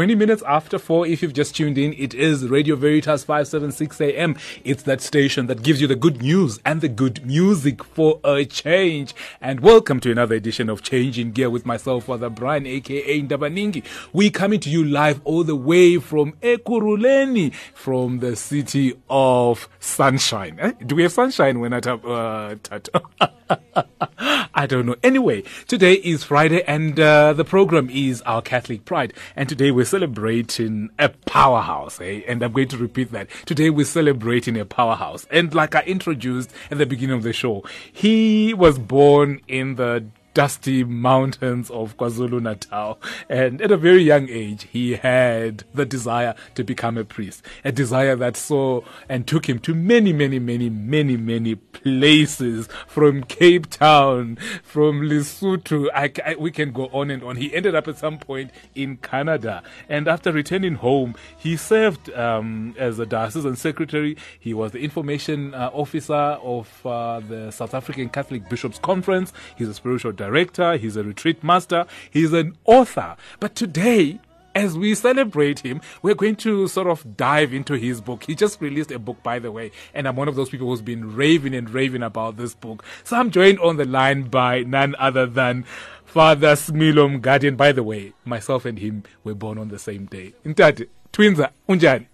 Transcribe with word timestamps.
20 0.00 0.14
minutes 0.14 0.42
after 0.46 0.78
4, 0.78 1.06
if 1.08 1.20
you've 1.20 1.34
just 1.34 1.54
tuned 1.54 1.76
in, 1.76 1.92
it 1.92 2.14
is 2.14 2.48
Radio 2.48 2.74
Veritas 2.74 3.22
576 3.22 4.00
AM. 4.00 4.34
It's 4.64 4.84
that 4.84 5.02
station 5.02 5.46
that 5.48 5.62
gives 5.62 5.82
you 5.82 5.86
the 5.86 5.94
good 5.94 6.22
news 6.22 6.58
and 6.64 6.80
the 6.80 6.88
good 6.88 7.26
music 7.26 7.84
for 7.84 8.18
a 8.24 8.46
change. 8.46 9.14
And 9.42 9.60
welcome 9.60 10.00
to 10.00 10.10
another 10.10 10.36
edition 10.36 10.70
of 10.70 10.80
Changing 10.80 11.32
Gear 11.32 11.50
with 11.50 11.66
myself, 11.66 12.04
Father 12.04 12.30
Brian, 12.30 12.64
aka 12.64 13.20
Ndabaningi. 13.20 13.84
We 14.14 14.30
coming 14.30 14.58
to 14.60 14.70
you 14.70 14.86
live 14.86 15.20
all 15.24 15.44
the 15.44 15.54
way 15.54 15.98
from 15.98 16.32
Ekurhuleni, 16.40 17.52
from 17.74 18.20
the 18.20 18.36
city 18.36 18.98
of 19.10 19.68
sunshine. 19.80 20.56
Eh? 20.60 20.72
Do 20.86 20.94
we 20.94 21.02
have 21.02 21.12
sunshine 21.12 21.60
when 21.60 21.74
I 21.74 21.80
tap, 21.80 22.02
uh, 22.06 22.54
I 24.54 24.66
don't 24.66 24.86
know. 24.86 24.96
Anyway, 25.02 25.42
today 25.66 25.94
is 25.94 26.24
Friday 26.24 26.62
and 26.64 26.98
uh, 26.98 27.32
the 27.32 27.44
program 27.44 27.90
is 27.90 28.22
Our 28.22 28.40
Catholic 28.42 28.84
Pride. 28.84 29.12
And 29.36 29.48
today 29.48 29.70
we're 29.70 29.89
celebrating 29.90 30.88
a 30.98 31.08
powerhouse, 31.08 32.00
eh? 32.00 32.22
And 32.26 32.42
I'm 32.42 32.52
going 32.52 32.68
to 32.68 32.78
repeat 32.78 33.10
that. 33.12 33.28
Today 33.44 33.70
we're 33.70 33.84
celebrating 33.84 34.56
a 34.58 34.64
powerhouse. 34.64 35.26
And 35.30 35.52
like 35.52 35.74
I 35.74 35.82
introduced 35.82 36.52
at 36.70 36.78
the 36.78 36.86
beginning 36.86 37.16
of 37.16 37.24
the 37.24 37.32
show, 37.32 37.64
he 37.92 38.54
was 38.54 38.78
born 38.78 39.40
in 39.48 39.74
the 39.74 40.06
dusty 40.34 40.84
mountains 40.84 41.70
of 41.70 41.96
KwaZulu 41.96 42.40
Natal. 42.42 42.98
And 43.28 43.60
at 43.60 43.70
a 43.70 43.76
very 43.76 44.02
young 44.02 44.28
age, 44.28 44.68
he 44.70 44.92
had 44.92 45.64
the 45.74 45.86
desire 45.86 46.34
to 46.54 46.64
become 46.64 46.96
a 46.96 47.04
priest, 47.04 47.44
a 47.64 47.72
desire 47.72 48.16
that 48.16 48.36
saw 48.36 48.82
and 49.08 49.26
took 49.26 49.48
him 49.48 49.58
to 49.60 49.74
many, 49.74 50.12
many, 50.12 50.38
many, 50.38 50.70
many, 50.70 51.16
many 51.16 51.54
places 51.54 52.68
from 52.86 53.24
Cape 53.24 53.68
Town, 53.70 54.36
from 54.62 55.02
Lesotho. 55.02 55.88
I, 55.94 56.12
I, 56.24 56.36
we 56.36 56.50
can 56.50 56.72
go 56.72 56.86
on 56.86 57.10
and 57.10 57.22
on. 57.22 57.36
He 57.36 57.54
ended 57.54 57.74
up 57.74 57.88
at 57.88 57.98
some 57.98 58.18
point 58.18 58.50
in 58.74 58.96
Canada. 58.98 59.62
And 59.88 60.08
after 60.08 60.32
returning 60.32 60.76
home, 60.76 61.14
he 61.38 61.56
served 61.56 62.12
um, 62.14 62.74
as 62.78 62.98
a 62.98 63.06
diocesan 63.06 63.56
secretary. 63.56 64.16
He 64.38 64.54
was 64.54 64.72
the 64.72 64.80
information 64.80 65.54
uh, 65.54 65.70
officer 65.72 66.14
of 66.14 66.86
uh, 66.86 67.20
the 67.20 67.50
South 67.50 67.74
African 67.74 68.08
Catholic 68.08 68.48
Bishops 68.48 68.78
Conference. 68.78 69.32
He's 69.56 69.68
a 69.68 69.74
spiritual 69.74 70.12
director, 70.20 70.76
he's 70.76 70.96
a 70.96 71.02
retreat 71.02 71.42
master, 71.42 71.86
he's 72.10 72.32
an 72.32 72.56
author. 72.66 73.16
But 73.40 73.54
today, 73.54 74.20
as 74.54 74.76
we 74.76 74.94
celebrate 74.94 75.60
him, 75.60 75.80
we're 76.02 76.14
going 76.14 76.36
to 76.36 76.68
sort 76.68 76.88
of 76.88 77.16
dive 77.16 77.54
into 77.54 77.74
his 77.74 78.00
book. 78.00 78.24
He 78.24 78.34
just 78.34 78.60
released 78.60 78.90
a 78.90 78.98
book, 78.98 79.22
by 79.22 79.38
the 79.38 79.50
way, 79.50 79.70
and 79.94 80.06
I'm 80.06 80.16
one 80.16 80.28
of 80.28 80.36
those 80.36 80.50
people 80.50 80.68
who's 80.68 80.82
been 80.82 81.14
raving 81.14 81.54
and 81.54 81.70
raving 81.70 82.02
about 82.02 82.36
this 82.36 82.54
book. 82.54 82.84
So 83.04 83.16
I'm 83.16 83.30
joined 83.30 83.60
on 83.60 83.76
the 83.76 83.84
line 83.86 84.24
by 84.24 84.62
none 84.64 84.94
other 84.98 85.26
than 85.26 85.64
Father 86.04 86.52
Smilo 86.54 87.20
Mngadi. 87.20 87.56
By 87.56 87.72
the 87.72 87.82
way, 87.82 88.12
myself 88.24 88.64
and 88.64 88.78
him 88.78 89.04
were 89.24 89.34
born 89.34 89.56
on 89.56 89.68
the 89.68 89.78
same 89.78 90.06
day. 90.06 90.34
Intate, 90.44 90.88
twins, 91.12 91.38
unjani? 91.68 92.06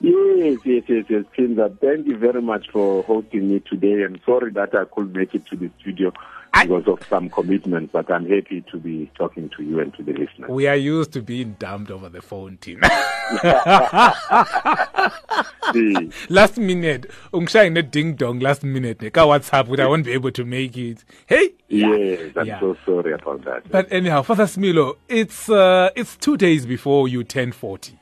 Yes, 0.00 0.58
yes, 0.64 0.82
yes, 0.88 1.04
yes. 1.08 1.24
Thank 1.80 2.06
you 2.06 2.16
very 2.18 2.42
much 2.42 2.68
for 2.70 3.02
hosting 3.04 3.50
me 3.50 3.60
today. 3.60 4.02
And 4.02 4.20
sorry 4.26 4.52
that 4.52 4.74
I 4.74 4.84
couldn't 4.84 5.14
make 5.14 5.34
it 5.34 5.46
to 5.46 5.56
the 5.56 5.70
studio 5.80 6.12
because 6.62 6.88
of 6.88 7.00
some 7.08 7.28
commitments, 7.30 7.92
but 7.92 8.10
I'm 8.10 8.28
happy 8.28 8.64
to 8.70 8.78
be 8.78 9.10
talking 9.16 9.50
to 9.56 9.62
you 9.62 9.80
and 9.80 9.94
to 9.94 10.02
the 10.02 10.12
listeners. 10.12 10.48
We 10.48 10.66
are 10.66 10.76
used 10.76 11.12
to 11.12 11.22
being 11.22 11.56
dumped 11.58 11.90
over 11.90 12.08
the 12.08 12.22
phone, 12.22 12.56
team. 12.58 12.80
last 16.28 16.58
minute, 16.58 17.10
ungishayine 17.32 17.90
ding 17.90 18.14
dong 18.14 18.40
last 18.40 18.62
minute. 18.62 19.12
Ka 19.12 19.26
WhatsApp, 19.26 19.68
but 19.68 19.80
I 19.80 19.86
won't 19.86 20.04
be 20.04 20.12
able 20.12 20.32
to 20.32 20.44
make 20.44 20.76
it. 20.76 21.04
Hey. 21.26 21.50
Yes, 21.68 22.32
I'm 22.36 22.46
yeah. 22.46 22.60
so 22.60 22.76
sorry 22.86 23.12
about 23.12 23.44
that. 23.44 23.68
But 23.68 23.90
anyhow, 23.90 24.22
Father 24.22 24.44
Smilo, 24.44 24.96
it's 25.08 25.48
uh, 25.48 25.90
it's 25.96 26.16
two 26.16 26.36
days 26.36 26.64
before 26.64 27.08
you 27.08 27.24
turn 27.24 27.52
forty. 27.52 27.98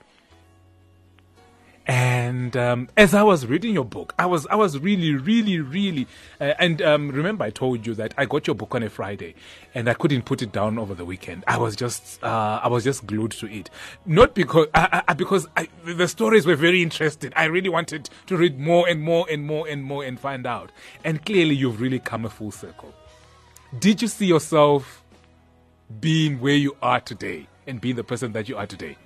And 1.87 2.57
um, 2.57 2.89
as 2.97 3.13
I 3.13 3.23
was 3.23 3.47
reading 3.47 3.75
your 3.75 3.85
book, 3.85 4.15
I 4.19 4.25
was 4.25 4.47
I 4.47 4.55
was 4.55 4.79
really, 4.79 5.15
really, 5.15 5.61
really, 5.61 6.07
uh, 6.41 6.55
and 6.59 6.81
um, 6.81 7.11
remember 7.11 7.45
I 7.45 7.51
told 7.51 7.86
you 7.86 7.95
that 7.95 8.14
I 8.17 8.25
got 8.25 8.47
your 8.47 8.57
book 8.57 8.75
on 8.75 8.83
a 8.83 8.89
Friday, 8.89 9.35
and 9.75 9.86
I 9.86 9.92
couldn't 9.92 10.23
put 10.23 10.41
it 10.41 10.51
down 10.51 10.79
over 10.79 10.95
the 10.95 11.05
weekend. 11.05 11.45
I 11.47 11.58
was 11.58 11.77
just 11.77 12.25
uh, 12.25 12.61
I 12.63 12.69
was 12.69 12.85
just 12.85 13.07
glued 13.07 13.33
to 13.33 13.53
it, 13.53 13.69
not 14.07 14.35
because 14.35 14.69
I, 14.73 15.03
I, 15.08 15.13
because 15.13 15.47
I, 15.58 15.69
the 15.85 16.08
stories 16.08 16.47
were 16.47 16.57
very 16.57 16.83
interesting. 16.83 17.33
I 17.36 17.45
really 17.45 17.69
wanted 17.69 18.08
to 18.29 18.37
read 18.39 18.58
more 18.58 18.89
and 18.89 19.03
more 19.03 19.27
and 19.31 19.45
more 19.47 19.69
and 19.69 19.85
more 19.85 20.05
and 20.05 20.19
find 20.19 20.47
out. 20.47 20.73
And 21.05 21.23
clearly, 21.27 21.55
you've 21.55 21.83
really 21.83 21.98
come 21.98 22.25
a 22.25 22.31
full 22.31 22.51
circle. 22.51 22.95
Did 23.79 24.01
you 24.01 24.08
see 24.08 24.27
yourself 24.27 25.03
being 26.01 26.41
where 26.41 26.57
you 26.57 26.79
are 26.81 27.01
today 27.01 27.47
and 27.67 27.79
being 27.79 27.97
the 27.97 28.05
person 28.05 28.33
that 28.33 28.48
you 28.48 28.57
are 28.57 28.67
today? 28.67 28.97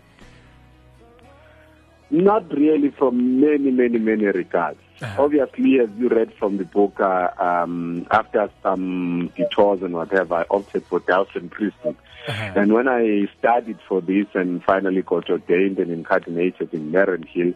Not 2.10 2.50
really 2.50 2.90
from 2.90 3.40
many, 3.40 3.70
many, 3.70 3.98
many 3.98 4.24
regards. 4.24 4.80
Uh-huh. 5.00 5.24
Obviously, 5.24 5.78
as 5.78 5.88
you 5.98 6.08
read 6.08 6.32
from 6.34 6.56
the 6.56 6.64
book, 6.64 6.98
uh, 7.00 7.28
um, 7.38 8.06
after 8.10 8.50
some 8.62 9.30
detours 9.36 9.82
and 9.82 9.94
whatever, 9.94 10.36
I 10.36 10.44
opted 10.50 10.84
for 10.86 11.00
diocesan 11.00 11.50
priesthood. 11.50 11.96
Uh-huh. 12.26 12.52
And 12.56 12.72
when 12.72 12.88
I 12.88 13.28
studied 13.38 13.78
for 13.88 14.00
this 14.00 14.26
and 14.34 14.62
finally 14.64 15.02
got 15.02 15.30
ordained 15.30 15.78
and 15.78 15.90
incarnated 15.90 16.72
in 16.72 16.90
Mariannhill 16.92 17.54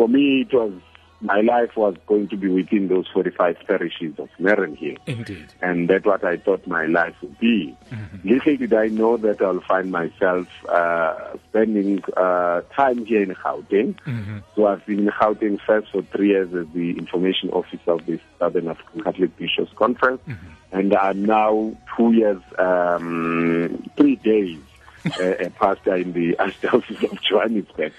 for 0.00 0.08
me 0.08 0.40
it 0.48 0.54
was 0.54 0.72
my 1.20 1.40
life 1.40 1.76
was 1.76 1.94
going 2.06 2.28
to 2.28 2.36
be 2.36 2.48
within 2.48 2.88
those 2.88 3.06
45 3.08 3.56
parishes 3.66 4.18
of 4.18 4.30
Mariannhill. 4.40 4.96
Indeed. 5.06 5.48
And 5.60 5.88
that's 5.88 6.04
what 6.04 6.24
I 6.24 6.38
thought 6.38 6.66
my 6.66 6.86
life 6.86 7.14
would 7.20 7.38
be. 7.38 7.76
Mm-hmm. 7.90 8.28
Little 8.28 8.56
did 8.56 8.72
I 8.72 8.88
know 8.88 9.16
that 9.18 9.42
I'll 9.42 9.60
find 9.60 9.90
myself 9.90 10.48
uh, 10.66 11.36
spending 11.50 12.02
uh, 12.16 12.62
time 12.74 13.04
here 13.04 13.22
in 13.22 13.34
Gauteng. 13.34 13.94
Mm-hmm. 14.06 14.38
So 14.56 14.66
I've 14.66 14.84
been 14.86 15.00
in 15.00 15.08
Gauteng 15.08 15.60
first 15.60 15.90
for 15.92 16.02
three 16.02 16.28
years 16.28 16.54
as 16.54 16.66
the 16.72 16.92
information 16.92 17.50
officer 17.50 17.92
of 17.92 18.06
the 18.06 18.18
Southern 18.38 18.68
African 18.68 19.02
Catholic 19.02 19.36
Bishops 19.36 19.72
Conference. 19.76 20.22
Mm-hmm. 20.26 20.46
And 20.72 20.94
I'm 20.94 21.24
now 21.24 21.76
two 21.96 22.12
years, 22.12 22.40
um, 22.58 23.90
three 23.96 24.16
days, 24.16 24.58
uh, 25.20 25.34
a 25.38 25.50
pastor 25.50 25.96
in 25.96 26.12
the 26.12 26.32
Archdiocese 26.38 27.12
of 27.12 27.20
Johannesburg. 27.22 27.92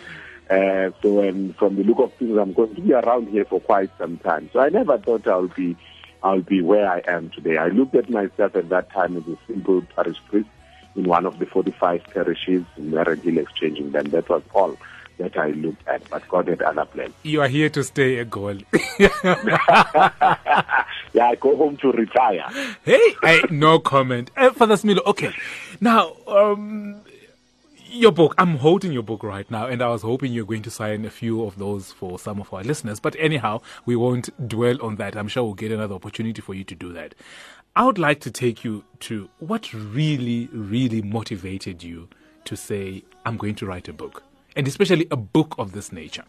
Uh, 0.51 0.91
so, 1.01 1.21
and 1.21 1.55
from 1.55 1.77
the 1.77 1.83
look 1.83 1.99
of 1.99 2.13
things, 2.15 2.37
I'm 2.37 2.51
going 2.51 2.75
to 2.75 2.81
be 2.81 2.93
around 2.93 3.29
here 3.29 3.45
for 3.45 3.61
quite 3.61 3.89
some 3.97 4.17
time. 4.17 4.49
So, 4.51 4.59
I 4.59 4.67
never 4.67 4.97
thought 4.97 5.25
I'll 5.25 5.47
be, 5.47 5.77
I'll 6.23 6.41
be 6.41 6.61
where 6.61 6.91
I 6.91 7.01
am 7.07 7.29
today. 7.29 7.57
I 7.57 7.67
looked 7.67 7.95
at 7.95 8.09
myself 8.09 8.55
at 8.57 8.67
that 8.67 8.89
time 8.91 9.15
as 9.15 9.25
a 9.27 9.37
simple 9.47 9.81
parish 9.95 10.17
priest 10.27 10.49
in 10.97 11.05
one 11.05 11.25
of 11.25 11.39
the 11.39 11.45
45 11.45 12.03
parishes 12.13 12.65
in 12.75 12.91
Mariannhill 12.91 13.37
exchanging 13.37 13.91
them. 13.91 14.09
That 14.09 14.27
was 14.27 14.43
all 14.53 14.77
that 15.19 15.37
I 15.37 15.51
looked 15.51 15.87
at, 15.87 16.09
but 16.09 16.27
God 16.27 16.47
had 16.47 16.61
other 16.61 16.85
plans. 16.85 17.13
You 17.23 17.41
are 17.41 17.47
here 17.47 17.69
to 17.69 17.83
stay 17.83 18.17
a 18.17 18.25
goal. 18.25 18.57
yeah, 18.99 19.09
I 21.15 21.35
go 21.39 21.55
home 21.55 21.77
to 21.77 21.91
retire. 21.91 22.45
Hey, 22.83 23.15
I, 23.23 23.41
no 23.49 23.79
comment. 23.79 24.31
Uh, 24.35 24.51
Father 24.51 24.75
Smilo, 24.75 25.05
okay. 25.05 25.33
Now, 25.79 26.13
um, 26.27 27.01
your 27.91 28.11
book. 28.11 28.33
I'm 28.37 28.57
holding 28.57 28.91
your 28.91 29.03
book 29.03 29.23
right 29.23 29.49
now, 29.51 29.67
and 29.67 29.81
I 29.81 29.89
was 29.89 30.01
hoping 30.01 30.31
you're 30.31 30.45
going 30.45 30.61
to 30.63 30.71
sign 30.71 31.05
a 31.05 31.09
few 31.09 31.43
of 31.43 31.57
those 31.57 31.91
for 31.91 32.17
some 32.17 32.39
of 32.39 32.53
our 32.53 32.63
listeners. 32.63 32.99
But 32.99 33.15
anyhow, 33.19 33.61
we 33.85 33.95
won't 33.95 34.29
dwell 34.47 34.81
on 34.81 34.95
that. 34.95 35.15
I'm 35.15 35.27
sure 35.27 35.43
we'll 35.43 35.53
get 35.53 35.71
another 35.71 35.95
opportunity 35.95 36.41
for 36.41 36.53
you 36.53 36.63
to 36.63 36.75
do 36.75 36.93
that. 36.93 37.15
I 37.75 37.85
would 37.85 37.97
like 37.97 38.19
to 38.21 38.31
take 38.31 38.63
you 38.63 38.83
to 39.01 39.29
what 39.39 39.73
really, 39.73 40.49
really 40.51 41.01
motivated 41.01 41.83
you 41.83 42.09
to 42.45 42.55
say, 42.55 43.03
I'm 43.25 43.37
going 43.37 43.55
to 43.55 43.65
write 43.65 43.87
a 43.87 43.93
book, 43.93 44.23
and 44.55 44.67
especially 44.67 45.07
a 45.11 45.17
book 45.17 45.55
of 45.57 45.71
this 45.73 45.91
nature. 45.91 46.25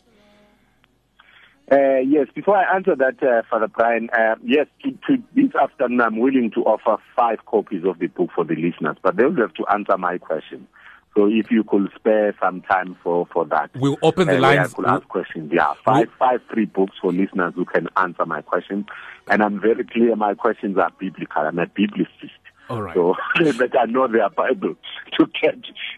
Uh, 1.70 2.00
yes, 2.06 2.26
before 2.34 2.56
I 2.56 2.74
answer 2.74 2.94
that, 2.96 3.22
uh, 3.22 3.42
Father 3.48 3.68
Brian, 3.68 4.10
uh, 4.10 4.34
yes, 4.44 4.66
to, 4.82 4.90
to 5.06 5.22
this 5.34 5.54
afternoon 5.54 6.00
I'm 6.00 6.18
willing 6.18 6.50
to 6.54 6.60
offer 6.64 7.02
five 7.16 7.46
copies 7.46 7.84
of 7.86 7.98
the 7.98 8.08
book 8.08 8.30
for 8.34 8.44
the 8.44 8.56
listeners, 8.56 8.96
but 9.02 9.16
they'll 9.16 9.34
have 9.36 9.54
to 9.54 9.64
answer 9.72 9.96
my 9.96 10.18
question. 10.18 10.68
So 11.14 11.26
if 11.26 11.50
you 11.50 11.62
could 11.64 11.90
spare 11.94 12.34
some 12.40 12.62
time 12.62 12.96
for, 13.02 13.26
for 13.32 13.44
that. 13.46 13.70
We'll 13.74 13.98
open 14.02 14.28
the 14.28 14.38
uh, 14.38 14.40
lines. 14.40 14.72
I 14.72 14.76
could 14.76 14.86
ask 14.86 15.08
questions. 15.08 15.52
Yeah, 15.52 15.74
five, 15.84 16.08
we'll... 16.08 16.16
five 16.30 16.40
free 16.50 16.64
books 16.64 16.96
for 17.00 17.12
listeners 17.12 17.52
who 17.54 17.66
can 17.66 17.88
answer 17.96 18.24
my 18.24 18.40
questions. 18.40 18.86
And 19.28 19.42
I'm 19.42 19.60
very 19.60 19.84
clear 19.84 20.16
my 20.16 20.34
questions 20.34 20.78
are 20.78 20.90
biblical. 20.98 21.42
I'm 21.42 21.58
a 21.58 21.66
biblicist. 21.66 22.30
All 22.72 22.80
right. 22.80 22.94
So 22.94 23.14
that 23.40 23.76
I 23.78 23.84
know 23.84 24.08
their 24.08 24.30
Bible 24.30 24.76
to 25.18 25.26
get 25.42 25.56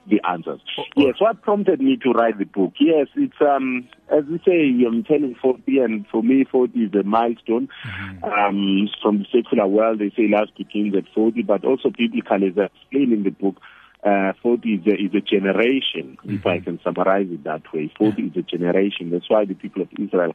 the 0.08 0.20
answers. 0.28 0.60
Oh, 0.78 0.84
yes, 0.96 1.14
what 1.20 1.40
prompted 1.42 1.80
me 1.80 1.96
to 1.98 2.10
write 2.10 2.38
the 2.38 2.46
book? 2.46 2.72
Yes, 2.80 3.06
it's 3.14 3.40
um 3.40 3.88
as 4.10 4.24
we 4.24 4.40
say, 4.44 4.84
I'm 4.84 5.04
turning 5.04 5.36
forty 5.40 5.78
and 5.78 6.04
for 6.10 6.22
me 6.22 6.44
forty 6.50 6.80
is 6.80 6.94
a 6.94 7.04
milestone. 7.04 7.68
Mm-hmm. 7.86 8.24
Um 8.24 8.88
from 9.00 9.18
the 9.18 9.26
secular 9.32 9.68
world 9.68 10.00
they 10.00 10.10
say 10.16 10.26
life 10.26 10.48
begins 10.56 10.96
at 10.96 11.04
forty, 11.14 11.42
but 11.42 11.64
also 11.64 11.90
biblically 11.90 12.48
as 12.48 12.58
I 12.58 12.64
explain 12.64 13.12
in 13.12 13.22
the 13.22 13.30
book, 13.30 13.56
uh, 14.04 14.34
40 14.42 14.68
is 14.68 14.86
a, 14.86 14.90
is 14.90 15.14
a 15.14 15.20
generation, 15.20 16.18
mm-hmm. 16.18 16.34
if 16.34 16.46
I 16.46 16.60
can 16.60 16.78
summarize 16.84 17.26
it 17.30 17.44
that 17.44 17.62
way. 17.72 17.90
40 17.96 18.22
is 18.22 18.36
a 18.36 18.42
generation. 18.42 19.10
That's 19.10 19.30
why 19.30 19.46
the 19.46 19.54
people 19.54 19.80
of 19.82 19.88
Israel 19.98 20.32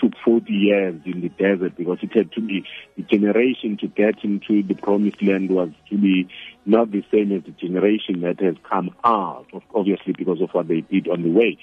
took 0.00 0.12
40 0.24 0.50
years 0.50 1.00
in 1.04 1.20
the 1.20 1.28
desert 1.28 1.76
because 1.76 1.98
it 2.02 2.12
had 2.14 2.32
to 2.32 2.40
be 2.40 2.64
the 2.96 3.02
generation 3.02 3.76
to 3.82 3.88
get 3.88 4.24
into 4.24 4.62
the 4.62 4.74
promised 4.74 5.22
land 5.22 5.50
was 5.50 5.68
to 5.90 5.98
be 5.98 6.28
not 6.64 6.90
the 6.92 7.04
same 7.12 7.32
as 7.32 7.42
the 7.44 7.50
generation 7.50 8.22
that 8.22 8.40
has 8.40 8.56
come 8.68 8.94
out, 9.04 9.46
obviously 9.74 10.14
because 10.16 10.40
of 10.40 10.48
what 10.52 10.68
they 10.68 10.80
did 10.80 11.06
on 11.08 11.22
the 11.22 11.30
way. 11.30 11.58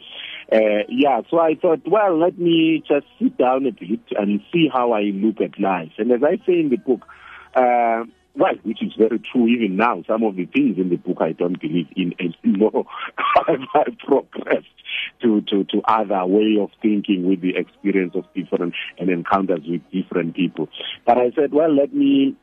Uh, 0.51 0.85
yeah, 0.89 1.21
so 1.29 1.39
I 1.39 1.55
thought, 1.55 1.81
well, 1.87 2.19
let 2.19 2.37
me 2.37 2.83
just 2.87 3.07
sit 3.19 3.35
down 3.37 3.65
a 3.65 3.71
bit 3.71 4.01
and 4.11 4.41
see 4.53 4.69
how 4.71 4.91
I 4.91 5.01
look 5.01 5.41
at 5.41 5.59
life. 5.59 5.91
And 5.97 6.11
as 6.11 6.21
I 6.23 6.37
say 6.45 6.59
in 6.59 6.69
the 6.69 6.77
book, 6.77 7.01
uh, 7.55 8.03
which 8.63 8.83
is 8.83 8.93
very 8.97 9.19
true 9.19 9.47
even 9.47 9.75
now. 9.75 10.03
Some 10.07 10.23
of 10.23 10.35
the 10.35 10.45
things 10.45 10.77
in 10.77 10.89
the 10.89 10.97
book 10.97 11.17
I 11.19 11.31
don't 11.31 11.59
believe 11.59 11.87
in 11.95 12.13
anymore. 12.19 12.85
I've 13.47 13.97
progressed 13.99 14.67
to, 15.21 15.41
to, 15.41 15.63
to 15.65 15.81
other 15.87 16.25
way 16.25 16.57
of 16.59 16.69
thinking 16.81 17.27
with 17.27 17.41
the 17.41 17.55
experience 17.55 18.13
of 18.15 18.25
different 18.35 18.73
and 18.97 19.09
encounters 19.09 19.61
with 19.67 19.81
different 19.91 20.35
people. 20.35 20.69
But 21.05 21.17
I 21.17 21.31
said, 21.35 21.51
well, 21.51 21.73
let 21.73 21.93
me 21.93 22.35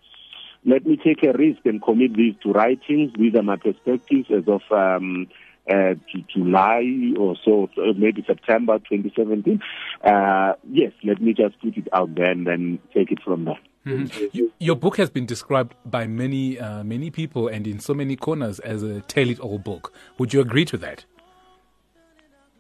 let 0.67 0.87
me 0.87 0.97
take 0.97 1.23
a 1.23 1.37
risk 1.37 1.61
and 1.67 1.83
commit 1.83 2.17
these 2.17 2.35
to 2.43 2.51
writings. 2.51 3.13
These 3.19 3.35
are 3.35 3.43
my 3.43 3.57
perspectives 3.57 4.29
as 4.31 4.45
of 4.49 4.63
um, 4.71 5.29
uh, 5.71 5.95
July 6.33 7.13
or 7.19 7.37
so, 7.45 7.69
maybe 7.97 8.25
September 8.27 8.79
2017. 8.79 9.61
Uh, 10.03 10.55
yes, 10.71 10.93
let 11.05 11.21
me 11.21 11.35
just 11.35 11.61
put 11.61 11.77
it 11.77 11.89
out 11.93 12.15
there 12.15 12.31
and 12.31 12.47
then 12.47 12.79
take 12.95 13.13
it 13.13 13.21
from 13.23 13.45
there. 13.45 13.59
Mm-hmm. 13.87 14.47
Your 14.59 14.77
book 14.77 14.97
has 14.97 15.11
been 15.11 15.27
described 15.27 15.75
by 15.85 16.07
many 16.07 16.59
uh, 16.59 16.83
many 16.85 17.11
people 17.11 17.49
and 17.49 17.67
in 17.67 17.81
so 17.81 17.93
many 17.93 18.17
corners 18.17 18.59
as 18.61 18.83
a 18.83 19.03
tell 19.03 19.29
it 19.29 19.39
all 19.41 19.59
book. 19.59 19.93
Would 20.19 20.33
you 20.33 20.41
agree 20.41 20.65
to 20.67 20.79
that? 20.79 21.05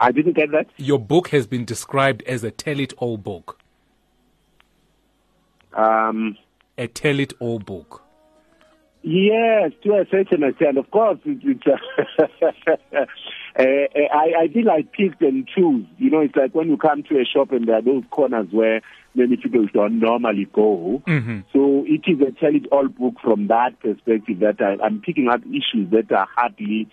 I 0.00 0.12
didn't 0.12 0.35
get 0.35 0.50
that. 0.50 0.67
Your 0.76 0.99
book 0.99 1.29
has 1.29 1.47
been 1.47 1.65
described 1.65 2.23
as 2.25 2.44
a 2.44 2.50
tell 2.50 2.79
it 2.79 2.93
all 2.99 3.17
book. 3.17 3.59
Um, 5.73 6.37
a 6.76 6.88
tell 6.88 7.19
it 7.19 7.32
all 7.41 7.59
book. 7.59 8.03
Yes, 9.03 9.73
to 9.82 9.94
a 9.94 10.06
certain 10.11 10.43
extent. 10.43 10.79
Of 10.79 10.91
course, 10.91 11.19
it, 11.25 11.38
it's, 11.43 13.11
uh, 13.59 13.62
uh, 13.62 13.99
I, 14.12 14.43
I 14.43 14.49
think 14.53 14.67
I 14.69 14.83
picked 14.83 15.23
and 15.23 15.47
choose. 15.47 15.87
You 15.99 16.11
know, 16.11 16.21
it's 16.21 16.35
like 16.35 16.55
when 16.55 16.69
you 16.69 16.77
come 16.77 17.03
to 17.05 17.21
a 17.21 17.25
shop 17.25 17.53
and 17.53 17.69
there 17.69 17.77
are 17.77 17.83
those 17.83 18.03
corners 18.11 18.49
where 18.51 18.81
many 19.15 19.37
people 19.37 19.67
don't 19.73 20.01
normally 20.01 20.49
go. 20.53 21.03
Mm-hmm. 21.06 21.41
So 21.53 21.85
it 21.87 22.03
is 22.06 22.21
a 22.21 22.33
tell 22.33 22.55
it 22.55 22.67
all 22.73 22.89
book 22.89 23.15
from 23.23 23.47
that 23.49 23.79
perspective 23.81 24.41
that 24.41 24.61
I, 24.61 24.85
I'm 24.85 25.01
picking 25.01 25.29
up 25.29 25.43
issues 25.47 25.91
that 25.93 26.11
are 26.11 26.27
hardly 26.35 26.89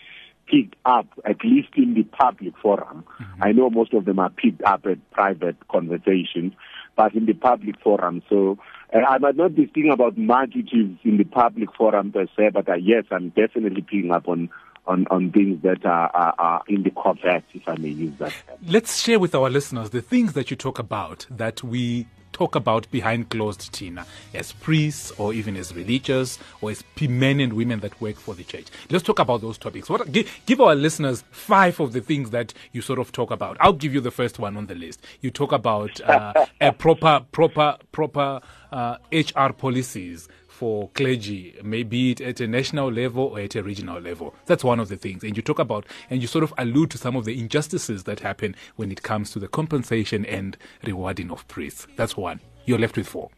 picked 0.47 0.75
up, 0.85 1.07
at 1.25 1.43
least 1.43 1.69
in 1.77 1.93
the 1.95 2.03
public 2.03 2.53
forum. 2.61 3.05
Mm-hmm. 3.19 3.43
I 3.43 3.51
know 3.53 3.69
most 3.69 3.93
of 3.93 4.05
them 4.05 4.19
are 4.19 4.29
picked 4.29 4.61
up 4.63 4.85
at 4.85 5.11
private 5.11 5.55
conversations, 5.67 6.53
but 6.95 7.15
in 7.15 7.25
the 7.25 7.33
public 7.33 7.79
forum. 7.81 8.21
So 8.29 8.59
uh, 8.93 8.99
I 8.99 9.17
might 9.17 9.35
not 9.35 9.55
be 9.55 9.67
speaking 9.67 9.91
about 9.91 10.17
much 10.17 10.53
in 10.53 10.97
the 11.03 11.23
public 11.23 11.69
forum 11.75 12.11
per 12.11 12.27
se, 12.37 12.49
but 12.53 12.69
uh, 12.69 12.75
yes, 12.75 13.05
I'm 13.09 13.29
definitely 13.29 13.81
picking 13.81 14.11
up 14.11 14.27
on 14.27 14.49
on, 14.87 15.07
on 15.11 15.31
things 15.31 15.61
that 15.63 15.85
are, 15.85 16.09
are, 16.13 16.35
are 16.37 16.63
in 16.67 16.83
the 16.83 16.91
corpus, 16.91 17.43
if 17.53 17.67
I 17.67 17.75
may 17.75 17.89
use 17.89 18.13
that. 18.19 18.33
Let's 18.67 19.01
share 19.01 19.19
with 19.19 19.35
our 19.35 19.49
listeners 19.49 19.91
the 19.91 20.01
things 20.01 20.33
that 20.33 20.49
you 20.49 20.57
talk 20.57 20.79
about 20.79 21.25
that 21.29 21.63
we 21.63 22.07
talk 22.31 22.55
about 22.55 22.89
behind 22.91 23.29
closed 23.29 23.71
Tina 23.73 24.05
as 24.33 24.53
priests 24.53 25.11
or 25.17 25.33
even 25.33 25.55
as 25.55 25.75
religious 25.75 26.39
or 26.61 26.71
as 26.71 26.83
men 27.01 27.39
and 27.39 27.53
women 27.53 27.79
that 27.81 27.99
work 27.99 28.15
for 28.15 28.33
the 28.35 28.43
church. 28.43 28.67
Let's 28.89 29.03
talk 29.03 29.19
about 29.19 29.41
those 29.41 29.57
topics. 29.57 29.89
What 29.89 30.11
give, 30.11 30.31
give 30.45 30.61
our 30.61 30.75
listeners 30.75 31.23
five 31.31 31.79
of 31.79 31.93
the 31.93 32.01
things 32.01 32.29
that 32.31 32.53
you 32.71 32.81
sort 32.81 32.99
of 32.99 33.11
talk 33.11 33.31
about. 33.31 33.57
I'll 33.59 33.73
give 33.73 33.93
you 33.93 34.01
the 34.01 34.11
first 34.11 34.39
one 34.39 34.57
on 34.57 34.67
the 34.67 34.75
list. 34.75 35.01
You 35.21 35.31
talk 35.31 35.51
about 35.51 35.99
uh, 36.01 36.45
a 36.59 36.71
proper 36.71 37.25
proper 37.31 37.77
proper 37.91 38.41
uh, 38.71 38.97
HR 39.11 39.51
policies 39.51 40.27
for 40.61 40.89
clergy, 40.89 41.55
maybe 41.63 42.15
at 42.23 42.39
a 42.39 42.45
national 42.45 42.91
level 42.91 43.23
or 43.23 43.39
at 43.39 43.55
a 43.55 43.63
regional 43.63 43.99
level. 43.99 44.35
That's 44.45 44.63
one 44.63 44.79
of 44.79 44.89
the 44.89 44.95
things. 44.95 45.23
And 45.23 45.35
you 45.35 45.41
talk 45.41 45.57
about, 45.57 45.87
and 46.07 46.21
you 46.21 46.27
sort 46.27 46.43
of 46.43 46.53
allude 46.59 46.91
to 46.91 46.99
some 46.99 47.15
of 47.15 47.25
the 47.25 47.39
injustices 47.39 48.03
that 48.03 48.19
happen 48.19 48.55
when 48.75 48.91
it 48.91 49.01
comes 49.01 49.31
to 49.31 49.39
the 49.39 49.47
compensation 49.47 50.23
and 50.23 50.55
rewarding 50.85 51.31
of 51.31 51.47
priests. 51.47 51.87
That's 51.95 52.15
one. 52.15 52.41
You're 52.67 52.77
left 52.77 52.95
with 52.95 53.07
four. 53.07 53.31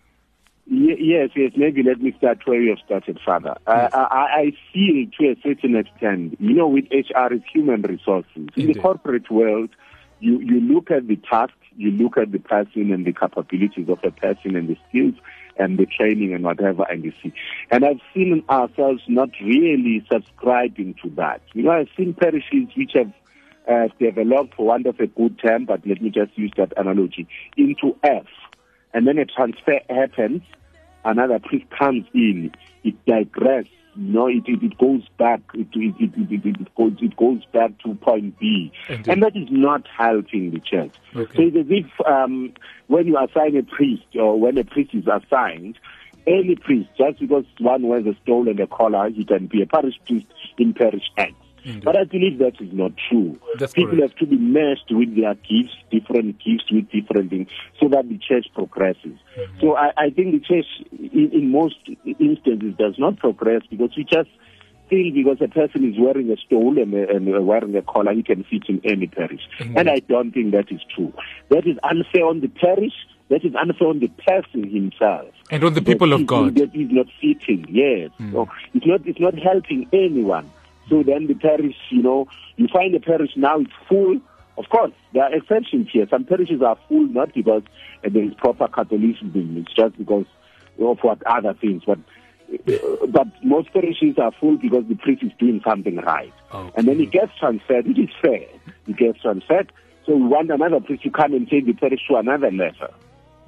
Yes, 0.65 1.29
yes. 1.33 1.53
Maybe 1.55 1.81
let 1.81 2.01
me 2.01 2.13
start 2.17 2.39
where 2.43 2.61
you 2.61 2.71
have 2.71 2.79
started, 2.85 3.17
Father. 3.25 3.55
Yes. 3.69 3.93
Uh, 3.93 4.05
I, 4.11 4.25
I 4.35 4.51
feel 4.73 5.05
to 5.17 5.31
a 5.31 5.35
certain 5.41 5.77
extent, 5.77 6.35
you 6.41 6.53
know, 6.53 6.67
with 6.67 6.83
HR, 6.91 7.31
it's 7.31 7.45
human 7.53 7.83
resources. 7.83 8.29
Indeed. 8.35 8.65
In 8.65 8.73
the 8.73 8.79
corporate 8.79 9.31
world, 9.31 9.69
you, 10.19 10.41
you 10.41 10.59
look 10.59 10.91
at 10.91 11.07
the 11.07 11.15
task, 11.15 11.53
you 11.77 11.91
look 11.91 12.17
at 12.17 12.33
the 12.33 12.39
person 12.39 12.91
and 12.91 13.05
the 13.05 13.13
capabilities 13.13 13.87
of 13.87 13.99
a 14.03 14.11
person 14.11 14.57
and 14.57 14.67
the 14.67 14.77
skills, 14.89 15.15
and 15.57 15.77
the 15.77 15.85
training 15.85 16.33
and 16.33 16.43
whatever 16.43 16.83
and 16.89 17.03
you 17.03 17.13
see. 17.21 17.33
And 17.71 17.85
I've 17.85 18.01
seen 18.13 18.43
ourselves 18.49 19.01
not 19.07 19.29
really 19.41 20.05
subscribing 20.11 20.95
to 21.03 21.09
that. 21.11 21.41
You 21.53 21.63
know, 21.63 21.71
I've 21.71 21.89
seen 21.95 22.13
parishes 22.13 22.69
which 22.75 22.91
have 22.95 23.11
uh, 23.69 23.87
developed, 23.99 24.55
for 24.55 24.65
want 24.67 24.85
of 24.87 24.99
a 24.99 25.07
good 25.07 25.39
term, 25.39 25.65
but 25.65 25.85
let 25.85 26.01
me 26.01 26.09
just 26.09 26.37
use 26.37 26.51
that 26.57 26.73
analogy, 26.77 27.27
into 27.55 27.95
F. 28.03 28.25
And 28.93 29.07
then 29.07 29.17
a 29.17 29.25
transfer 29.25 29.79
happens, 29.89 30.41
another 31.05 31.39
priest 31.39 31.65
comes 31.77 32.05
in, 32.13 32.51
it 32.83 32.95
digresses 33.05 33.69
no, 33.95 34.27
it, 34.27 34.43
it, 34.47 34.63
it 34.63 34.77
goes 34.77 35.07
back. 35.17 35.41
It, 35.53 35.67
it, 35.73 35.95
it, 35.99 36.31
it, 36.31 36.45
it, 36.45 36.75
goes, 36.75 36.93
it 37.01 37.15
goes 37.15 37.43
back 37.53 37.77
to 37.79 37.95
point 37.95 38.39
B. 38.39 38.71
Indeed. 38.89 39.07
And 39.07 39.23
that 39.23 39.35
is 39.35 39.47
not 39.51 39.87
helping 39.87 40.51
the 40.51 40.59
church. 40.59 40.91
Okay. 41.15 41.35
So 41.35 41.41
it's 41.43 41.57
as 41.57 41.65
if 41.69 42.07
um, 42.07 42.53
when 42.87 43.07
you 43.07 43.17
assign 43.17 43.55
a 43.57 43.63
priest 43.63 44.05
or 44.15 44.39
when 44.39 44.57
a 44.57 44.63
priest 44.63 44.93
is 44.93 45.05
assigned, 45.07 45.77
any 46.25 46.55
priest, 46.55 46.89
just 46.97 47.19
because 47.19 47.45
one 47.59 47.87
wears 47.87 48.05
a 48.05 48.15
stole 48.23 48.47
and 48.47 48.59
a 48.59 48.67
collar, 48.67 49.09
he 49.09 49.25
can 49.25 49.47
be 49.47 49.61
a 49.61 49.65
parish 49.65 49.95
priest 50.05 50.27
in 50.57 50.73
parish 50.73 51.03
X. 51.17 51.33
Indeed. 51.63 51.83
But 51.83 51.95
I 51.95 52.03
believe 52.03 52.39
that 52.39 52.59
is 52.59 52.73
not 52.73 52.91
true. 53.09 53.39
That's 53.57 53.73
People 53.73 53.97
correct. 53.97 54.19
have 54.19 54.19
to 54.19 54.25
be 54.25 54.37
meshed 54.37 54.91
with 54.91 55.15
their 55.15 55.33
gifts, 55.35 55.75
different 55.91 56.37
gifts 56.43 56.69
with 56.71 56.89
different 56.91 57.29
things, 57.29 57.49
so 57.79 57.87
that 57.89 58.09
the 58.09 58.17
church 58.17 58.47
progresses. 58.53 59.17
Mm-hmm. 59.37 59.59
So 59.61 59.75
I, 59.75 59.91
I, 59.97 60.09
think 60.09 60.33
the 60.33 60.39
church, 60.39 60.65
in, 60.91 61.31
in, 61.31 61.51
most 61.51 61.77
instances, 62.19 62.75
does 62.77 62.95
not 62.97 63.17
progress 63.17 63.61
because 63.69 63.91
we 63.95 64.03
just 64.03 64.29
feel 64.89 65.13
because 65.13 65.37
a 65.41 65.47
person 65.47 65.87
is 65.89 65.95
wearing 65.97 66.29
a 66.31 66.37
stole 66.37 66.77
and, 66.77 66.93
and 66.93 67.47
wearing 67.47 67.75
a 67.75 67.81
collar, 67.81 68.13
he 68.13 68.23
can 68.23 68.43
fit 68.43 68.63
in 68.67 68.81
any 68.83 69.07
parish. 69.07 69.41
Indeed. 69.59 69.77
And 69.77 69.89
I 69.89 69.99
don't 69.99 70.31
think 70.31 70.51
that 70.51 70.71
is 70.71 70.81
true. 70.93 71.13
That 71.49 71.65
is 71.65 71.77
unfair 71.83 72.25
on 72.25 72.41
the 72.41 72.49
parish. 72.49 72.93
That 73.29 73.45
is 73.45 73.55
unfair 73.55 73.87
on 73.87 73.99
the 73.99 74.09
person 74.09 74.69
himself. 74.69 75.33
And 75.49 75.63
on 75.63 75.73
the 75.73 75.81
people 75.81 76.11
of 76.11 76.27
God. 76.27 76.55
That 76.55 76.75
is 76.75 76.91
not 76.91 77.07
fitting, 77.21 77.65
yes. 77.69 78.11
Mm. 78.19 78.33
So 78.33 78.49
it's 78.73 78.85
not, 78.85 79.07
it's 79.07 79.19
not 79.19 79.37
helping 79.39 79.87
anyone. 79.93 80.51
So 80.89 81.03
then 81.03 81.27
the 81.27 81.35
parish, 81.35 81.75
you 81.89 82.01
know, 82.01 82.27
you 82.57 82.67
find 82.67 82.93
the 82.93 82.99
parish 82.99 83.31
now 83.35 83.59
it's 83.59 83.71
full. 83.87 84.19
Of 84.57 84.69
course, 84.69 84.91
there 85.13 85.23
are 85.23 85.33
exceptions 85.33 85.89
here. 85.91 86.05
Some 86.09 86.25
parishes 86.25 86.61
are 86.61 86.77
full 86.87 87.07
not 87.07 87.33
because 87.33 87.63
uh, 88.05 88.09
there 88.11 88.23
is 88.23 88.33
proper 88.35 88.67
Catholicism. 88.67 89.55
It's 89.57 89.73
just 89.73 89.97
because 89.97 90.25
of 90.79 90.99
what 91.01 91.25
other 91.25 91.53
things. 91.53 91.83
But 91.85 91.99
uh, 92.53 93.07
but 93.07 93.27
most 93.43 93.73
parishes 93.73 94.17
are 94.19 94.31
full 94.39 94.57
because 94.57 94.85
the 94.87 94.95
priest 94.95 95.23
is 95.23 95.31
doing 95.39 95.61
something 95.67 95.95
right. 95.97 96.33
Okay. 96.53 96.71
And 96.77 96.87
then 96.87 96.99
he 96.99 97.07
gets 97.07 97.31
transferred. 97.39 97.87
It 97.87 97.97
is 97.97 98.09
fair. 98.21 98.45
He 98.85 98.93
gets 98.93 99.21
transferred. 99.21 99.71
So 100.05 100.15
we 100.15 100.27
want 100.27 100.51
another 100.51 100.79
priest 100.81 101.03
to 101.03 101.09
come 101.09 101.33
and 101.33 101.49
take 101.49 101.65
the 101.65 101.73
parish 101.73 102.01
to 102.09 102.17
another 102.17 102.51
level. 102.51 102.93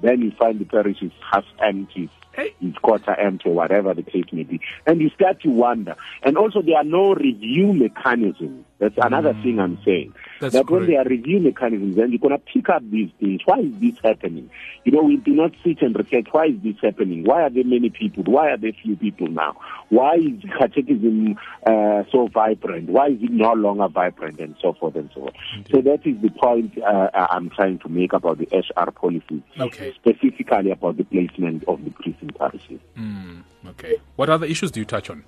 Then 0.02 0.22
you 0.22 0.32
find 0.32 0.60
the 0.60 0.66
parish 0.66 1.02
is 1.02 1.12
half 1.32 1.46
empty, 1.60 2.10
Eh, 2.38 2.50
quarter 2.82 3.16
empty, 3.16 3.50
whatever 3.50 3.94
the 3.94 4.04
case 4.04 4.26
may 4.32 4.44
be. 4.44 4.60
And 4.86 5.02
you 5.02 5.10
start 5.10 5.42
to 5.42 5.50
wonder. 5.50 5.96
And 6.24 6.38
also 6.38 6.62
there 6.62 6.78
are 6.78 6.84
no 6.84 7.14
review 7.14 7.74
mechanisms. 7.74 8.66
That's 8.78 8.96
another 8.98 9.34
mm. 9.34 9.44
thing 9.44 9.60
I'm 9.60 9.80
saying. 9.86 10.14
That's 10.42 10.54
that 10.54 10.68
correct. 10.68 10.72
when 10.72 10.92
there 10.92 11.02
are 11.02 11.06
review 11.08 11.40
mechanisms, 11.40 11.96
then 11.96 12.12
you're 12.12 12.20
going 12.20 12.38
to 12.38 12.38
pick 12.38 12.68
up 12.68 12.84
these 12.90 13.10
things. 13.20 13.42
Why 13.46 13.60
is 13.60 13.74
this 13.80 13.96
happening? 14.04 14.50
You 14.84 14.92
know, 14.92 15.04
we 15.04 15.16
do 15.16 15.32
not 15.32 15.52
sit 15.64 15.82
and 15.82 15.96
reflect, 15.96 16.34
why 16.34 16.48
is 16.48 16.62
this 16.62 16.76
happening? 16.82 17.24
Why 17.24 17.44
are 17.44 17.50
there 17.50 17.64
many 17.64 17.90
people? 17.90 18.24
Why 18.26 18.52
are 18.52 18.58
there 18.58 18.74
few 18.74 18.98
people 18.98 19.28
now? 19.28 19.56
Why 19.90 20.16
is 20.16 20.44
catechism 20.60 21.38
uh, 21.66 22.04
so 22.12 22.28
vibrant? 22.28 22.90
Why 22.90 23.08
is 23.08 23.22
it 23.22 23.32
no 23.32 23.54
longer 23.54 23.88
vibrant? 23.88 24.42
And 24.42 24.56
so 24.62 24.74
forth 24.74 24.96
and 24.96 25.10
so 25.16 25.28
on. 25.28 25.34
Indeed. 25.56 25.72
So 25.72 25.82
that 25.82 26.06
is 26.06 26.22
the 26.22 26.30
point 26.32 26.78
uh, 26.84 27.10
I'm 27.14 27.50
trying 27.50 27.80
to 27.80 27.90
make 27.90 28.12
about 28.12 28.40
the 28.40 28.48
HR 28.52 28.92
policy. 28.92 29.42
Okay. 29.58 29.94
Specifically 29.94 30.72
about 30.72 30.98
the 30.98 31.06
placement 31.06 31.64
of 31.70 31.84
the 31.86 31.92
priests 31.92 32.22
in 32.22 32.30
parishes. 32.30 32.82
Mm, 32.98 33.44
okay. 33.70 34.02
What 34.18 34.30
other 34.30 34.46
issues 34.46 34.72
do 34.72 34.82
you 34.82 34.86
touch 34.86 35.10
on? 35.10 35.24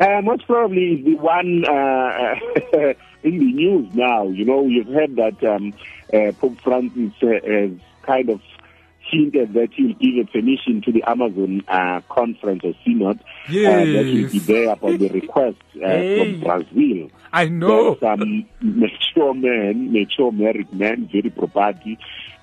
Uh, 0.00 0.20
most 0.22 0.46
probably 0.46 0.94
is 0.94 1.04
the 1.04 1.14
one 1.14 1.64
uh, 1.68 2.34
in 3.22 3.38
the 3.38 3.52
news 3.52 3.94
now. 3.94 4.26
You 4.28 4.44
know, 4.44 4.66
you've 4.66 4.88
heard 4.88 5.16
that 5.16 5.42
um, 5.44 5.72
uh, 6.12 6.32
Pope 6.32 6.60
Francis 6.60 7.12
uh, 7.22 7.46
has 7.46 7.70
kind 8.02 8.30
of 8.30 8.40
hinted 9.12 9.52
that 9.52 9.68
he'll 9.74 9.94
give 9.94 10.26
a 10.26 10.30
permission 10.30 10.80
to 10.82 10.92
the 10.92 11.02
Amazon 11.06 11.62
uh, 11.68 12.00
conference 12.08 12.62
or 12.64 12.72
synod 12.84 13.20
yes. 13.48 13.72
uh, 13.72 13.92
that 13.92 14.06
will 14.06 14.30
be 14.30 14.38
there 14.38 14.70
upon 14.70 14.98
the 14.98 15.08
request 15.20 15.58
uh, 15.76 15.86
hey. 15.86 16.40
from 16.40 16.40
Brazil. 16.40 17.10
I 17.32 17.46
know. 17.46 17.96
some 18.00 18.46
mature 18.60 19.34
men, 19.34 19.92
mature 19.92 20.32
married 20.32 20.72
men, 20.72 21.08
viri 21.12 21.30
probati, 21.30 21.98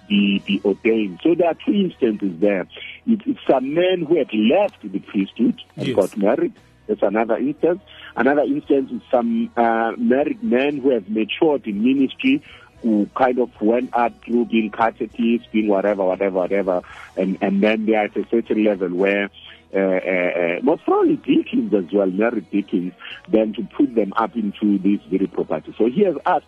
be, 0.08 0.40
be 0.40 0.62
ordained. 0.64 1.20
So 1.24 1.36
there 1.36 1.50
are 1.50 1.58
two 1.66 1.74
instances 1.74 2.40
there. 2.40 2.68
It, 3.08 3.22
it's 3.26 3.40
some 3.50 3.74
men 3.74 4.06
who 4.08 4.18
had 4.18 4.34
left 4.34 4.82
the 4.84 5.00
priesthood 5.00 5.60
and 5.76 5.88
yes. 5.88 5.96
got 5.96 6.18
married. 6.18 6.54
That's 6.90 7.04
another 7.04 7.38
instance. 7.38 7.82
Another 8.16 8.42
instance 8.42 8.92
is 8.92 9.02
some 9.12 9.52
uh, 9.56 9.94
married 9.96 10.44
men 10.44 10.80
who 10.80 10.90
have 10.90 11.08
matured 11.08 11.68
in 11.68 11.84
ministry 11.84 12.44
who 12.82 13.08
kind 13.16 13.38
of 13.40 13.50
went 13.62 13.94
up 13.94 14.14
through 14.24 14.46
being 14.46 14.72
catechists, 14.72 15.48
being 15.52 15.68
whatever, 15.68 16.04
whatever, 16.04 16.38
whatever, 16.38 16.82
and, 17.16 17.38
and 17.42 17.62
then 17.62 17.86
they 17.86 17.94
are 17.94 18.06
at 18.06 18.18
a 18.18 18.26
certain 18.30 18.64
level 18.64 18.90
where 18.90 19.30
uh, 19.74 19.78
uh, 19.78 20.62
uh, 20.72 20.78
probably 20.78 21.18
deacons 21.18 21.74
as 21.74 21.92
well, 21.94 22.08
married 22.08 22.50
deacons, 22.50 22.94
then 23.28 23.54
to 23.54 23.64
put 23.78 23.94
them 23.94 24.14
up 24.16 24.36
into 24.36 24.80
this 24.80 25.00
viri 25.10 25.28
probati. 25.28 25.78
So 25.78 25.86
he 25.86 26.06
has 26.06 26.16
asked 26.26 26.46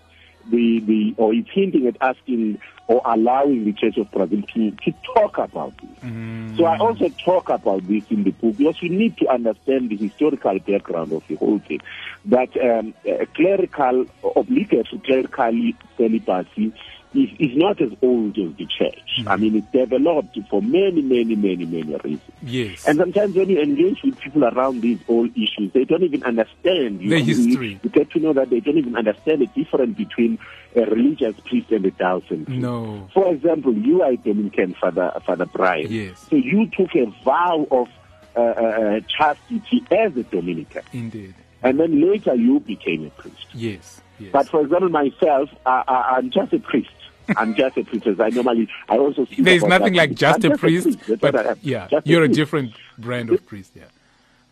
the, 0.49 0.79
the 0.85 1.13
or 1.17 1.33
is 1.33 1.45
hinting 1.53 1.87
at 1.87 1.97
asking 2.01 2.59
or 2.87 3.01
allowing 3.05 3.63
the 3.63 3.73
Church 3.73 3.97
of 3.97 4.11
Brazil 4.11 4.41
to, 4.53 4.71
to 4.71 4.93
talk 5.15 5.37
about 5.37 5.73
this. 5.77 5.89
Mm. 6.03 6.57
So 6.57 6.65
I 6.65 6.77
also 6.77 7.07
talk 7.23 7.49
about 7.49 7.87
this 7.87 8.03
in 8.09 8.23
the 8.23 8.31
book 8.31 8.57
because 8.57 8.81
you 8.81 8.89
need 8.89 9.17
to 9.17 9.29
understand 9.29 9.89
the 9.89 9.97
historical 9.97 10.59
background 10.59 11.13
of 11.13 11.23
the 11.27 11.35
whole 11.35 11.59
thing. 11.59 11.79
That 12.25 12.49
um, 12.57 12.93
uh, 13.07 13.25
clerical, 13.33 14.05
obligatory 14.35 14.99
clerical 15.03 15.71
celibacy 15.97 16.73
is, 17.13 17.29
is 17.39 17.57
not 17.57 17.81
as 17.81 17.89
old 18.01 18.37
as 18.37 18.55
the 18.55 18.65
church. 18.65 18.99
Mm. 19.19 19.27
I 19.27 19.35
mean, 19.35 19.55
it's 19.55 19.71
developed 19.71 20.37
for 20.49 20.61
many, 20.61 21.01
many, 21.01 21.35
many, 21.35 21.65
many 21.65 21.95
reasons. 21.95 22.21
Yes. 22.41 22.87
And 22.87 22.97
sometimes 22.97 23.35
when 23.35 23.49
you 23.49 23.59
engage 23.59 24.01
with 24.03 24.17
people 24.19 24.45
around 24.45 24.81
these 24.81 24.99
old 25.07 25.31
issues, 25.31 25.71
they 25.73 25.83
don't 25.83 26.03
even 26.03 26.23
understand. 26.23 27.01
You, 27.01 27.09
The 27.09 27.23
history. 27.23 27.79
You, 27.83 27.89
get 27.89 28.11
to 28.11 28.19
know 28.19 28.33
that 28.33 28.49
they 28.49 28.61
don't 28.61 28.77
even 28.77 28.95
understand 28.95 29.41
the 29.41 29.47
difference 29.47 29.97
between 29.97 30.39
a 30.75 30.81
religious 30.81 31.35
priest 31.41 31.71
and 31.71 31.85
a 31.85 31.91
diocesan 31.91 32.45
priest. 32.45 32.61
No. 32.61 33.09
For 33.13 33.33
example, 33.33 33.73
you 33.73 34.01
are 34.03 34.11
a 34.11 34.17
Dominican, 34.17 34.73
Father, 34.75 35.11
Father 35.25 35.45
Brian. 35.45 35.91
Yes. 35.91 36.25
So 36.29 36.37
you 36.37 36.67
took 36.67 36.95
a 36.95 37.05
vow 37.25 37.67
of 37.71 37.89
uh, 38.35 38.39
uh, 38.39 38.99
chastity 39.01 39.83
as 39.91 40.15
a 40.15 40.23
Dominican. 40.23 40.83
Indeed. 40.93 41.35
And 41.63 41.79
then 41.79 42.01
later 42.01 42.33
you 42.33 42.61
became 42.61 43.05
a 43.05 43.09
priest. 43.09 43.47
Yes. 43.53 44.01
Yes. 44.19 44.31
But 44.31 44.47
for 44.49 44.61
example, 44.61 44.89
myself, 44.89 45.49
I, 45.65 45.83
I, 45.87 46.15
I'm 46.17 46.31
just 46.31 46.53
a 46.53 46.59
priest. 46.59 46.89
I'm 47.37 47.55
just 47.55 47.77
a 47.77 47.83
priest. 47.83 48.07
I 48.19 48.29
normally, 48.29 48.67
I 48.89 48.97
also 48.97 49.25
speak 49.25 49.45
There's 49.45 49.63
nothing 49.63 49.93
that. 49.93 50.09
like 50.09 50.13
just 50.15 50.43
I'm 50.45 50.51
a 50.53 50.57
priest, 50.57 50.97
but 51.19 51.35
I 51.35 51.55
yeah, 51.61 51.87
you're 52.03 52.23
a 52.23 52.27
priest. 52.27 52.37
different 52.37 52.73
brand 52.97 53.29
of 53.29 53.45
priest. 53.45 53.71
Yeah. 53.75 53.83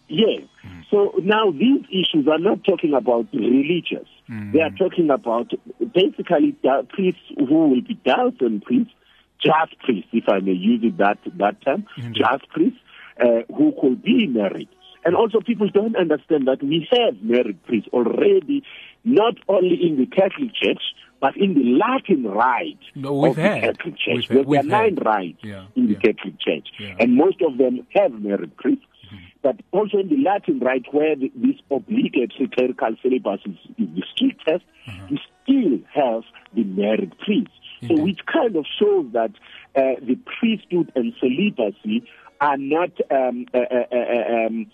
Yes. 0.08 0.44
So 0.90 1.14
now 1.22 1.52
these 1.52 1.84
issues 1.90 2.28
are 2.28 2.40
not 2.40 2.64
talking 2.64 2.94
about 2.94 3.28
religious. 3.34 4.08
They 4.28 4.62
are 4.62 4.72
talking 4.72 5.10
about 5.10 5.52
basically 5.94 6.56
priests 6.90 7.22
who 7.38 7.70
will 7.70 7.82
be 7.82 8.00
diocesan 8.06 8.62
priests, 8.62 8.94
just 9.40 9.78
priests, 9.80 10.10
if 10.12 10.28
I 10.28 10.40
may 10.40 10.52
use 10.52 10.82
it 10.84 10.98
that 10.98 11.20
that 11.38 11.62
term, 11.64 11.86
just 12.12 12.48
priests 12.50 12.80
uh, 13.20 13.42
who 13.56 13.74
could 13.80 14.02
be 14.04 14.28
married. 14.28 14.70
And 15.06 15.16
also 15.16 15.40
people 15.40 15.70
don't 15.70 15.96
understand 15.96 16.48
that 16.48 16.62
we 16.62 16.88
have 16.92 17.22
married 17.22 17.64
priests 17.66 17.90
already, 17.94 18.64
not 19.06 19.36
only 19.48 19.80
in 19.88 19.98
the 19.98 20.06
Catholic 20.06 20.54
Church, 20.54 20.82
but 21.22 21.36
in 21.38 21.54
the 21.54 21.64
Latin 21.78 22.24
Rite 22.24 22.78
No, 22.96 23.14
we've 23.14 23.32
of 23.32 23.38
the. 23.38 23.62
Catholic 23.62 23.98
Church. 23.98 24.30
We've 24.30 24.38
had- 24.40 24.48
There 24.50 24.60
are 24.60 24.64
nine 24.64 24.96
had. 24.98 25.06
rites 25.06 25.40
Yeah, 25.44 25.66
in 25.76 25.88
the 25.88 25.94
yeah. 25.94 26.00
Catholic 26.00 26.40
Church, 26.40 26.68
Yeah. 26.80 26.96
and 27.00 27.16
most 27.16 27.42
of 27.42 27.58
them 27.58 27.86
have 27.96 28.14
married 28.22 28.56
priests. 28.58 28.86
Mm-hmm. 29.06 29.26
But 29.42 29.56
also 29.72 29.98
in 29.98 30.10
the 30.10 30.18
Latin 30.18 30.60
Rite, 30.60 30.86
where 30.94 31.16
the, 31.16 31.32
this 31.36 31.56
obligatory 31.72 32.48
clerical 32.54 32.96
celibacy 33.02 33.50
is, 33.78 33.88
is 33.88 33.96
the 33.96 34.04
strictest, 34.14 34.66
Uh-huh. 34.88 35.08
you 35.10 35.18
still 35.44 35.80
have 35.94 36.24
the 36.54 36.64
married 36.64 37.14
priests. 37.20 37.54
So 37.88 37.96
which 37.96 38.20
kind 38.26 38.56
of 38.58 38.66
shows 38.78 39.06
that 39.14 39.32
uh, 39.76 39.96
the 40.02 40.16
priesthood 40.40 40.92
and 40.96 41.14
celibacy 41.22 42.04
are 42.42 42.58
not 42.58 42.92
um, 43.10 43.46
uh, 43.54 43.58
uh, 43.58 43.86
uh, 43.92 44.46
um, 44.48 44.66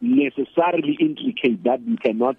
necessarily 0.00 0.96
intricate 1.00 1.64
that 1.64 1.80
you 1.86 1.96
cannot 1.96 2.36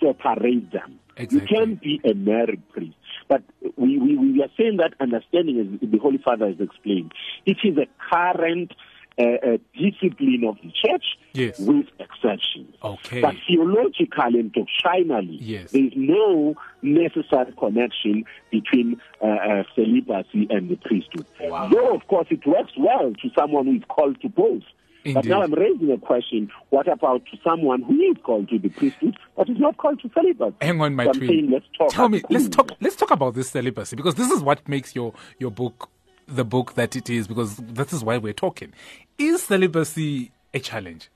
separate 0.00 0.70
them. 0.72 0.98
Exactly. 1.16 1.40
You 1.40 1.46
can 1.66 1.74
be 1.76 2.00
a 2.04 2.14
married 2.14 2.66
priest. 2.70 2.96
But 3.28 3.42
we, 3.76 3.98
we, 3.98 4.16
we 4.16 4.42
are 4.42 4.48
saying 4.56 4.78
that 4.78 4.94
understanding, 5.00 5.78
as 5.82 5.90
the 5.90 5.98
Holy 5.98 6.18
Father 6.18 6.48
has 6.48 6.60
explained, 6.60 7.12
it 7.46 7.58
is 7.62 7.76
a 7.76 7.86
current 8.10 8.72
uh, 9.18 9.22
uh, 9.22 9.56
discipline 9.74 10.44
of 10.48 10.56
the 10.64 10.72
church 10.72 11.04
Yes. 11.32 11.58
with 11.60 11.86
exceptions. 12.00 12.74
Okay. 12.82 13.20
But 13.20 13.34
theologically 13.46 14.40
and 14.40 14.52
doctrinally, 14.52 15.36
Yes. 15.40 15.70
there 15.72 15.84
is 15.84 15.92
no 15.94 16.54
necessary 16.82 17.52
connection 17.58 18.24
between 18.50 19.00
uh, 19.22 19.26
uh, 19.26 19.62
celibacy 19.76 20.46
and 20.50 20.68
the 20.70 20.76
priesthood. 20.76 21.26
Wow. 21.40 21.68
Though, 21.68 21.94
of 21.94 22.06
course, 22.08 22.28
it 22.30 22.44
works 22.46 22.72
well 22.78 23.12
to 23.22 23.30
someone 23.38 23.66
who 23.66 23.74
is 23.76 23.82
called 23.88 24.20
to 24.22 24.28
both. 24.28 24.62
But 25.04 25.24
now 25.24 25.42
I'm 25.42 25.54
raising 25.54 25.90
a 25.92 25.98
question: 25.98 26.50
What 26.70 26.86
about 26.88 27.22
someone 27.42 27.82
who 27.82 27.98
is 28.00 28.16
called 28.22 28.48
to 28.50 28.58
the 28.58 28.68
priesthood 28.68 29.16
but 29.36 29.48
is 29.48 29.58
not 29.58 29.76
called 29.78 30.00
to 30.02 30.10
celibacy? 30.12 30.56
Hang 30.60 30.80
on, 30.80 30.94
my 30.94 31.06
so 31.06 31.12
saying 31.14 31.50
let's 31.50 31.64
talk. 31.76 31.90
Tell 31.90 32.08
me, 32.08 32.22
let's 32.28 32.46
about- 32.46 32.68
talk. 32.68 32.78
Let's 32.80 32.96
talk 32.96 33.10
about 33.10 33.34
this 33.34 33.50
celibacy 33.50 33.96
because 33.96 34.14
this 34.16 34.30
is 34.30 34.42
what 34.42 34.66
makes 34.68 34.94
your 34.94 35.14
your 35.38 35.50
book 35.50 35.88
the 36.26 36.44
book 36.44 36.74
that 36.74 36.96
it 36.96 37.08
is. 37.08 37.26
Because 37.26 37.56
this 37.56 37.92
is 37.92 38.04
why 38.04 38.18
we're 38.18 38.32
talking. 38.32 38.72
Is 39.18 39.42
celibacy 39.42 40.32
a 40.52 40.60
challenge? 40.60 41.10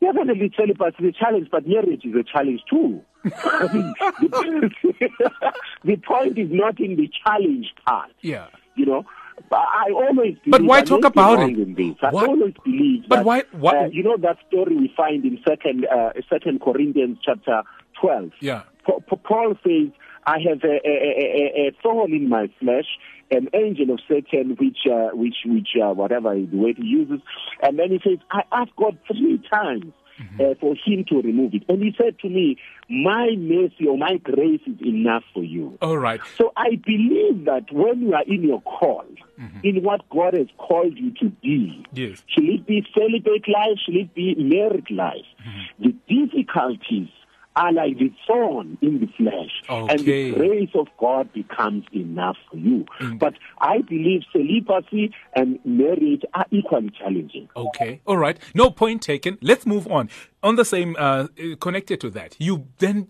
Definitely 0.00 0.52
celibacy 0.56 0.96
is 1.04 1.14
a 1.14 1.18
challenge, 1.18 1.48
but 1.50 1.66
marriage 1.66 2.04
is 2.04 2.14
a 2.14 2.22
challenge 2.22 2.60
too. 2.68 3.00
I 3.24 3.72
mean, 3.72 3.94
the, 4.20 4.70
the 5.84 5.96
point 5.96 6.38
is 6.38 6.48
not 6.50 6.78
in 6.78 6.96
the 6.96 7.10
challenge 7.24 7.72
part. 7.86 8.10
Yeah. 8.20 8.48
You 8.76 8.86
know, 8.86 9.06
I 9.52 9.90
always. 9.92 10.34
believe. 10.38 10.50
But 10.50 10.62
why 10.62 10.82
talk 10.82 11.04
about 11.04 11.38
wrong 11.38 11.50
it? 11.52 11.58
In 11.58 11.74
this. 11.74 11.96
I 12.02 12.10
Why- 12.10 12.26
always 12.26 12.54
believe. 12.64 13.04
But 13.08 13.16
that, 13.16 13.24
why- 13.24 13.42
why- 13.52 13.84
uh, 13.84 13.88
you 13.88 14.02
know 14.02 14.16
that 14.18 14.38
story 14.48 14.76
we 14.76 14.92
find 14.96 15.24
in 15.24 15.38
second 15.46 15.86
uh, 15.86 16.12
Second 16.28 16.60
Corinthians 16.60 17.18
chapter 17.24 17.62
twelve. 18.00 18.32
Yeah. 18.40 18.62
Pa- 18.84 19.00
Pa- 19.06 19.16
Paul 19.16 19.54
says, 19.64 19.88
"I 20.26 20.38
have 20.48 20.62
a, 20.64 20.80
a, 20.86 20.94
a, 20.94 21.68
a 21.68 21.72
thorn 21.82 22.12
in 22.12 22.28
my 22.28 22.50
flesh." 22.60 22.86
An 23.28 23.48
angel 23.54 23.90
of 23.92 23.98
Satan, 24.08 24.50
which, 24.60 24.86
uh, 24.88 25.08
which, 25.12 25.34
which, 25.46 25.70
uh, 25.82 25.92
whatever 25.92 26.32
the 26.36 26.46
word 26.56 26.76
he 26.78 26.84
uses, 26.86 27.18
and 27.60 27.76
then 27.76 27.90
he 27.90 27.98
says, 28.04 28.18
"I 28.30 28.42
asked 28.52 28.76
God 28.76 28.96
three 29.08 29.42
times 29.52 29.92
Mm-hmm. 30.20 30.40
uh, 30.40 30.54
for 30.60 30.74
Him 30.84 31.04
to 31.08 31.20
remove 31.20 31.54
it," 31.54 31.64
and 31.68 31.82
He 31.82 31.94
said 31.96 32.18
to 32.20 32.28
me, 32.28 32.56
"My 32.88 33.30
mercy 33.36 33.86
or 33.86 33.98
my 33.98 34.16
grace 34.16 34.60
is 34.66 34.80
enough 34.80 35.24
for 35.34 35.42
you." 35.44 35.76
All 35.82 35.98
right. 35.98 36.20
So 36.38 36.52
I 36.56 36.76
believe 36.84 37.44
that 37.44 37.70
when 37.70 38.00
you 38.00 38.14
are 38.14 38.24
in 38.26 38.42
your 38.42 38.62
call, 38.62 39.04
mm-hmm. 39.38 39.60
in 39.62 39.82
what 39.82 40.08
God 40.08 40.34
has 40.34 40.48
called 40.58 40.96
you 40.96 41.12
to 41.20 41.30
be, 41.42 41.84
Yes. 41.92 42.22
should 42.28 42.44
it 42.44 42.66
be 42.66 42.86
celibate 42.94 43.46
life, 43.48 43.78
should 43.84 43.96
it 43.96 44.14
be 44.14 44.34
married 44.36 44.90
life, 44.90 45.26
mm-hmm. 45.46 45.84
the 45.84 45.94
difficulties 46.08 47.08
are 47.56 47.72
like 47.72 47.98
the 47.98 48.12
thorn 48.26 48.78
in 48.82 49.00
the 49.00 49.06
flesh, 49.16 49.62
and 49.68 50.00
the 50.00 50.32
grace 50.32 50.70
of 50.74 50.88
God 50.98 51.32
becomes 51.32 51.84
enough 51.92 52.36
for 52.50 52.58
you. 52.58 52.84
Mm. 53.00 53.18
But 53.18 53.34
I 53.60 53.80
believe 53.80 54.22
celibacy 54.32 55.12
and 55.34 55.58
marriage 55.64 56.22
are 56.34 56.46
equally 56.50 56.90
challenging. 56.90 57.48
Okay. 57.56 58.00
All 58.06 58.18
right. 58.18 58.38
No 58.54 58.70
point 58.70 59.02
taken. 59.02 59.38
Let's 59.40 59.66
move 59.66 59.90
on. 59.90 60.10
On 60.42 60.54
the 60.54 60.64
same, 60.64 60.94
uh, 60.98 61.26
connected 61.60 62.00
to 62.02 62.10
that, 62.10 62.36
you 62.38 62.66
then 62.78 63.08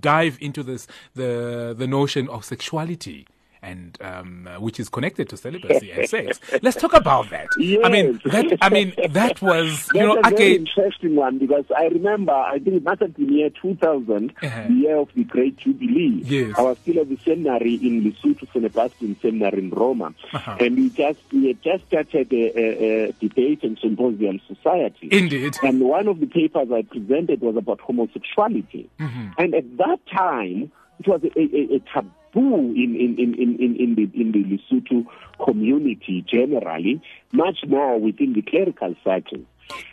dive 0.00 0.38
into 0.40 0.62
this 0.62 0.86
the 1.14 1.74
the 1.76 1.86
notion 1.86 2.28
of 2.28 2.44
sexuality. 2.44 3.26
And 3.64 3.96
um, 4.00 4.48
uh, 4.48 4.58
which 4.60 4.80
is 4.80 4.88
connected 4.88 5.28
to 5.28 5.36
celibacy 5.36 5.92
and 5.92 6.08
sex. 6.08 6.40
Let's 6.62 6.76
talk 6.80 6.94
about 6.94 7.30
that. 7.30 7.46
I 7.84 7.88
mean, 7.88 8.20
Yes. 8.24 8.32
that. 8.50 8.58
I 8.60 8.68
mean, 8.68 8.92
that 9.10 9.40
was 9.40 9.88
you 9.94 10.00
That's 10.00 10.06
know 10.06 10.18
a 10.18 10.22
very 10.22 10.34
again. 10.34 10.66
interesting 10.66 11.14
one 11.14 11.38
because 11.38 11.64
I 11.76 11.84
remember 11.86 12.32
I 12.32 12.58
think 12.58 12.76
it 12.78 12.82
must 12.82 13.00
have 13.02 13.14
been 13.14 13.32
year 13.32 13.50
2000, 13.50 14.32
Uh-huh. 14.42 14.64
the 14.68 14.74
year 14.74 14.96
of 14.96 15.10
the 15.14 15.22
Great 15.24 15.58
Jubilee. 15.58 16.22
Yes. 16.24 16.54
I 16.58 16.62
was 16.62 16.76
still 16.78 16.98
at 17.02 17.08
the 17.08 17.16
seminary 17.24 17.74
in 17.74 18.02
Lesotho. 18.02 18.50
Sebastian 18.52 19.16
Seminary 19.22 19.58
in 19.58 19.70
Roma, 19.70 20.12
Uh-huh. 20.32 20.56
and 20.58 20.76
we 20.76 20.90
just 20.90 21.20
we 21.32 21.46
had 21.46 21.62
just 21.62 21.86
started 21.86 22.32
a, 22.32 22.44
a, 22.58 23.04
a 23.08 23.12
debate 23.20 23.62
and 23.62 23.78
symposium 23.78 24.40
society. 24.48 25.08
Indeed. 25.12 25.54
And 25.62 25.80
one 25.80 26.08
of 26.08 26.18
the 26.18 26.26
papers 26.26 26.68
I 26.72 26.82
presented 26.82 27.40
was 27.40 27.56
about 27.56 27.80
homosexuality. 27.80 28.90
Mm-hmm. 28.98 29.28
And 29.38 29.54
at 29.54 29.76
that 29.78 30.00
time, 30.12 30.72
it 30.98 31.06
was 31.06 31.22
a, 31.24 31.30
a, 31.38 31.76
a 31.76 31.78
taboo 31.92 32.10
in, 32.40 32.96
in, 32.96 33.16
in, 33.18 33.34
in, 33.34 33.56
in, 33.58 33.76
in, 33.76 33.94
the, 33.94 34.20
in 34.20 34.32
the 34.32 34.44
Lesotho 34.44 35.06
community 35.44 36.24
generally, 36.26 37.00
much 37.32 37.58
more 37.66 37.98
within 37.98 38.32
the 38.32 38.42
clerical 38.42 38.94
circle. 39.04 39.40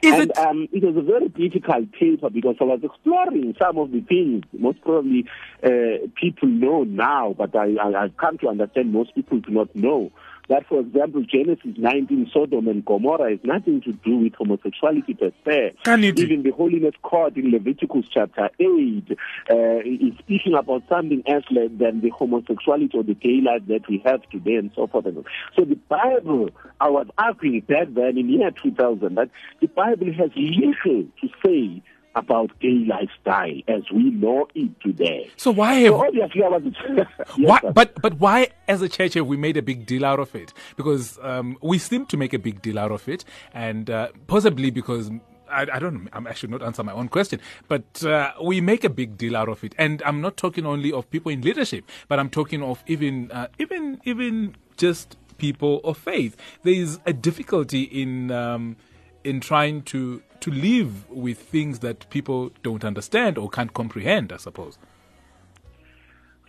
Is 0.02 0.14
and 0.14 0.32
it- 0.32 0.38
um, 0.38 0.68
it 0.74 0.84
was 0.84 0.98
a 0.98 1.02
very 1.02 1.30
difficult 1.30 1.92
paper 1.94 2.30
because 2.30 2.56
I 2.60 2.64
was 2.66 2.80
exploring 2.84 3.56
some 3.60 3.78
of 3.78 3.92
the 3.92 4.02
things 4.02 4.44
most 4.58 4.82
probably 4.82 5.26
uh, 5.64 6.08
people 6.16 6.48
know 6.50 6.84
now, 6.84 7.36
but 7.38 7.56
I, 7.56 7.76
I, 7.76 8.04
I've 8.04 8.18
come 8.18 8.38
to 8.40 8.50
understand 8.50 8.92
most 8.92 9.14
people 9.16 9.40
do 9.40 9.52
not 9.52 9.74
know. 9.76 10.12
That, 10.50 10.68
for 10.68 10.80
example, 10.80 11.24
Genesis 11.24 11.78
19, 11.78 12.32
Sodom 12.34 12.68
and 12.68 12.84
Gomorrah 12.84 13.32
has 13.32 13.40
nothing 13.44 13.82
to 13.82 13.94
do 13.94 14.18
with 14.18 14.34
homosexuality 14.34 15.14
per 15.14 15.32
se. 15.46 15.76
Even 16.20 16.44
the 16.44 16.52
Holiness 16.52 16.96
Code 17.04 17.38
in 17.38 17.52
Leviticus 17.52 18.06
chapter 18.12 18.50
8 18.60 19.18
uh, 19.50 19.56
is 19.86 20.18
speaking 20.20 20.56
about 20.56 20.84
something 20.90 21.24
else 21.28 21.46
than 21.52 22.02
the 22.02 22.10
homosexuality 22.10 22.98
or 22.98 23.04
the 23.04 23.14
gay 23.14 23.42
life 23.42 23.62
that 23.68 23.88
we 23.88 24.02
have 24.06 24.22
today 24.30 24.56
and 24.56 24.72
so 24.76 24.88
forth. 24.88 25.06
So. 25.06 25.24
So 25.56 25.66
the 25.66 25.76
Bible, 25.76 26.50
I 26.80 26.90
was 26.90 27.08
arguing 27.18 27.62
back 27.62 27.88
then 27.94 28.18
in 28.18 28.30
year 28.30 28.52
2000 28.52 29.16
that 29.16 29.30
the 29.62 29.68
Bible 29.68 30.12
has 30.14 30.32
little 30.36 31.04
to 31.22 31.30
say 31.46 31.82
about 32.20 32.52
gay 32.60 32.86
lifestyle 32.88 33.62
as 33.68 33.84
we 33.94 34.12
know 34.12 34.48
it 34.54 34.70
today. 34.82 35.30
So 35.38 35.52
why 35.52 35.74
have 35.76 35.94
So 35.94 36.06
obviously 36.06 36.44
I 36.44 36.48
was... 36.48 36.64
Yes, 37.38 37.48
why, 37.64 37.72
but 37.72 38.02
but 38.02 38.20
why, 38.20 38.50
as 38.68 38.82
a 38.82 38.90
church, 38.90 39.14
have 39.14 39.28
we 39.28 39.38
made 39.38 39.56
a 39.56 39.62
big 39.62 39.86
deal 39.86 40.06
out 40.06 40.20
of 40.20 40.36
it? 40.36 40.54
Because 40.76 41.18
um, 41.22 41.58
we 41.62 41.78
seem 41.78 42.06
to 42.08 42.18
make 42.18 42.34
a 42.34 42.40
big 42.40 42.62
deal 42.62 42.78
out 42.78 42.92
of 42.92 43.08
it, 43.08 43.24
and 43.54 43.90
uh, 43.90 44.10
possibly 44.28 44.70
because. 44.72 45.10
I, 45.52 45.66
I 45.74 45.80
don't 45.80 46.08
I'm, 46.14 46.28
I 46.28 46.36
should 46.36 46.52
not 46.52 46.62
answer 46.62 46.84
my 46.84 46.94
own 46.94 47.08
question, 47.08 47.40
but 47.68 48.06
uh, 48.06 48.34
we 48.40 48.62
make 48.62 48.84
a 48.84 48.90
big 48.90 49.18
deal 49.18 49.36
out 49.36 49.50
of 49.50 49.64
it, 49.64 49.74
and 49.80 50.04
I'm 50.06 50.22
not 50.22 50.38
talking 50.38 50.64
only 50.64 50.94
of 50.94 51.10
people 51.10 51.32
in 51.32 51.42
leadership, 51.42 51.86
but 52.08 52.20
I'm 52.20 52.30
talking 52.30 52.62
of 52.62 52.84
even, 52.86 53.32
uh, 53.32 53.48
even, 53.58 54.00
even 54.06 54.56
just 54.78 55.18
people 55.40 55.82
of 55.84 55.98
faith. 55.98 56.38
There 56.62 56.74
is 56.74 57.00
a 57.08 57.14
difficulty 57.14 57.82
in 57.82 58.30
um, 58.30 58.76
in 59.24 59.40
trying 59.40 59.82
to 59.84 60.22
to 60.42 60.52
live 60.52 61.10
with 61.10 61.40
things 61.40 61.80
that 61.80 62.10
people 62.10 62.52
don't 62.64 62.84
understand 62.84 63.38
or 63.38 63.50
can't 63.50 63.74
comprehend. 63.74 64.32
I 64.32 64.38
suppose. 64.38 64.78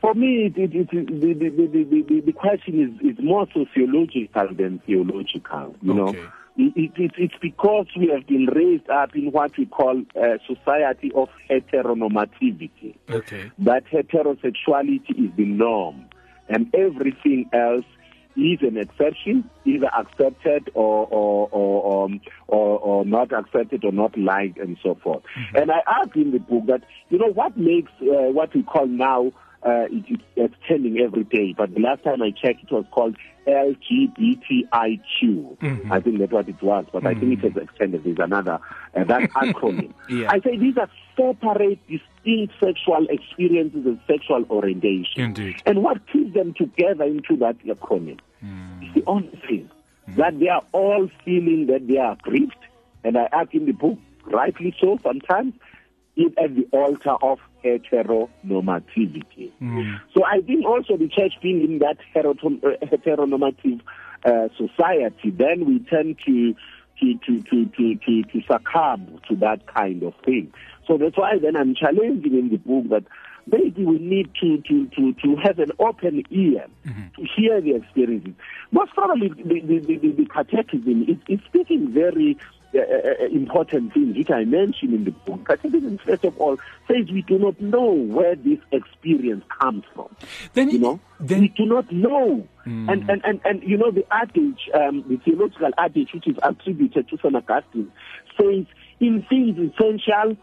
For 0.01 0.15
me, 0.15 0.47
it, 0.47 0.57
it, 0.57 0.75
it, 0.75 0.91
the, 0.91 1.35
the, 1.35 1.51
the, 1.51 1.67
the, 1.67 2.03
the, 2.09 2.21
the 2.21 2.33
question 2.33 2.81
is, 2.81 3.11
is 3.19 3.23
more 3.23 3.47
sociological 3.53 4.49
than 4.55 4.79
theological. 4.87 5.77
You 5.83 5.93
know, 5.95 6.09
Okay. 6.09 6.27
it, 6.57 6.73
it, 6.75 6.93
it, 6.97 7.13
it's 7.19 7.35
because 7.43 7.87
we 7.99 8.09
have 8.09 8.27
been 8.27 8.47
raised 8.47 8.89
up 8.89 9.15
in 9.15 9.31
what 9.31 9.55
we 9.59 9.67
call 9.67 10.03
a 10.17 10.39
society 10.47 11.13
of 11.15 11.29
heteronormativity. 11.51 12.95
Okay. 13.11 13.51
That 13.59 13.85
heterosexuality 13.93 15.11
is 15.11 15.31
the 15.37 15.45
norm, 15.45 16.07
and 16.49 16.75
everything 16.75 17.51
else 17.53 17.85
is 18.37 18.63
an 18.63 18.77
exception, 18.77 19.49
either 19.65 19.87
accepted 19.87 20.71
or 20.75 21.07
or 21.07 21.49
or, 21.51 22.05
um, 22.05 22.21
or, 22.49 22.79
or 22.79 23.05
not 23.05 23.33
accepted 23.33 23.85
or 23.85 23.93
not 23.93 24.17
liked, 24.17 24.59
and 24.59 24.77
so 24.83 24.95
forth. 24.95 25.23
And 25.55 25.71
I 25.71 25.81
argue 25.87 26.23
in 26.23 26.31
the 26.33 26.39
book 26.39 26.67
that 26.67 26.83
you 27.09 27.19
know 27.19 27.33
what 27.33 27.57
makes 27.57 27.93
uh, 28.03 28.31
what 28.33 28.55
we 28.55 28.63
call 28.63 28.87
now 28.87 29.33
uh, 29.63 29.87
it 29.91 30.21
extending 30.37 31.01
every 31.01 31.25
day. 31.25 31.55
But 31.57 31.75
the 31.75 31.81
last 31.81 32.05
time 32.05 32.23
I 32.23 32.31
checked, 32.31 32.65
it 32.65 32.73
was 32.73 32.85
called 32.91 33.17
LGBTIQ. 33.47 35.57
I 35.91 36.01
think 36.01 36.19
that's 36.19 36.33
what 36.33 36.49
it 36.49 36.63
was, 36.63 36.87
but 36.93 37.07
I 37.07 37.15
think 37.15 37.43
it 37.43 37.53
has 37.53 37.63
extended. 37.63 38.05
There's 38.05 38.19
another 38.19 38.59
uh, 38.95 39.05
that 39.05 39.31
acronym. 39.31 39.93
Yeah. 40.09 40.31
I 40.31 40.41
say 40.41 40.57
these 40.57 40.77
are 40.79 40.89
separate, 41.17 41.79
distinct 41.87 42.10
sexual 42.61 43.07
experiences 43.09 43.87
and 43.87 44.00
sexual 44.07 44.45
orientation. 44.50 45.23
Indeed. 45.23 45.62
And 45.67 45.83
what 45.83 46.07
keeps 46.09 46.35
them 46.35 46.55
together 46.55 47.05
into 47.05 47.37
that 47.37 47.59
acronym 47.67 48.19
is 48.83 48.95
the 48.95 49.03
only 49.07 49.41
thing 49.47 49.71
that 50.17 50.39
they 50.39 50.49
are 50.49 50.62
all 50.73 51.09
feeling 51.25 51.67
that 51.67 51.87
they 51.87 51.99
are 51.99 52.17
grieved, 52.23 52.57
and 53.05 53.17
I 53.17 53.29
argue 53.33 53.61
in 53.61 53.67
the 53.67 53.73
book, 53.73 53.99
rightly 54.25 54.75
so 54.81 54.99
sometimes, 55.03 55.55
it 56.17 56.37
at 56.39 56.55
the 56.55 56.67
altar 56.73 57.17
of 57.23 57.39
heteronormativity. 57.65 59.53
So 60.15 60.25
I 60.25 60.41
think 60.41 60.65
also 60.67 60.97
the 60.97 61.09
church 61.09 61.35
being 61.43 61.62
in 61.62 61.79
that 61.79 61.99
uh, 62.15 62.23
heteronormative 62.87 63.81
uh, 64.25 64.49
society, 64.57 65.31
then 65.31 65.67
we 65.67 65.79
tend 65.81 66.19
to 66.27 66.55
to, 67.00 67.15
to, 67.15 67.41
to, 67.41 67.65
to, 67.65 67.95
to, 67.95 68.23
to 68.25 68.43
succumb 68.43 69.21
to 69.27 69.37
that 69.37 69.67
kind 69.67 70.03
of 70.03 70.15
thing. 70.25 70.53
So 70.91 70.99
that's 70.99 71.17
why 71.17 71.39
then 71.39 71.55
I'm 71.55 71.77
challenging 71.77 72.37
in 72.37 72.49
the 72.49 72.57
book 72.57 72.89
that 72.89 73.05
maybe 73.47 73.85
we 73.85 74.01
need 74.01 74.29
to, 74.41 74.59
to, 74.63 74.87
to, 74.89 75.13
to 75.13 75.37
have 75.37 75.61
an 75.61 75.71
open 75.79 76.25
ear 76.31 76.67
to 77.15 77.27
hear 77.37 77.61
the 77.61 77.77
experiences. 77.77 78.35
Most 78.73 78.93
probably 78.95 79.29
the, 79.29 79.61
the, 79.61 79.79
the, 79.79 79.97
the, 79.99 80.09
the 80.11 80.27
catechism 80.27 81.05
is, 81.05 81.17
is 81.29 81.39
speaking 81.47 81.93
very 81.93 82.37
uh, 82.75 82.79
uh, 82.81 83.27
important 83.27 83.95
things 83.95 84.17
which 84.17 84.33
I 84.33 84.43
mentioned 84.45 84.93
in 84.93 85.05
the 85.05 85.13
book. 85.13 85.47
Catechism, 85.47 85.99
first 85.99 86.25
of 86.25 86.37
all, 86.39 86.59
says 86.89 87.09
we 87.13 87.23
do 87.23 87.39
not 87.39 87.61
know 87.61 87.93
where 87.93 88.35
this 88.35 88.59
experience 88.73 89.45
comes 89.61 89.85
from. 89.95 90.09
Then 90.55 90.71
You 90.71 90.81
know, 90.81 91.01
then 91.21 91.43
we 91.43 91.49
do 91.51 91.67
not 91.67 91.93
know. 91.93 92.49
And, 92.65 93.09
and, 93.11 93.25
and, 93.25 93.41
and, 93.45 93.63
you 93.63 93.76
know, 93.76 93.93
the 93.93 94.05
adage, 94.13 94.69
um, 94.75 95.05
the 95.09 95.19
theological 95.25 95.71
adage 95.79 96.13
which 96.15 96.26
is 96.26 96.37
attributed 96.43 97.09
to 97.09 97.17
St. 97.17 97.35
Augustine 97.35 97.91
says, 98.41 98.67
in 99.00 99.25
things 99.29 99.59
essential, 99.59 100.37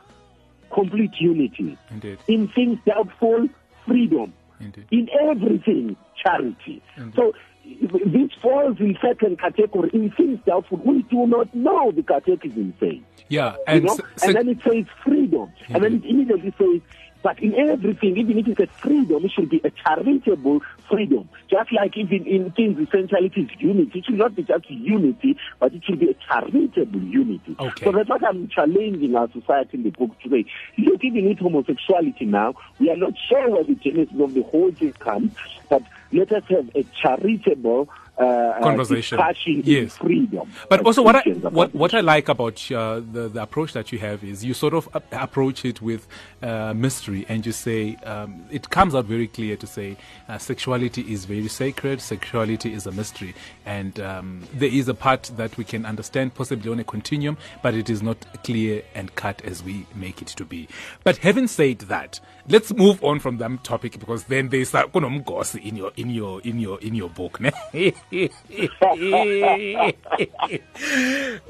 complete 0.74 1.12
unity. 1.20 1.78
Indeed. 1.92 2.20
In 2.28 2.48
things 2.50 2.80
doubtful, 2.86 3.48
freedom. 3.86 4.34
Indeed. 4.60 4.86
In 4.92 5.08
everything, 5.30 5.96
charity. 6.24 6.82
So 7.16 7.34
this 7.64 8.32
falls 8.42 8.80
in 8.80 8.98
second 9.02 9.40
category. 9.40 9.90
In 9.94 10.12
things 10.12 10.40
doubtful, 10.46 10.78
we 10.84 11.04
do 11.04 11.28
not 11.28 11.54
know 11.54 11.92
the 11.92 12.02
catechism 12.04 12.74
says. 12.80 12.98
Yeah, 13.30 13.52
You 13.54 13.64
and 13.68 13.84
know? 13.86 13.94
s- 13.94 14.24
and 14.24 14.36
then 14.36 14.48
it 14.50 14.58
says 14.64 14.86
freedom. 15.04 15.52
And 15.70 15.84
then 15.84 15.96
it 15.96 16.06
immediately 16.06 16.54
says, 16.58 16.82
but 17.28 17.44
in 17.44 17.54
everything, 17.56 18.16
even 18.16 18.38
if 18.38 18.48
it's 18.48 18.62
a 18.62 18.68
freedom, 18.68 19.26
it 19.26 19.32
should 19.32 19.50
be 19.50 19.60
a 19.66 19.70
charitable 19.70 20.62
freedom. 20.90 21.28
Just 21.50 21.74
like 21.74 21.98
even 21.98 22.26
in 22.26 22.52
things, 22.52 22.80
essentially 22.80 23.26
it 23.26 23.38
is 23.38 23.50
unity. 23.60 24.00
It 24.00 24.06
should 24.06 24.18
not 24.18 24.34
be 24.34 24.44
just 24.44 24.70
unity, 24.70 25.38
but 25.60 25.74
it 25.74 25.84
should 25.84 26.00
be 26.00 26.10
a 26.10 26.14
charitable 26.26 27.02
unity. 27.02 27.58
Okay. 27.60 27.84
So 27.84 27.92
that's 27.92 28.08
what 28.08 28.26
I'm 28.26 28.48
challenging 28.48 29.14
our 29.14 29.30
society 29.34 29.72
in 29.74 29.84
the 29.84 29.90
book 29.90 30.12
today. 30.22 30.46
Look, 30.78 31.04
even 31.04 31.28
with 31.28 31.40
homosexuality 31.40 32.24
now, 32.24 32.54
we 32.80 32.92
are 32.92 32.96
not 32.96 33.12
sure 33.28 33.50
where 33.50 33.66
the 33.66 33.76
genesis 33.76 34.18
of 34.18 34.34
the 34.34 34.44
whole 34.44 34.72
thing 34.72 34.94
comes, 34.94 35.34
but 35.70 35.84
let 36.14 36.32
us 36.32 36.44
have 36.48 36.70
a 36.76 36.84
charitable 36.84 37.90
uh, 38.20 38.48
uh, 38.58 38.64
Conversation. 38.64 39.20
Yes. 39.64 39.98
freedom. 39.98 40.52
But 40.70 40.86
also, 40.86 41.02
what 41.02 41.16
I 41.16 41.22
what 41.32 41.74
what 41.74 41.94
I 41.94 42.02
like 42.02 42.30
about 42.30 42.72
uh, 42.72 42.96
the 43.00 43.30
the 43.30 43.42
approach 43.42 43.74
that 43.74 43.92
you 43.92 44.00
have 44.00 44.24
is 44.24 44.44
you 44.44 44.54
sort 44.54 44.74
of 44.74 44.90
approach 45.12 45.66
it 45.66 45.82
with 45.82 46.08
uh, 46.42 46.74
mystery, 46.74 47.26
and 47.30 47.46
you 47.46 47.52
say 47.52 47.96
um, 47.98 48.46
it 48.52 48.70
comes 48.70 48.96
out 48.96 49.06
very 49.06 49.28
clear 49.28 49.56
to 49.58 49.68
say 49.68 49.98
uh, 50.28 50.38
sexuality 50.38 51.02
is 51.12 51.26
very 51.26 51.48
sacred, 51.48 52.02
sexuality 52.02 52.74
is 52.74 52.88
a 52.88 52.92
mystery, 52.92 53.36
and 53.66 54.00
um, 54.00 54.42
there 54.54 54.70
is 54.70 54.88
a 54.88 54.94
part 54.94 55.32
that 55.38 55.56
we 55.58 55.64
can 55.64 55.86
understand 55.86 56.34
possibly 56.34 56.72
on 56.72 56.80
a 56.80 56.84
continuum, 56.84 57.38
but 57.62 57.74
it 57.76 57.90
is 57.90 58.02
not 58.02 58.18
clear 58.44 58.82
and 58.96 59.14
cut 59.16 59.42
as 59.44 59.64
we 59.64 59.86
make 59.96 60.22
it 60.22 60.28
to 60.30 60.46
be. 60.46 60.68
But 61.04 61.18
having 61.18 61.48
said 61.48 61.80
that, 61.80 62.20
let's 62.50 62.74
move 62.74 63.04
on 63.04 63.20
from 63.20 63.38
that 63.38 63.64
topic 63.64 64.00
because 64.00 64.26
then 64.26 64.50
there's 64.50 64.74
a 64.74 64.84
kunomgosi 64.84 65.64
in 65.64 65.76
your 65.76 65.92
in 65.96 66.10
your 66.10 66.42
in 66.42 66.60
your 66.60 66.80
in 66.82 66.96
your 66.96 67.10
book. 67.10 67.40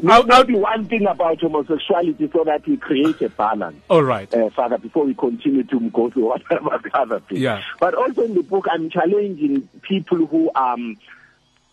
Now, 0.02 0.22
maybe 0.24 0.56
one 0.56 0.86
thing 0.86 1.06
about 1.06 1.40
homosexuality 1.42 2.30
so 2.34 2.44
that 2.44 2.68
we 2.68 2.78
create 2.78 3.22
a 3.22 3.30
balance. 3.30 3.78
All 3.90 4.04
right. 4.04 4.32
uh, 4.34 4.50
Father, 4.52 4.78
before 4.78 5.06
we 5.06 5.14
continue 5.14 5.64
to 5.64 5.80
go 5.92 6.10
through 6.10 6.26
whatever 6.30 6.80
the 6.84 6.92
other 6.98 7.20
thing. 7.22 7.38
Yeah. 7.40 7.62
But 7.80 7.94
also 7.94 8.24
in 8.24 8.34
the 8.34 8.44
book, 8.44 8.66
I'm 8.70 8.90
challenging 8.90 9.68
people 9.82 10.26
who 10.26 10.52
um 10.56 10.98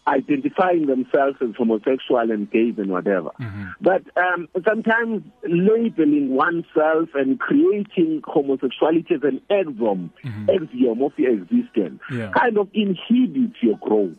identifying 0.06 0.86
themselves 0.86 1.36
as 1.40 1.54
homosexual 1.56 2.30
and 2.30 2.50
gays 2.50 2.74
and 2.78 2.90
whatever. 2.90 3.30
Mm-hmm. 3.40 3.64
But 3.80 4.02
um, 4.16 4.48
sometimes 4.66 5.22
labeling 5.48 6.30
oneself 6.30 7.08
and 7.14 7.38
creating 7.40 8.22
homosexuality 8.24 9.14
as 9.14 9.22
an 9.22 9.40
axiom, 9.50 10.12
axiom 10.48 11.02
of 11.02 11.12
your 11.16 11.32
existence, 11.32 11.74
Mm-hmm. 11.84 12.18
Yeah. 12.18 12.30
Mm. 12.30 12.34
kind 12.34 12.58
of 12.58 12.68
inhibits 12.74 13.56
your 13.62 13.76
growth. 13.78 14.16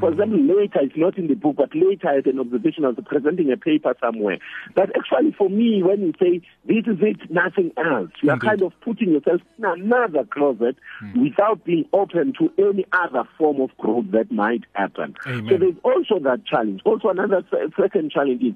For 0.00 0.10
example, 0.10 0.40
later, 0.40 0.80
it's 0.82 0.96
not 0.96 1.18
in 1.18 1.26
the 1.26 1.34
book, 1.34 1.56
but 1.56 1.74
later 1.74 2.08
I 2.08 2.14
had 2.16 2.26
an 2.26 2.40
observation, 2.40 2.84
I 2.84 2.88
was 2.88 2.98
presenting 3.06 3.52
a 3.52 3.56
paper 3.56 3.94
somewhere, 4.00 4.38
that 4.76 4.90
actually 4.96 5.32
for 5.32 5.48
me, 5.48 5.82
when 5.82 6.00
you 6.00 6.12
say, 6.20 6.40
this 6.64 6.84
is 6.86 6.98
it, 7.00 7.30
nothing 7.30 7.72
else, 7.76 8.10
you 8.22 8.30
are 8.30 8.38
kind 8.38 8.62
of 8.62 8.72
putting 8.80 9.10
yourself 9.12 9.40
in 9.58 9.64
another 9.64 10.24
closet 10.24 10.76
without 11.16 11.64
being 11.64 11.84
open 11.92 12.32
to 12.38 12.50
any 12.58 12.84
other 12.92 13.24
form 13.38 13.60
of 13.60 13.76
growth 13.78 14.06
that 14.12 14.30
might 14.30 14.64
happen. 14.74 15.14
Amen. 15.26 15.48
So 15.48 15.58
there's 15.58 15.74
also 15.82 16.22
that 16.24 16.44
challenge. 16.46 16.80
Also 16.84 17.08
another 17.08 17.44
second 17.80 18.10
challenge 18.10 18.42
is 18.42 18.54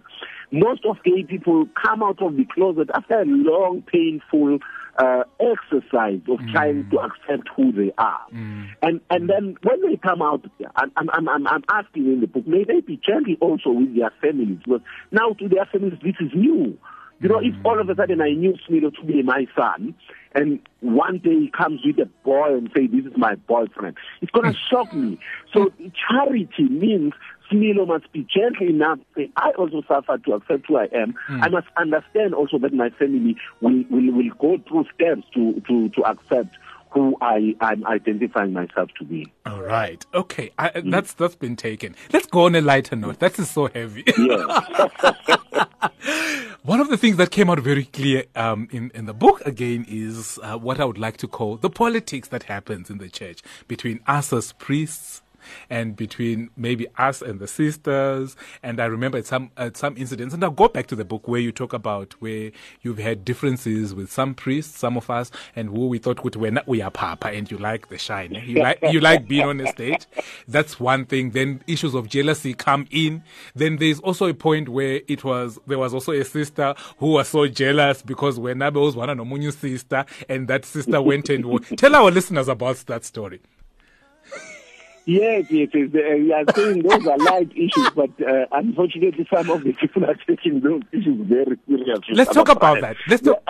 most 0.50 0.84
of 0.84 0.96
gay 1.04 1.22
people 1.24 1.66
come 1.80 2.02
out 2.02 2.22
of 2.22 2.36
the 2.36 2.44
closet 2.44 2.90
after 2.94 3.20
a 3.20 3.24
long, 3.24 3.82
painful 3.82 4.58
uh, 4.98 5.24
exercise 5.40 6.20
of 6.28 6.38
mm. 6.38 6.52
trying 6.52 6.88
to 6.90 6.98
accept 7.00 7.48
who 7.56 7.72
they 7.72 7.92
are. 7.98 8.20
Mm. 8.32 8.68
And 8.82 9.00
and 9.10 9.28
then 9.28 9.56
when 9.62 9.82
they 9.82 9.96
come 9.96 10.22
out, 10.22 10.44
I'm, 10.76 10.92
I'm, 10.96 11.28
I'm, 11.28 11.46
I'm 11.46 11.64
asking 11.68 12.06
in 12.06 12.20
the 12.20 12.26
book, 12.26 12.46
may 12.46 12.64
they 12.64 12.80
be 12.80 13.00
gentle 13.04 13.34
also 13.40 13.70
with 13.70 13.96
their 13.96 14.12
families? 14.20 14.58
Because 14.64 14.82
now 15.10 15.30
to 15.32 15.48
their 15.48 15.66
families, 15.66 15.98
this 16.02 16.14
is 16.20 16.32
new. 16.34 16.78
You 17.20 17.28
know, 17.28 17.40
if 17.40 17.54
all 17.64 17.80
of 17.80 17.88
a 17.88 17.94
sudden 17.94 18.20
I 18.20 18.30
knew 18.30 18.54
Smilo 18.68 18.94
to 18.94 19.04
be 19.04 19.22
my 19.22 19.46
son, 19.56 19.94
and 20.34 20.58
one 20.80 21.18
day 21.18 21.30
he 21.30 21.52
comes 21.56 21.80
with 21.84 21.98
a 21.98 22.06
boy 22.24 22.54
and 22.54 22.70
say, 22.74 22.86
"This 22.86 23.06
is 23.06 23.16
my 23.16 23.36
boyfriend," 23.36 23.96
it's 24.20 24.32
gonna 24.32 24.52
mm. 24.52 24.56
shock 24.70 24.92
me. 24.92 25.18
So 25.52 25.72
charity 26.08 26.64
means 26.64 27.14
Smilo 27.50 27.86
must 27.86 28.10
be 28.12 28.24
gentle 28.24 28.68
enough. 28.68 28.98
Say, 29.16 29.30
I 29.36 29.50
also 29.52 29.82
suffer 29.86 30.18
to 30.18 30.32
accept 30.34 30.66
who 30.66 30.76
I 30.76 30.88
am. 30.92 31.14
Mm. 31.28 31.44
I 31.44 31.48
must 31.48 31.68
understand 31.76 32.34
also 32.34 32.58
that 32.58 32.72
my 32.72 32.90
family 32.90 33.36
will, 33.60 33.84
will, 33.90 34.12
will 34.12 34.30
go 34.38 34.58
through 34.68 34.86
steps 34.94 35.26
to, 35.34 35.60
to, 35.68 35.88
to 35.90 36.04
accept 36.04 36.56
who 36.90 37.16
I, 37.20 37.54
I'm 37.60 37.84
identifying 37.86 38.52
myself 38.52 38.90
to 38.98 39.04
be. 39.04 39.32
All 39.44 39.62
right. 39.62 40.04
Okay. 40.14 40.52
I, 40.58 40.70
mm. 40.70 40.90
That's 40.90 41.12
that's 41.12 41.34
been 41.34 41.56
taken. 41.56 41.96
Let's 42.12 42.26
go 42.26 42.44
on 42.44 42.54
a 42.54 42.60
lighter 42.60 42.96
note. 42.96 43.18
That 43.18 43.38
is 43.38 43.50
so 43.50 43.66
heavy. 43.66 44.04
One 46.64 46.80
of 46.80 46.88
the 46.88 46.96
things 46.96 47.18
that 47.18 47.30
came 47.30 47.50
out 47.50 47.58
very 47.60 47.84
clear 47.84 48.24
um, 48.34 48.68
in, 48.72 48.90
in 48.94 49.04
the 49.04 49.12
book 49.12 49.42
again 49.44 49.84
is 49.86 50.38
uh, 50.42 50.56
what 50.56 50.80
I 50.80 50.86
would 50.86 50.96
like 50.96 51.18
to 51.18 51.28
call 51.28 51.58
the 51.58 51.68
politics 51.68 52.28
that 52.28 52.44
happens 52.44 52.88
in 52.88 52.96
the 52.96 53.10
church 53.10 53.42
between 53.68 54.00
us 54.06 54.32
as 54.32 54.54
priests 54.54 55.20
and 55.70 55.96
between 55.96 56.50
maybe 56.56 56.86
us 56.98 57.22
and 57.22 57.40
the 57.40 57.48
sisters. 57.48 58.36
And 58.62 58.80
I 58.80 58.86
remember 58.86 59.18
at 59.18 59.26
some 59.26 59.50
at 59.56 59.76
some 59.76 59.96
incidents, 59.96 60.34
and 60.34 60.42
I'll 60.44 60.50
go 60.50 60.68
back 60.68 60.86
to 60.88 60.96
the 60.96 61.04
book 61.04 61.28
where 61.28 61.40
you 61.40 61.52
talk 61.52 61.72
about 61.72 62.14
where 62.20 62.50
you've 62.82 62.98
had 62.98 63.24
differences 63.24 63.94
with 63.94 64.10
some 64.10 64.34
priests, 64.34 64.78
some 64.78 64.96
of 64.96 65.10
us, 65.10 65.30
and 65.56 65.68
who 65.68 65.88
we 65.88 65.98
thought 65.98 66.24
would 66.24 66.40
not 66.52 66.66
we 66.66 66.82
are 66.82 66.90
papa, 66.90 67.28
and 67.28 67.50
you 67.50 67.58
like 67.58 67.88
the 67.88 67.98
shine, 67.98 68.34
you 68.44 68.62
like 68.62 68.78
you 68.82 69.00
like 69.00 69.28
being 69.28 69.46
on 69.46 69.58
the 69.58 69.66
stage. 69.66 70.06
That's 70.48 70.78
one 70.80 71.06
thing. 71.06 71.30
Then 71.30 71.62
issues 71.66 71.94
of 71.94 72.08
jealousy 72.08 72.54
come 72.54 72.86
in. 72.90 73.22
Then 73.54 73.76
there's 73.76 74.00
also 74.00 74.26
a 74.26 74.34
point 74.34 74.68
where 74.68 75.00
it 75.08 75.24
was 75.24 75.58
there 75.66 75.78
was 75.78 75.94
also 75.94 76.12
a 76.12 76.24
sister 76.24 76.74
who 76.98 77.12
was 77.12 77.28
so 77.28 77.46
jealous 77.46 78.02
because 78.02 78.38
when 78.38 78.58
Nabe 78.58 78.76
was 78.76 78.96
one 78.96 79.10
of 79.10 79.18
the 79.18 79.50
sister, 79.52 80.04
and 80.28 80.48
that 80.48 80.64
sister 80.64 81.00
went 81.00 81.28
and 81.28 81.64
tell 81.76 81.94
our 81.94 82.10
listeners 82.10 82.48
about 82.48 82.76
that 82.86 83.04
story. 83.04 83.40
Yes, 85.06 85.50
yes, 85.50 85.68
yes. 85.74 85.88
Uh, 85.94 86.16
we 86.16 86.32
are 86.32 86.44
saying 86.54 86.82
those 86.82 87.06
are 87.06 87.18
light 87.18 87.50
issues, 87.52 87.90
but 87.94 88.10
uh, 88.26 88.46
unfortunately, 88.52 89.26
some 89.32 89.50
of 89.50 89.62
the 89.62 89.72
people 89.74 90.04
are 90.04 90.16
taking 90.26 90.60
those 90.60 90.82
issues 90.92 91.26
very 91.28 91.58
seriously. 91.66 92.14
Let's 92.14 92.32
talk 92.32 92.48
about 92.48 92.80
that. 92.80 92.96
Let's 93.06 93.22
talk. 93.22 93.42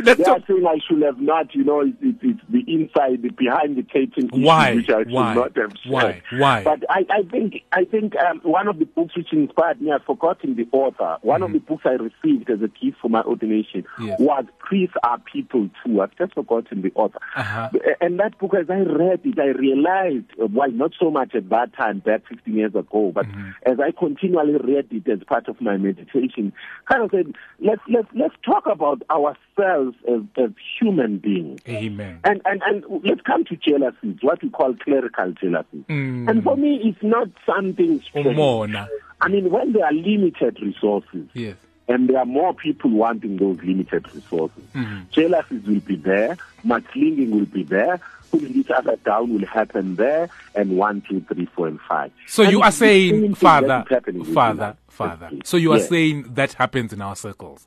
Let's 0.00 0.18
they 0.18 0.24
talk. 0.24 0.42
are 0.42 0.46
saying 0.48 0.66
I 0.66 0.78
should 0.88 1.02
have 1.02 1.20
not, 1.20 1.54
you 1.54 1.62
know, 1.62 1.82
it, 1.82 1.94
it, 2.00 2.16
it's 2.22 2.40
the 2.48 2.64
inside, 2.66 3.22
the 3.22 3.28
behind 3.28 3.76
the 3.76 3.82
curtain 3.84 4.28
Why? 4.32 4.74
which 4.74 4.88
I 4.88 5.04
should 5.04 5.12
Why? 5.12 5.34
not 5.34 5.56
have 5.56 5.72
shared. 5.84 6.22
Why? 6.32 6.38
Why? 6.38 6.64
But 6.64 6.84
I, 6.90 7.06
I 7.10 7.22
think, 7.30 7.62
I 7.72 7.84
think 7.84 8.16
um, 8.16 8.40
one 8.42 8.66
of 8.66 8.78
the 8.78 8.86
books 8.86 9.16
which 9.16 9.32
inspired 9.32 9.80
me, 9.80 9.92
I've 9.92 10.02
forgotten 10.04 10.56
the 10.56 10.66
author. 10.72 11.18
One 11.22 11.42
mm-hmm. 11.42 11.44
of 11.44 11.52
the 11.52 11.58
books 11.60 11.84
I 11.86 11.90
received 11.90 12.50
as 12.50 12.60
a 12.62 12.68
gift 12.68 12.98
for 13.00 13.08
my 13.08 13.22
ordination 13.22 13.84
yes. 14.00 14.18
was 14.18 14.44
"Priests 14.58 14.96
Are 15.04 15.18
People 15.18 15.70
Too." 15.84 16.00
I've 16.00 16.16
just 16.16 16.34
forgotten 16.34 16.82
the 16.82 16.92
author. 16.96 17.18
Uh-huh. 17.36 17.70
And 18.00 18.18
that 18.18 18.36
book, 18.38 18.54
as 18.54 18.68
I 18.68 18.80
read 18.80 19.20
it, 19.24 19.38
I 19.38 19.48
realized 19.48 20.26
why 20.46 20.68
not 20.68 20.92
so 20.98 21.10
much 21.10 21.34
at 21.34 21.48
that 21.50 21.74
time, 21.74 21.98
back 21.98 22.22
15 22.28 22.54
years 22.54 22.74
ago, 22.74 23.12
but 23.14 23.26
mm-hmm. 23.26 23.50
as 23.64 23.78
I 23.78 23.90
continually 23.92 24.56
read 24.56 24.88
it 24.90 25.08
as 25.08 25.22
part 25.24 25.48
of 25.48 25.60
my 25.60 25.76
meditation, 25.76 26.52
kind 26.90 27.02
of 27.02 27.10
said, 27.10 27.34
let's 27.60 27.82
let's 27.88 28.08
let's 28.14 28.34
talk 28.44 28.66
about 28.66 29.02
ourselves 29.10 29.96
as, 30.08 30.20
as 30.36 30.50
human 30.78 31.18
beings. 31.18 31.60
Amen. 31.68 32.20
And 32.24 32.40
and 32.44 32.62
and 32.64 32.84
let's 33.04 33.20
come 33.22 33.44
to 33.44 33.56
jealousy, 33.56 34.18
what 34.22 34.42
we 34.42 34.50
call 34.50 34.74
clerical 34.74 35.32
jealousy. 35.32 35.84
Mm. 35.88 36.28
And 36.28 36.42
for 36.42 36.56
me, 36.56 36.80
it's 36.84 37.02
not 37.02 37.28
something 37.44 38.00
strange. 38.00 38.26
I 39.22 39.28
mean, 39.28 39.50
when 39.50 39.72
there 39.72 39.84
are 39.84 39.92
limited 39.92 40.58
resources. 40.62 41.28
Yes 41.34 41.56
and 41.88 42.08
there 42.08 42.18
are 42.18 42.26
more 42.26 42.54
people 42.54 42.88
wanting 42.88 43.36
those 43.36 43.58
limited 43.64 44.06
resources. 44.14 44.62
Mm-hmm. 44.76 45.00
Jealousies 45.10 45.66
will 45.66 45.80
be 45.80 45.96
there, 45.96 46.36
mudslinging 46.64 47.30
will 47.30 47.46
be 47.46 47.64
there, 47.64 48.00
pulling 48.30 48.54
each 48.54 48.70
other 48.70 48.96
down 48.96 49.32
will 49.32 49.46
happen 49.46 49.96
there, 49.96 50.28
and 50.54 50.76
one, 50.76 51.02
two, 51.08 51.20
three, 51.22 51.46
four, 51.46 51.68
and 51.68 51.80
five. 51.80 52.12
So 52.26 52.42
and 52.42 52.52
you 52.52 52.62
are 52.62 52.72
saying, 52.72 53.34
Father, 53.34 53.84
Father, 54.32 54.76
Father. 54.88 55.30
So 55.44 55.56
you 55.56 55.72
are 55.72 55.78
yes. 55.78 55.88
saying 55.88 56.34
that 56.34 56.54
happens 56.54 56.92
in 56.92 57.00
our 57.00 57.16
circles. 57.16 57.66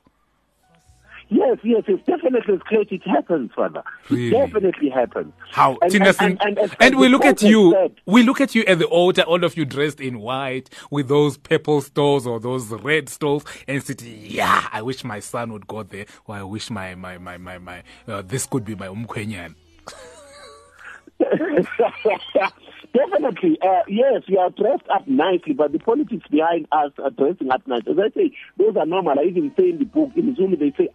Yes, 1.34 1.58
yes, 1.64 1.84
it's 1.88 2.06
definitely 2.06 2.60
clear 2.68 2.82
it 2.82 3.08
happens, 3.08 3.52
Father. 3.56 3.82
Really? 4.10 4.28
It 4.28 4.32
definitely 4.32 4.90
happens. 4.90 5.34
How? 5.50 5.78
And, 5.82 5.96
and, 5.96 6.38
and, 6.42 6.76
and, 6.80 6.96
we 6.98 7.08
look 7.08 7.26
at 7.26 7.42
you, 7.42 7.72
said, 7.72 7.96
we 8.06 8.22
look 8.22 8.40
at 8.40 8.54
you 8.54 8.64
at 8.66 8.78
the 8.78 8.86
altar, 8.86 9.24
all 9.24 9.44
of 9.44 9.58
you 9.58 9.66
dressed 9.66 10.00
in 10.00 10.20
white 10.20 10.70
with 10.92 11.08
those 11.08 11.38
purple 11.38 11.82
stoles 11.82 12.28
or 12.28 12.40
those 12.40 12.70
red 12.70 13.10
stoles 13.10 13.46
and 13.68 13.82
say, 13.82 13.96
yeah, 14.08 14.68
I 14.72 14.84
wish 14.84 15.04
my 15.04 15.20
son 15.20 15.52
would 15.54 15.66
go 15.66 15.82
there 15.82 16.06
or 16.28 16.36
I 16.36 16.44
wish 16.44 16.70
my, 16.70 16.94
my, 16.94 17.18
my, 17.18 17.38
my, 17.38 17.58
my, 17.58 17.84
uh, 18.08 18.22
this 18.22 18.46
could 18.46 18.64
be 18.64 18.76
my 18.76 18.88
umkwenyan. 18.88 19.56
Definitely, 22.94 23.58
uh, 23.64 23.82
yes, 23.88 24.22
we 24.30 24.38
are 24.38 24.52
dressed 24.52 24.88
up 24.94 25.08
nicely, 25.08 25.54
but 25.54 25.72
the 25.72 25.80
politics 25.80 26.28
behind 26.30 26.68
us 26.72 26.92
are 27.04 27.10
dressing 27.10 27.50
up 27.50 27.66
nice. 27.66 27.82
As 27.90 27.98
I 27.98 28.12
say, 28.16 28.32
those 28.60 28.76
are 28.78 28.86
normal. 28.86 29.18
I 29.20 29.24
even 29.24 29.52
say 29.58 29.70
in 29.70 29.80
the 29.80 29.86
book, 29.86 30.12
in 30.16 30.36
Zulu, 30.36 30.58
they 30.58 30.72
say, 30.78 30.90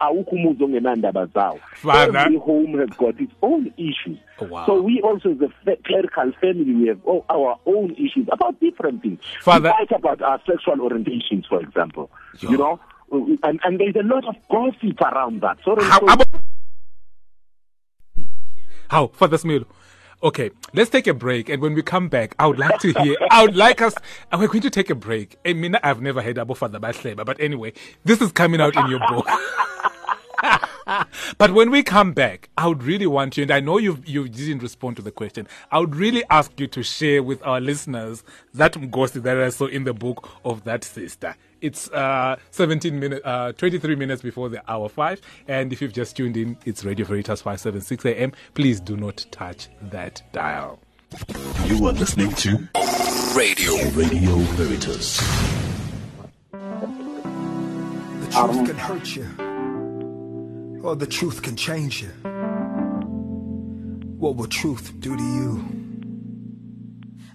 Every 2.15 2.37
home 2.37 2.79
has 2.79 2.89
got 2.97 3.19
its 3.19 3.33
own 3.41 3.73
issues. 3.77 4.17
Oh, 4.39 4.45
wow. 4.45 4.65
So 4.65 4.81
we 4.81 5.01
also, 5.01 5.31
as 5.31 5.51
a 5.67 5.75
clerical 5.83 6.31
family, 6.39 6.73
we 6.73 6.87
have 6.87 7.03
all 7.03 7.25
our 7.29 7.59
own 7.65 7.91
issues 7.95 8.29
about 8.31 8.57
different 8.61 9.01
things. 9.01 9.19
Father, 9.41 9.73
we 9.77 9.85
fight 9.85 9.97
about 9.97 10.21
our 10.21 10.39
sexual 10.47 10.77
orientations, 10.77 11.47
for 11.49 11.59
example. 11.61 12.09
Yo. 12.39 12.51
You 12.51 12.57
know, 12.59 12.79
and, 13.11 13.59
and 13.61 13.77
there's 13.77 13.95
a 13.95 14.07
lot 14.07 14.23
of 14.25 14.35
gossip 14.49 15.01
around 15.01 15.41
that. 15.41 15.57
So, 15.65 15.75
how, 15.81 16.07
how, 16.07 16.17
how 18.89 19.07
Father 19.07 19.37
Smilo? 19.37 19.65
Okay, 20.21 20.51
let's 20.73 20.89
take 20.89 21.07
a 21.07 21.13
break, 21.13 21.47
and 21.47 21.61
when 21.61 21.73
we 21.73 21.81
come 21.81 22.09
back, 22.09 22.35
I 22.37 22.47
would 22.47 22.59
like 22.59 22.77
to 22.79 22.91
hear. 23.01 23.15
I 23.31 23.43
would 23.43 23.55
like 23.55 23.81
us. 23.81 23.93
We're 24.33 24.47
going 24.47 24.59
to 24.61 24.69
take 24.69 24.89
a 24.89 24.95
break. 24.95 25.37
Eh, 25.45 25.51
I 25.51 25.53
mean, 25.53 25.77
I've 25.81 26.01
never 26.01 26.21
heard 26.21 26.37
about 26.37 26.57
Father 26.57 26.77
Basleba, 26.77 27.25
but 27.25 27.39
anyway, 27.39 27.71
this 28.03 28.21
is 28.21 28.33
coming 28.33 28.59
out 28.59 28.75
in 28.75 28.87
your 28.87 28.99
book. 29.07 29.25
but 31.37 31.51
when 31.51 31.71
we 31.71 31.83
come 31.83 32.11
back, 32.11 32.49
I 32.57 32.67
would 32.67 32.83
really 32.83 33.07
want 33.07 33.37
you, 33.37 33.43
and 33.43 33.51
I 33.51 33.61
know 33.61 33.77
you 33.77 34.03
you 34.05 34.27
didn't 34.27 34.61
respond 34.61 34.97
to 34.97 35.01
the 35.01 35.11
question. 35.11 35.47
I 35.71 35.79
would 35.79 35.95
really 35.95 36.25
ask 36.29 36.59
you 36.59 36.67
to 36.67 36.83
share 36.83 37.23
with 37.23 37.41
our 37.47 37.61
listeners 37.61 38.25
that 38.53 38.91
ghost 38.91 39.23
that 39.23 39.37
I 39.37 39.49
saw 39.49 39.67
in 39.67 39.85
the 39.85 39.93
book 39.93 40.29
of 40.43 40.65
that 40.65 40.83
sister. 40.83 41.37
It's 41.61 41.89
uh, 41.91 42.37
17 42.51 42.99
minutes, 42.99 43.25
uh, 43.25 43.51
23 43.53 43.95
minutes 43.95 44.21
before 44.21 44.49
the 44.49 44.61
hour 44.71 44.87
five, 44.87 45.21
and 45.47 45.73
if 45.73 45.81
you've 45.81 45.93
just 45.93 46.15
tuned 46.15 46.37
in, 46.37 46.57
it's 46.65 46.85
Radio 46.85 47.05
Veritas 47.05 47.41
576 47.41 48.05
AM. 48.05 48.31
Please 48.53 48.79
do 48.79 48.95
not 48.95 49.25
touch 49.31 49.67
that 49.81 50.21
dial. 50.31 50.79
You 51.65 51.85
are 51.87 51.93
listening 51.93 52.31
to 52.31 52.69
Radio 53.35 53.73
Radio 53.91 54.35
Veritas. 54.55 55.17
The 56.51 58.27
truth 58.31 58.35
um, 58.35 58.65
can 58.65 58.77
hurt 58.77 59.15
you 59.15 59.25
or 60.83 60.95
the 60.95 61.07
truth 61.07 61.41
can 61.41 61.55
change 61.55 62.01
you. 62.01 62.09
What 64.17 64.35
will 64.35 64.47
truth 64.47 64.93
do 64.99 65.15
to 65.15 65.23
you? 65.23 65.65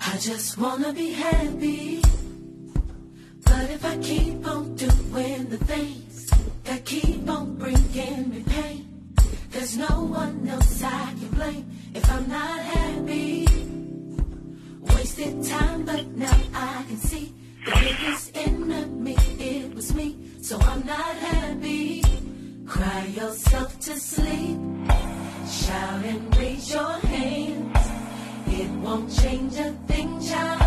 I 0.00 0.16
just 0.18 0.58
wanna 0.58 0.92
be 0.92 1.12
happy. 1.12 2.02
But 3.54 3.70
if 3.70 3.84
I 3.84 3.96
keep 3.98 4.46
on 4.48 4.74
doing 4.74 5.48
the 5.48 5.58
things 5.58 6.28
that 6.64 6.84
keep 6.84 7.30
on 7.30 7.54
bringing 7.54 8.28
me 8.30 8.42
pain, 8.48 9.14
there's 9.52 9.76
no 9.76 9.94
one 10.22 10.48
else 10.48 10.82
I 10.82 11.14
can 11.18 11.28
blame 11.28 11.64
if 11.94 12.04
I'm 12.10 12.28
not 12.28 12.58
happy. 12.76 13.46
Wasted 14.80 15.44
time, 15.44 15.84
but 15.84 16.04
now 16.16 16.36
I 16.52 16.84
can 16.88 16.96
see 16.96 17.32
the 17.64 17.72
biggest 17.78 18.36
enemy, 18.36 19.16
it 19.38 19.72
was 19.72 19.94
me. 19.94 20.08
So 20.42 20.58
I'm 20.58 20.84
not 20.84 21.14
happy. 21.30 22.02
Cry 22.66 23.06
yourself 23.06 23.78
to 23.86 23.92
sleep. 24.00 24.58
Shout 25.48 26.04
and 26.04 26.36
raise 26.36 26.72
your 26.74 26.94
hands. 27.14 27.86
It 28.48 28.70
won't 28.82 29.08
change 29.22 29.54
a 29.58 29.70
thing, 29.86 30.20
child, 30.20 30.63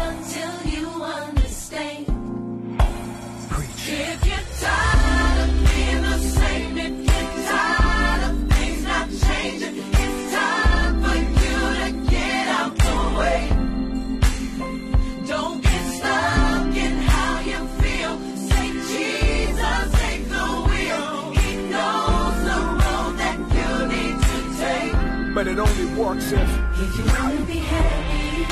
But 25.37 25.47
it 25.47 25.59
only 25.59 25.85
works 25.93 26.31
if. 26.31 26.49
If 26.81 26.97
you 26.97 27.05
wanna 27.13 27.45
be 27.45 27.59
happy, 27.59 28.47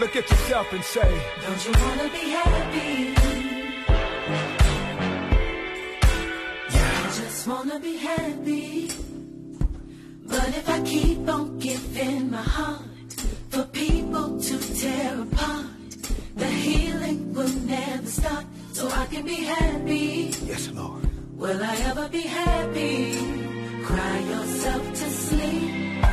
Look 0.00 0.16
at 0.16 0.30
yourself 0.30 0.72
and 0.72 0.82
say, 0.82 1.22
don't 1.42 1.62
you 1.66 1.72
wanna 1.82 2.08
be 2.08 2.30
happy? 2.40 3.12
Yeah. 6.74 7.02
I 7.04 7.08
just 7.20 7.46
wanna 7.46 7.78
be 7.78 7.98
happy. 7.98 8.90
But 10.24 10.48
if 10.60 10.66
I 10.66 10.80
keep 10.80 11.28
on 11.28 11.58
giving 11.58 12.30
my 12.30 12.40
heart 12.40 13.12
for 13.50 13.64
people 13.64 14.40
to 14.40 14.58
tear 14.80 15.20
apart, 15.20 15.66
the 16.36 16.46
healing 16.46 17.34
will 17.34 17.54
never 17.66 18.06
start. 18.06 18.46
So 18.72 18.88
I 18.88 19.04
can 19.12 19.26
be 19.26 19.44
happy. 19.44 20.32
Yes, 20.46 20.70
Lord. 20.70 21.06
Will 21.36 21.62
I 21.62 21.76
ever 21.90 22.08
be 22.08 22.22
happy? 22.22 23.61
Cry 23.92 24.18
yourself 24.20 24.84
to 25.00 25.08
sleep. 25.26 26.04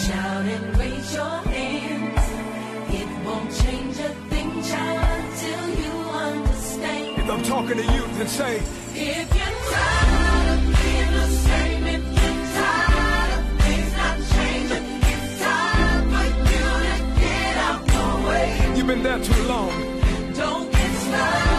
Shout 0.00 0.44
and 0.54 0.78
raise 0.78 1.14
your 1.14 1.38
hands. 1.54 2.24
It 3.00 3.08
won't 3.26 3.50
change 3.62 3.96
a 4.08 4.10
thing, 4.30 4.50
child, 4.70 5.24
till 5.42 5.66
you 5.82 5.92
understand. 6.28 7.18
If 7.22 7.30
I'm 7.30 7.42
talking 7.42 7.76
to 7.76 7.86
you, 7.94 8.02
then 8.16 8.26
say, 8.26 8.56
If 8.56 9.28
you're 9.38 9.56
tired 9.74 10.48
of 10.54 10.60
being 10.78 11.12
the 11.20 11.28
same, 11.46 11.84
if 11.96 12.04
you're 12.18 12.40
tired 12.58 13.32
of 13.38 13.44
things 13.64 13.92
not 14.00 14.16
changing, 14.34 14.86
it's 15.12 15.40
time 15.44 16.02
for 16.12 16.26
you 16.52 16.68
to 16.88 16.96
get 17.20 17.54
out 17.68 17.82
the 17.94 18.06
way. 18.28 18.72
You've 18.76 18.86
been 18.86 19.02
there 19.02 19.22
too 19.22 19.42
long. 19.54 19.72
Don't 20.34 20.72
get 20.72 20.92
stuck 21.04 21.49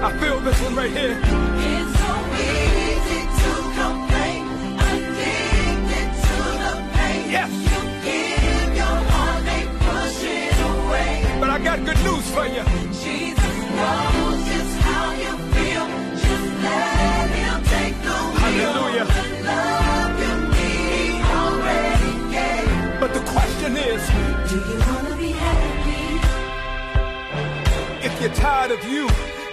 I 0.00 0.12
feel 0.20 0.38
this 0.40 0.60
one 0.62 0.74
right 0.76 0.90
here. 0.90 1.18
It's 1.20 1.92
so 1.98 2.12
easy 2.38 3.22
to 3.40 3.52
complain, 3.78 4.42
addicted 4.86 6.08
to 6.24 6.36
the 6.62 6.72
pain. 6.94 7.22
Yes. 7.36 7.50
You 7.70 7.80
give 8.06 8.70
your 8.82 8.98
heart, 9.10 9.40
they 9.48 9.62
push 9.86 10.22
it 10.22 10.58
away. 10.70 11.12
But 11.40 11.50
I 11.50 11.58
got 11.58 11.78
good 11.84 12.00
news 12.06 12.26
for 12.30 12.46
you. 12.46 12.62
Jesus 13.02 13.54
knows 13.78 14.38
just 14.50 14.74
how 14.86 15.06
you 15.24 15.32
feel. 15.54 15.86
Just 16.24 16.48
let 16.62 17.28
him 17.40 17.58
take 17.74 17.96
the 18.06 18.16
wheel. 18.22 18.38
Hallelujah. 18.42 19.06
The 19.18 19.26
love 19.50 20.14
you 20.22 20.34
need, 20.54 21.20
already 21.42 22.14
gave. 22.34 23.00
But 23.00 23.10
the 23.14 23.24
question 23.34 23.76
is, 23.76 24.02
Do 24.50 24.56
you 24.70 24.78
wanna 24.86 25.16
be 25.16 25.30
happy? 25.32 26.06
if 28.06 28.20
you're 28.20 28.34
tired 28.34 28.70
of 28.70 28.82
you, 28.84 29.08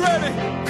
Ready? 0.00 0.69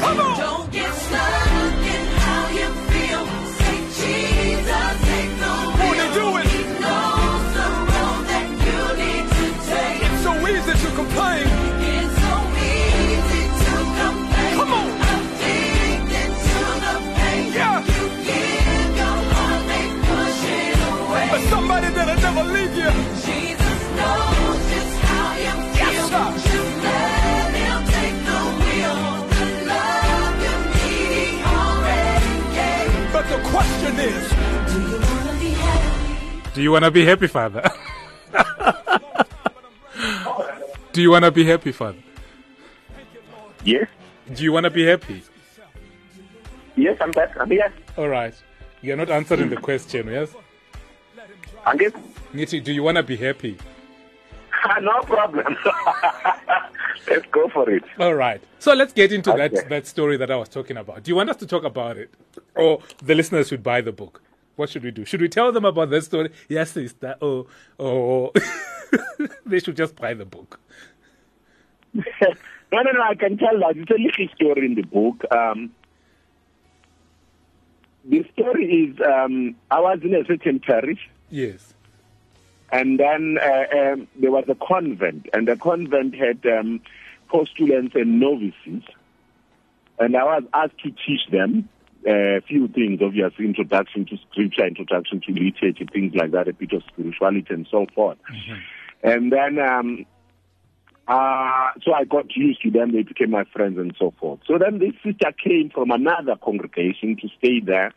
Question 33.60 33.98
is, 34.00 34.32
Do 34.72 34.80
you 34.80 35.00
wanna 35.02 35.34
be 35.40 35.50
happy? 35.50 36.50
Do 36.54 36.62
you 36.62 36.70
want 36.72 36.84
to 36.84 36.90
be 36.90 37.04
happy, 37.04 37.26
Father? 37.26 37.62
Do 40.92 41.02
you 41.02 41.10
want 41.10 41.24
to 41.24 41.30
be 41.30 41.44
happy, 41.44 41.72
Father? 41.72 41.98
Yes, 43.64 43.86
Do 44.34 44.42
you 44.42 44.52
want 44.52 44.64
to 44.64 44.70
be 44.70 44.84
happy? 44.86 45.22
yes, 46.76 46.96
I'm 47.00 47.10
back. 47.12 47.36
I'm 47.38 47.50
here. 47.50 47.70
All 47.98 48.08
right. 48.08 48.34
You're 48.82 48.96
not 48.96 49.10
answering 49.10 49.50
the 49.50 49.56
question, 49.58 50.08
yes? 50.08 50.34
I'm 51.66 51.76
good. 51.76 51.92
Ngithi, 52.32 52.64
do 52.64 52.72
you 52.72 52.82
want 52.82 52.96
to 52.96 53.02
be 53.02 53.16
happy? 53.18 53.58
no 54.80 55.00
problem. 55.02 55.54
Let's 57.08 57.26
go 57.32 57.48
for 57.48 57.68
it. 57.70 57.82
All 57.98 58.14
right. 58.14 58.40
So 58.58 58.74
let's 58.74 58.92
get 58.92 59.12
into 59.12 59.30
that, 59.32 59.52
Okay. 59.54 59.68
that 59.68 59.86
story 59.86 60.16
that 60.16 60.30
I 60.30 60.36
was 60.36 60.48
talking 60.48 60.76
about. 60.76 61.02
Do 61.02 61.10
you 61.10 61.16
want 61.16 61.30
us 61.30 61.36
to 61.36 61.46
talk 61.46 61.64
about 61.64 61.96
it? 61.96 62.12
Or 62.54 62.80
the 63.02 63.14
listeners 63.14 63.48
should 63.48 63.62
buy 63.62 63.80
the 63.80 63.92
book? 63.92 64.22
What 64.56 64.68
should 64.68 64.84
we 64.84 64.90
do? 64.90 65.04
Should 65.04 65.20
we 65.22 65.28
tell 65.28 65.50
them 65.52 65.64
about 65.64 65.90
that 65.90 66.02
story? 66.02 66.30
Yes, 66.48 66.72
sister. 66.72 67.16
Oh, 67.22 67.46
oh. 67.78 68.32
they 69.46 69.60
should 69.60 69.76
just 69.76 69.96
buy 69.96 70.12
the 70.14 70.26
book. 70.26 70.60
no, 71.94 72.02
no, 72.72 72.90
no. 72.92 73.02
I 73.02 73.14
can 73.14 73.38
tell 73.38 73.58
that 73.60 73.76
it's 73.76 73.90
a 73.90 73.94
little 73.94 74.34
story 74.34 74.66
in 74.66 74.74
the 74.74 74.82
book. 74.82 75.24
Um, 75.32 75.70
the 78.04 78.24
story 78.32 78.64
is 78.66 79.00
um, 79.06 79.54
I 79.70 79.80
was 79.80 80.00
in 80.02 80.14
a 80.14 80.24
certain 80.26 80.60
parish, 80.60 81.08
Yes. 81.30 81.74
And 82.72 82.98
then 82.98 83.38
uh, 83.42 83.76
um, 83.78 84.08
there 84.18 84.30
was 84.30 84.44
a 84.48 84.54
convent, 84.54 85.28
and 85.32 85.48
the 85.48 85.56
convent 85.56 86.14
had 86.14 86.44
um, 86.46 86.80
postulants 87.28 87.94
and 87.94 88.20
novices, 88.20 88.82
and 89.98 90.16
I 90.16 90.24
was 90.24 90.44
asked 90.54 90.78
to 90.84 90.90
teach 90.90 91.26
them 91.30 91.68
uh, 92.06 92.38
a 92.38 92.40
few 92.40 92.68
things, 92.68 93.00
obviously, 93.02 93.44
introduction 93.44 94.06
to 94.06 94.16
scripture, 94.30 94.66
introduction 94.66 95.20
to 95.26 95.32
literature, 95.32 95.84
things 95.92 96.14
like 96.14 96.30
that, 96.32 96.48
a 96.48 96.52
bit 96.52 96.72
of 96.72 96.82
spirituality, 96.84 97.52
and 97.52 97.66
so 97.70 97.86
forth. 97.94 98.18
And 99.02 99.32
then 99.32 99.58
um, 99.58 100.06
uh, 101.10 101.72
so 101.82 101.92
I 101.92 102.04
got 102.04 102.36
used 102.36 102.62
to 102.62 102.70
them. 102.70 102.92
They 102.92 103.02
became 103.02 103.30
my 103.30 103.44
friends 103.44 103.78
and 103.78 103.92
so 103.98 104.14
forth. 104.20 104.40
So 104.46 104.58
then 104.58 104.78
this 104.78 104.92
sister 105.04 105.32
came 105.32 105.68
from 105.70 105.90
another 105.90 106.36
congregation 106.36 107.16
to 107.16 107.28
stay 107.36 107.58
there 107.58 107.92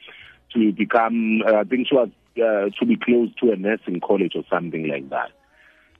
to 0.56 0.72
become, 0.72 1.44
uh, 1.46 1.58
I 1.58 1.64
think 1.64 1.88
she 1.90 1.96
was 1.96 2.10
uh, 2.38 2.70
to 2.80 2.86
be 2.86 2.98
close 2.98 3.30
to 3.42 3.52
a 3.52 3.56
nursing 3.56 4.00
college 4.00 4.34
or 4.36 4.44
something 4.50 4.88
like 4.88 5.10
that. 5.10 5.32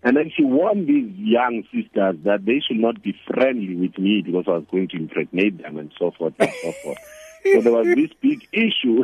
And 0.04 0.18
then 0.18 0.32
she 0.36 0.44
warned 0.44 0.88
these 0.88 1.12
young 1.16 1.64
sisters 1.74 2.18
that 2.26 2.46
they 2.46 2.60
should 2.60 2.78
not 2.78 3.02
be 3.02 3.18
friendly 3.26 3.76
with 3.76 3.98
me 3.98 4.22
because 4.22 4.46
I 4.48 4.52
was 4.52 4.66
going 4.70 4.90
to 4.90 4.98
impregnate 4.98 5.62
them 5.62 5.78
and 5.78 5.92
so 5.98 6.12
forth 6.12 6.34
and 6.40 6.52
so 6.62 6.72
forth. 6.84 6.98
So 7.44 7.62
there 7.62 7.72
was 7.72 7.88
this 7.88 8.10
big 8.22 8.48
issue 8.52 9.04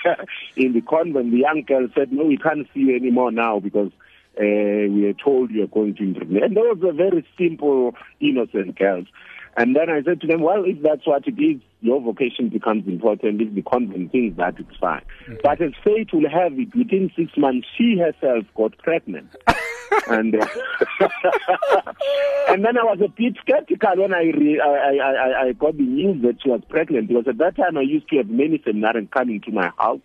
in 0.56 0.72
the 0.72 0.80
convent. 0.80 1.30
The 1.30 1.38
young 1.38 1.62
girl 1.62 1.88
said, 1.94 2.12
no, 2.12 2.24
we 2.24 2.36
can't 2.36 2.66
see 2.74 2.80
you 2.80 2.96
anymore 2.96 3.30
now 3.30 3.60
because 3.60 3.90
uh, 4.38 4.88
we 4.90 5.06
are 5.06 5.14
told 5.14 5.50
you 5.50 5.64
are 5.64 5.68
going 5.68 5.94
to 5.96 6.02
impregnate. 6.02 6.42
And 6.42 6.56
those 6.56 6.78
were 6.78 6.92
very 6.92 7.26
simple, 7.38 7.94
innocent 8.20 8.78
girls. 8.78 9.06
And 9.56 9.76
then 9.76 9.90
I 9.90 10.02
said 10.02 10.20
to 10.22 10.26
them, 10.26 10.40
well, 10.40 10.64
if 10.64 10.80
that's 10.82 11.06
what 11.06 11.26
it 11.26 11.38
is, 11.38 11.60
your 11.82 12.00
vocation 12.00 12.48
becomes 12.48 12.86
important. 12.86 13.40
If 13.40 13.54
the 13.54 13.62
convent 13.62 14.12
thinks 14.12 14.36
that, 14.38 14.58
it's 14.58 14.76
fine. 14.80 15.02
But 15.42 15.60
as 15.60 15.72
fate 15.84 16.12
will 16.12 16.28
have 16.30 16.58
it, 16.58 16.74
within 16.74 17.10
six 17.14 17.36
months, 17.36 17.66
she 17.76 17.98
herself 17.98 18.44
got 18.54 18.78
pregnant. 18.78 19.34
and 20.06 20.34
uh, 20.34 20.46
and 22.48 22.64
then 22.64 22.78
I 22.78 22.84
was 22.84 23.00
a 23.04 23.08
bit 23.08 23.36
skeptical 23.42 23.96
when 23.96 24.14
I, 24.14 24.22
re- 24.22 24.60
I, 24.60 24.68
I, 24.68 25.10
I, 25.10 25.42
I 25.48 25.52
got 25.52 25.76
the 25.76 25.82
news 25.82 26.22
that 26.22 26.38
she 26.42 26.48
was 26.48 26.62
pregnant 26.68 27.08
because 27.08 27.28
at 27.28 27.38
that 27.38 27.56
time 27.56 27.76
I 27.76 27.82
used 27.82 28.08
to 28.08 28.16
have 28.16 28.30
many 28.30 28.58
seminarians 28.58 29.10
coming 29.10 29.40
to 29.42 29.50
my 29.50 29.70
house 29.76 30.00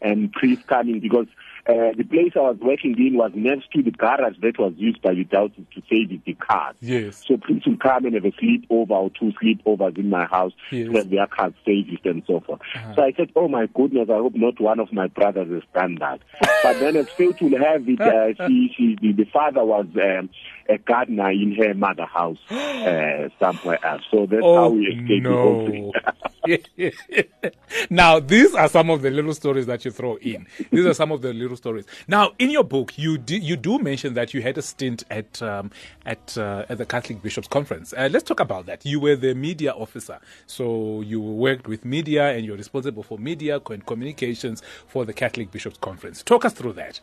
and 0.00 0.32
priests 0.32 0.64
coming 0.68 1.00
because 1.00 1.26
uh, 1.68 1.92
the 1.96 2.02
place 2.02 2.32
I 2.34 2.40
was 2.40 2.56
working 2.60 2.96
in 2.98 3.16
was 3.16 3.30
next 3.34 3.70
to 3.72 3.82
the 3.82 3.92
garage 3.92 4.34
that 4.42 4.58
was 4.58 4.72
used 4.76 5.00
by 5.00 5.14
the 5.14 5.22
Dowses 5.22 5.64
to 5.74 5.82
save 5.88 6.08
the 6.24 6.34
cars. 6.34 6.74
Yes. 6.80 7.22
So 7.26 7.36
Prince 7.36 7.64
will 7.66 7.76
come 7.76 8.04
and 8.04 8.14
have 8.14 8.24
a 8.24 8.32
sleepover 8.32 8.90
or 8.90 9.10
two 9.10 9.32
sleepovers 9.40 9.96
in 9.96 10.10
my 10.10 10.24
house 10.26 10.52
Yes. 10.72 10.88
to 10.88 10.96
have 10.96 11.10
their 11.10 11.26
cars 11.28 11.52
saved 11.64 12.04
and 12.04 12.22
so 12.26 12.40
forth. 12.40 12.60
Uh-huh. 12.74 12.94
So 12.96 13.02
I 13.04 13.12
said, 13.16 13.30
oh 13.36 13.46
my 13.46 13.66
goodness, 13.74 14.08
I 14.10 14.16
hope 14.16 14.34
not 14.34 14.60
one 14.60 14.80
of 14.80 14.92
my 14.92 15.06
brothers 15.06 15.50
has 15.52 15.62
done 15.72 15.96
that. 16.00 16.20
but 16.64 16.80
then 16.80 16.96
as 16.96 17.08
fate 17.10 17.40
will 17.40 17.56
have 17.58 17.88
it, 17.88 18.00
uh, 18.00 18.34
she, 18.48 18.72
she, 18.76 18.96
the, 19.00 19.12
the 19.12 19.30
father 19.32 19.64
was 19.64 19.86
um, 20.02 20.30
a 20.68 20.78
gardener 20.78 21.30
in 21.30 21.54
her 21.56 21.74
mother 21.74 22.06
house 22.06 22.38
uh, 22.50 23.28
somewhere 23.38 23.84
else. 23.84 24.02
So 24.10 24.26
that's 24.26 24.42
how 24.54 24.64
Oh, 24.64 24.70
we 24.70 24.86
escaped 24.86 25.24
no. 25.24 25.92
now, 27.90 28.18
these 28.18 28.54
are 28.54 28.68
some 28.68 28.90
of 28.90 29.02
the 29.02 29.10
little 29.10 29.34
stories 29.34 29.66
that 29.66 29.84
you 29.84 29.90
throw 29.90 30.16
in. 30.16 30.46
These 30.70 30.86
are 30.86 30.94
some 30.94 31.12
of 31.12 31.22
the 31.22 31.32
little 31.32 31.56
stories. 31.56 31.84
Now, 32.08 32.32
in 32.38 32.50
your 32.50 32.64
book, 32.64 32.98
you 32.98 33.16
do, 33.18 33.36
you 33.36 33.56
do 33.56 33.78
mention 33.78 34.14
that 34.14 34.34
you 34.34 34.42
had 34.42 34.58
a 34.58 34.62
stint 34.62 35.04
at 35.10 35.40
um, 35.40 35.70
at 36.04 36.36
uh, 36.36 36.66
at 36.68 36.78
the 36.78 36.86
Catholic 36.86 37.22
Bishops' 37.22 37.48
Conference. 37.48 37.92
Uh, 37.96 38.08
let's 38.10 38.24
talk 38.24 38.40
about 38.40 38.66
that. 38.66 38.84
You 38.84 38.98
were 39.00 39.16
the 39.16 39.34
media 39.34 39.72
officer, 39.72 40.18
so 40.46 41.00
you 41.02 41.20
worked 41.20 41.68
with 41.68 41.84
media, 41.84 42.30
and 42.30 42.44
you're 42.44 42.56
responsible 42.56 43.02
for 43.02 43.18
media 43.18 43.60
and 43.70 43.86
communications 43.86 44.62
for 44.88 45.04
the 45.04 45.12
Catholic 45.12 45.50
Bishops' 45.50 45.78
Conference. 45.78 46.22
Talk 46.22 46.44
us 46.44 46.52
through 46.52 46.72
that. 46.74 47.00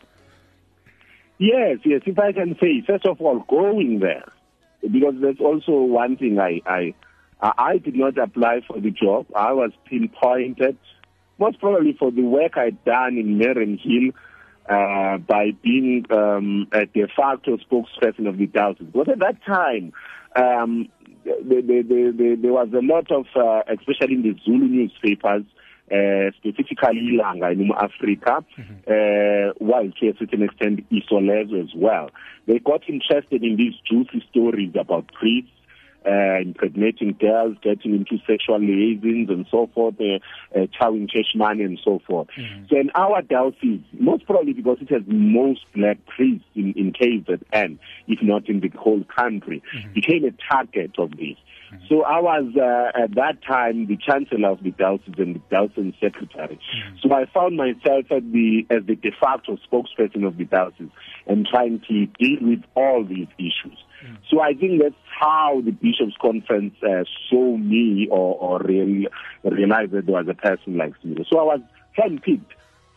Yes, 1.39 1.78
yes. 1.86 2.02
If 2.06 2.19
I 2.19 2.34
can 2.34 2.58
say, 2.62 2.84
first 2.86 3.06
of 3.06 3.21
all, 3.21 3.39
going 3.49 3.99
there, 3.99 4.25
because 4.82 5.15
that's 5.21 5.39
also 5.39 5.71
one 5.71 6.17
thing 6.17 6.38
I, 6.38 6.62
I, 6.65 6.93
I 7.41 7.78
did 7.78 7.95
not 7.95 8.17
apply 8.17 8.60
for 8.67 8.80
the 8.80 8.91
job. 8.91 9.25
I 9.34 9.54
was 9.54 9.71
pinpointed, 9.86 10.78
most 11.39 11.60
probably 11.62 11.95
for 11.97 12.12
the 12.12 12.23
work 12.23 12.58
I'd 12.58 12.84
done 12.84 13.17
in 13.17 13.39
Mariannhill, 13.39 14.13
uh, 14.69 15.17
by 15.19 15.52
being 15.63 16.06
um, 16.12 16.67
a 16.73 16.86
de 16.86 17.08
facto 17.15 17.58
spokesperson 17.58 18.28
of 18.28 18.38
the 18.38 18.47
diocese. 18.47 18.88
But 18.93 19.08
at 19.08 19.19
that 19.19 19.41
time, 19.45 19.93
um, 20.36 20.89
the, 21.23 21.62
the, 21.62 21.82
the, 21.88 22.13
the, 22.15 22.38
there 22.41 22.54
was 22.54 22.67
a 22.73 22.82
lot 22.84 23.10
of, 23.12 23.25
uh, 23.36 23.63
especially 23.73 24.15
in 24.15 24.23
the 24.23 24.36
Zulu 24.43 24.67
newspapers, 24.67 25.43
uh, 25.91 26.32
specifically 26.38 27.12
Ilanga 27.13 27.52
in 27.52 27.71
Africa, 27.78 28.43
uh, 28.88 29.54
while 29.58 29.89
to 29.99 30.10
a 30.10 30.17
certain 30.17 30.43
extent 30.43 30.89
Isolezwe 30.91 31.63
as 31.63 31.73
well. 31.75 32.10
They 32.47 32.60
got 32.60 32.88
interested 32.89 33.43
in 33.43 33.58
these 33.58 33.73
juicy 33.89 34.23
stories 34.30 34.73
about 34.80 35.08
priests, 35.13 35.52
uh, 36.05 36.39
impregnating 36.41 37.15
girls, 37.19 37.57
getting 37.62 37.93
into 37.95 38.17
sexual 38.25 38.59
liaisons 38.59 39.29
and 39.29 39.45
so 39.51 39.69
forth, 39.73 39.95
uh, 39.99 40.19
uh, 40.57 40.67
chowing 40.79 41.09
church 41.09 41.27
money 41.35 41.63
and 41.63 41.79
so 41.83 41.99
forth. 42.07 42.27
So 42.69 42.77
in 42.77 42.89
our 42.95 43.21
diocese, 43.21 43.81
most 43.93 44.25
probably 44.25 44.53
because 44.53 44.77
it 44.81 44.89
has 44.91 45.03
most 45.07 45.62
black 45.75 45.97
priests 46.05 46.45
in, 46.55 46.73
in 46.73 46.93
KZN, 46.93 47.77
if 48.07 48.19
not 48.21 48.47
in 48.47 48.62
the 48.62 48.69
whole 48.69 49.03
country, 49.15 49.62
became 49.93 50.23
a 50.25 50.31
target 50.51 50.91
of 50.97 51.12
this. 51.12 51.38
So 51.88 52.03
I 52.03 52.19
was 52.19 52.51
uh, 52.57 52.99
at 53.03 53.13
that 53.15 53.43
time 53.47 53.85
the 53.85 53.97
chancellor 53.97 54.49
of 54.49 54.63
the 54.63 54.71
diocese 54.71 55.13
and 55.17 55.35
the 55.35 55.41
diocese 55.51 55.93
secretary. 56.01 56.59
So 57.01 57.13
I 57.13 57.25
found 57.31 57.57
myself 57.57 58.05
at 58.12 58.31
the 58.31 58.65
as 58.71 58.85
the 58.88 58.95
de 58.95 59.12
facto 59.12 59.57
spokesperson 59.71 60.25
of 60.25 60.38
the 60.38 60.45
diocese 60.45 60.89
and 61.27 61.45
trying 61.45 61.81
to 61.88 62.05
deal 62.07 62.39
with 62.41 62.63
all 62.75 63.05
these 63.05 63.27
issues. 63.38 63.77
So 64.29 64.41
I 64.41 64.53
think 64.53 64.81
that's 64.81 64.95
how 65.19 65.62
the 65.63 65.71
bishops' 65.71 66.15
conference 66.21 66.75
uh, 66.83 67.03
saw 67.29 67.57
me 67.57 68.07
or, 68.09 68.35
or 68.35 68.59
really 68.59 69.07
realized 69.43 69.91
that 69.91 70.05
there 70.05 70.15
was 70.15 70.27
a 70.29 70.33
person 70.33 70.77
like 70.77 70.93
me. 71.03 71.25
So 71.29 71.39
I 71.39 71.43
was 71.43 71.62
handpicked 71.97 72.45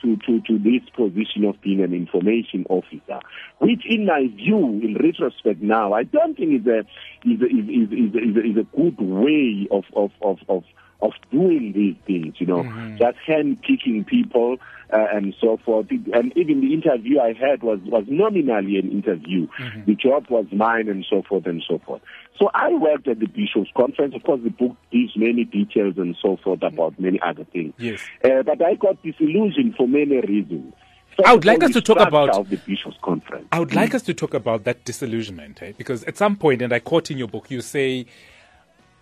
to, 0.03 0.17
to, 0.17 0.41
to 0.43 0.59
this 0.59 0.83
position 0.95 1.45
of 1.45 1.61
being 1.63 1.83
an 1.83 1.95
information 1.95 2.67
officer, 2.69 3.21
which 3.59 3.83
in 3.89 4.07
my 4.07 4.27
view, 4.37 4.81
in 4.83 4.97
retrospect 5.01 5.63
now, 5.63 5.93
I 5.93 6.03
don't 6.03 6.37
think 6.37 6.61
is 6.61 6.67
a, 6.67 6.81
is 7.29 7.41
a, 7.41 7.47
is, 7.47 7.89
is, 7.91 7.93
is 7.93 8.37
a, 8.37 8.51
is 8.51 8.57
a 8.57 8.77
good 8.77 9.01
way 9.01 9.69
of, 9.71 9.85
of, 9.95 10.11
of, 10.23 10.39
of, 10.49 10.65
of 11.03 11.13
doing 11.31 11.73
these 11.75 11.97
things, 12.07 12.35
you 12.39 12.47
know, 12.47 12.63
just 12.99 13.19
hand-picking 13.27 14.05
people 14.05 14.57
uh, 14.93 15.07
and 15.13 15.35
so 15.41 15.59
forth. 15.65 15.89
And 15.91 16.33
even 16.37 16.61
the 16.61 16.73
interview 16.73 17.19
I 17.19 17.33
had 17.33 17.63
was, 17.63 17.81
was 17.85 18.05
nominally 18.09 18.79
an 18.79 18.91
interview. 18.91 19.49
The 19.87 19.95
job 19.95 20.27
was 20.31 20.47
mine 20.53 20.89
and 20.89 21.05
so 21.09 21.23
forth 21.29 21.47
and 21.47 21.63
so 21.69 21.79
forth. 21.81 22.03
So 22.39 22.51
I 22.55 22.71
worked 22.75 23.09
at 23.09 23.19
the 23.19 23.27
Bishops' 23.27 23.71
Conference. 23.77 24.15
Of 24.15 24.23
course, 24.23 24.41
the 24.43 24.51
book 24.51 24.77
gives 24.91 25.17
many 25.17 25.45
details 25.45 25.95
and 25.97 26.17
so 26.23 26.39
forth 26.43 26.63
about 26.63 26.99
many 26.99 27.21
other 27.21 27.45
things. 27.45 27.75
Yes. 27.79 28.01
Uh, 28.25 28.43
but 28.43 28.63
I 28.65 28.75
got 28.75 29.03
disillusioned 29.03 29.75
for 29.77 29.89
many 29.89 30.21
reasons. 30.21 30.73
First 31.17 31.29
I 31.29 31.35
would 31.35 31.45
like 31.45 31.63
us 31.63 31.73
to 31.73 31.83
talk 31.83 32.01
about- 32.01 32.49
the 32.49 32.57
Bishops' 32.57 32.97
Conference. 33.03 33.47
I 33.53 33.61
would 33.61 33.75
like 33.75 33.95
us 33.95 34.03
to 34.03 34.15
talk 34.15 34.35
about 34.35 34.65
that 34.65 34.85
disillusionment, 34.85 35.63
eh? 35.63 35.73
because 35.77 36.05
at 36.05 36.17
some 36.17 36.37
point, 36.37 36.63
and 36.63 36.73
I 36.73 36.79
quote 36.79 37.11
in 37.11 37.19
your 37.19 37.29
book, 37.29 37.51
you 37.51 37.61
say, 37.61 38.07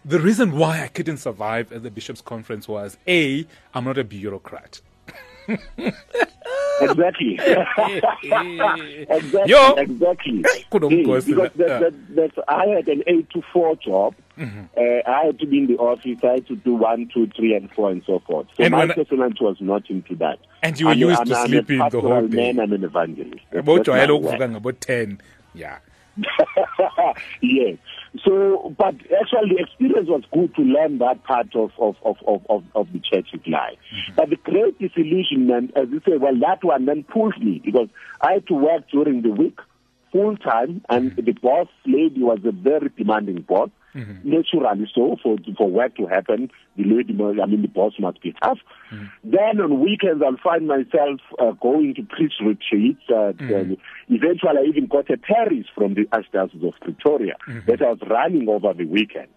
the 0.04 0.20
reason 0.20 0.52
why 0.52 0.82
I 0.82 0.88
couldn't 0.88 1.18
survive 1.18 1.72
at 1.72 1.82
the 1.82 1.90
Bishops' 1.90 2.20
Conference 2.20 2.68
was 2.68 2.96
A, 3.06 3.46
I'm 3.74 3.84
not 3.84 3.98
a 3.98 4.04
bureaucrat. 4.04 4.80
Exactly. 6.80 7.34
exactly. 7.38 9.06
Yo. 9.46 9.74
Exactly. 9.74 10.44
Hey, 10.46 10.64
because 10.70 11.26
that, 11.26 11.52
that. 11.56 11.94
that, 12.14 12.30
I 12.48 12.66
had 12.66 12.88
an 12.88 13.02
eight 13.06 13.28
to 13.30 13.42
four 13.52 13.76
job. 13.76 14.14
Mm-hmm. 14.38 14.64
Uh, 14.76 15.10
I 15.10 15.26
had 15.26 15.38
to 15.40 15.46
be 15.46 15.58
in 15.58 15.66
the 15.66 15.76
office. 15.76 16.18
I 16.22 16.32
had 16.34 16.46
to 16.46 16.56
do 16.56 16.74
one, 16.74 17.10
two, 17.12 17.26
three, 17.36 17.54
and 17.54 17.70
four, 17.72 17.90
and 17.90 18.02
so 18.06 18.20
forth. 18.20 18.46
So 18.56 18.64
And 18.64 18.72
my 18.72 18.86
personality 18.86 19.44
was 19.44 19.58
not 19.60 19.90
into 19.90 20.14
that. 20.16 20.38
And 20.62 20.78
you 20.78 20.86
were 20.86 20.92
I'm 20.92 20.98
used 20.98 21.20
I'm 21.20 21.26
to 21.26 21.36
I'm 21.36 21.48
sleeping 21.48 21.78
the 21.78 22.00
whole 22.00 22.26
day. 22.26 22.52
Man, 22.52 22.60
I'm 22.60 22.72
an 22.72 22.84
evangelist. 22.84 23.44
About 23.52 23.86
about 23.88 24.80
10. 24.80 25.20
Yeah. 25.54 25.78
yes. 27.42 27.78
So, 28.24 28.74
but 28.76 28.94
actually, 28.94 29.54
the 29.54 29.62
experience 29.62 30.08
was 30.08 30.22
good 30.32 30.54
to 30.56 30.62
learn 30.62 30.98
that 30.98 31.22
part 31.22 31.54
of 31.54 31.70
of 31.78 31.96
of 32.04 32.16
of, 32.26 32.44
of, 32.48 32.64
of 32.74 32.92
the 32.92 32.98
church's 32.98 33.46
life. 33.46 33.78
Mm-hmm. 33.94 34.14
But 34.16 34.30
the 34.30 34.36
great 34.36 34.78
disillusionment, 34.80 35.76
as 35.76 35.88
you 35.90 36.00
say, 36.04 36.16
well, 36.16 36.34
that 36.40 36.64
one 36.64 36.86
then 36.86 37.04
pulled 37.04 37.38
me 37.38 37.62
because 37.64 37.88
I 38.20 38.32
had 38.34 38.48
to 38.48 38.54
work 38.54 38.90
during 38.90 39.22
the 39.22 39.30
week 39.30 39.60
full 40.10 40.36
time, 40.36 40.84
and 40.88 41.12
mm-hmm. 41.12 41.24
the 41.24 41.32
boss 41.32 41.68
lady 41.86 42.22
was 42.22 42.40
a 42.44 42.50
very 42.50 42.90
demanding 42.96 43.42
boss. 43.42 43.70
Mm-hmm. 43.94 44.30
Naturally, 44.30 44.90
so 44.94 45.16
for 45.22 45.36
for 45.56 45.68
work 45.68 45.96
to 45.96 46.06
happen, 46.06 46.50
the 46.76 46.84
lady, 46.84 47.12
I 47.12 47.46
mean, 47.46 47.62
the 47.62 47.68
boss 47.68 47.94
must 47.98 48.22
be 48.22 48.34
tough. 48.42 48.58
Mm-hmm. 48.92 49.30
Then 49.30 49.60
on 49.60 49.80
weekends, 49.80 50.22
I'll 50.24 50.36
find 50.42 50.66
myself 50.66 51.20
uh, 51.38 51.52
going 51.52 51.94
to 51.96 52.02
preach 52.02 52.34
retreats. 52.40 53.02
Uh, 53.08 53.32
mm-hmm. 53.32 53.52
and 53.52 53.76
eventually, 54.08 54.58
I 54.58 54.68
even 54.68 54.86
got 54.86 55.10
a 55.10 55.16
parish 55.16 55.66
from 55.74 55.94
the 55.94 56.04
Archdiocese 56.06 56.66
of 56.66 56.74
Pretoria 56.80 57.34
that 57.66 57.82
I 57.82 57.90
was 57.90 57.98
running 58.08 58.48
over 58.48 58.72
the 58.72 58.84
weekend. 58.84 59.28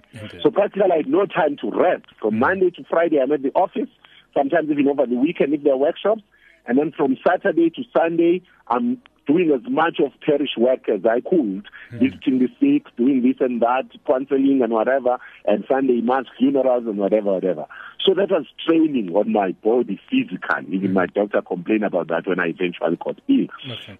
So 0.41 0.51
practically, 0.51 0.91
I 0.91 0.97
had 0.97 1.07
no 1.07 1.25
time 1.25 1.57
to 1.61 1.71
rest. 1.71 2.05
From 2.21 2.37
Monday 2.37 2.69
to 2.71 2.83
Friday, 2.89 3.19
I'm 3.19 3.31
at 3.31 3.41
the 3.41 3.51
office. 3.55 3.89
Sometimes 4.33 4.69
even 4.69 4.87
over 4.87 5.05
the 5.05 5.15
weekend 5.15 5.53
if 5.53 5.63
there 5.63 5.73
are 5.73 5.77
workshops. 5.77 6.21
And 6.65 6.77
then 6.77 6.93
from 6.95 7.17
Saturday 7.27 7.69
to 7.71 7.83
Sunday, 7.95 8.41
I'm 8.67 9.01
doing 9.25 9.51
as 9.53 9.61
much 9.69 9.99
of 9.99 10.11
parish 10.25 10.51
work 10.57 10.87
as 10.89 11.05
I 11.05 11.21
could, 11.21 11.67
hmm. 11.89 11.99
visiting 11.99 12.39
the 12.39 12.47
sick, 12.59 12.85
doing 12.97 13.21
this 13.21 13.37
and 13.39 13.61
that, 13.61 13.85
counseling 14.05 14.61
and 14.63 14.73
whatever, 14.73 15.17
and 15.45 15.63
Sunday 15.67 16.01
mass 16.01 16.25
funerals 16.37 16.85
and 16.85 16.97
whatever, 16.97 17.33
whatever. 17.33 17.65
So 18.03 18.13
that 18.15 18.31
was 18.31 18.45
training 18.67 19.11
on 19.15 19.31
my 19.31 19.51
body 19.51 19.99
physically. 20.09 20.75
Even 20.75 20.89
hmm. 20.89 20.93
my 20.93 21.05
doctor 21.07 21.41
complained 21.41 21.85
about 21.85 22.07
that 22.09 22.27
when 22.27 22.39
I 22.39 22.47
eventually 22.47 22.97
got 23.03 23.19
ill 23.27 23.47
Okay. 23.71 23.97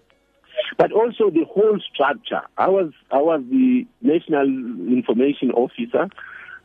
but 0.78 0.92
also 0.92 1.30
the 1.30 1.44
whole 1.44 1.78
structure. 1.92 2.42
I 2.56 2.68
was 2.68 2.92
I 3.10 3.18
was 3.18 3.42
the 3.50 3.86
national 4.02 4.46
information 4.88 5.50
officer, 5.50 6.08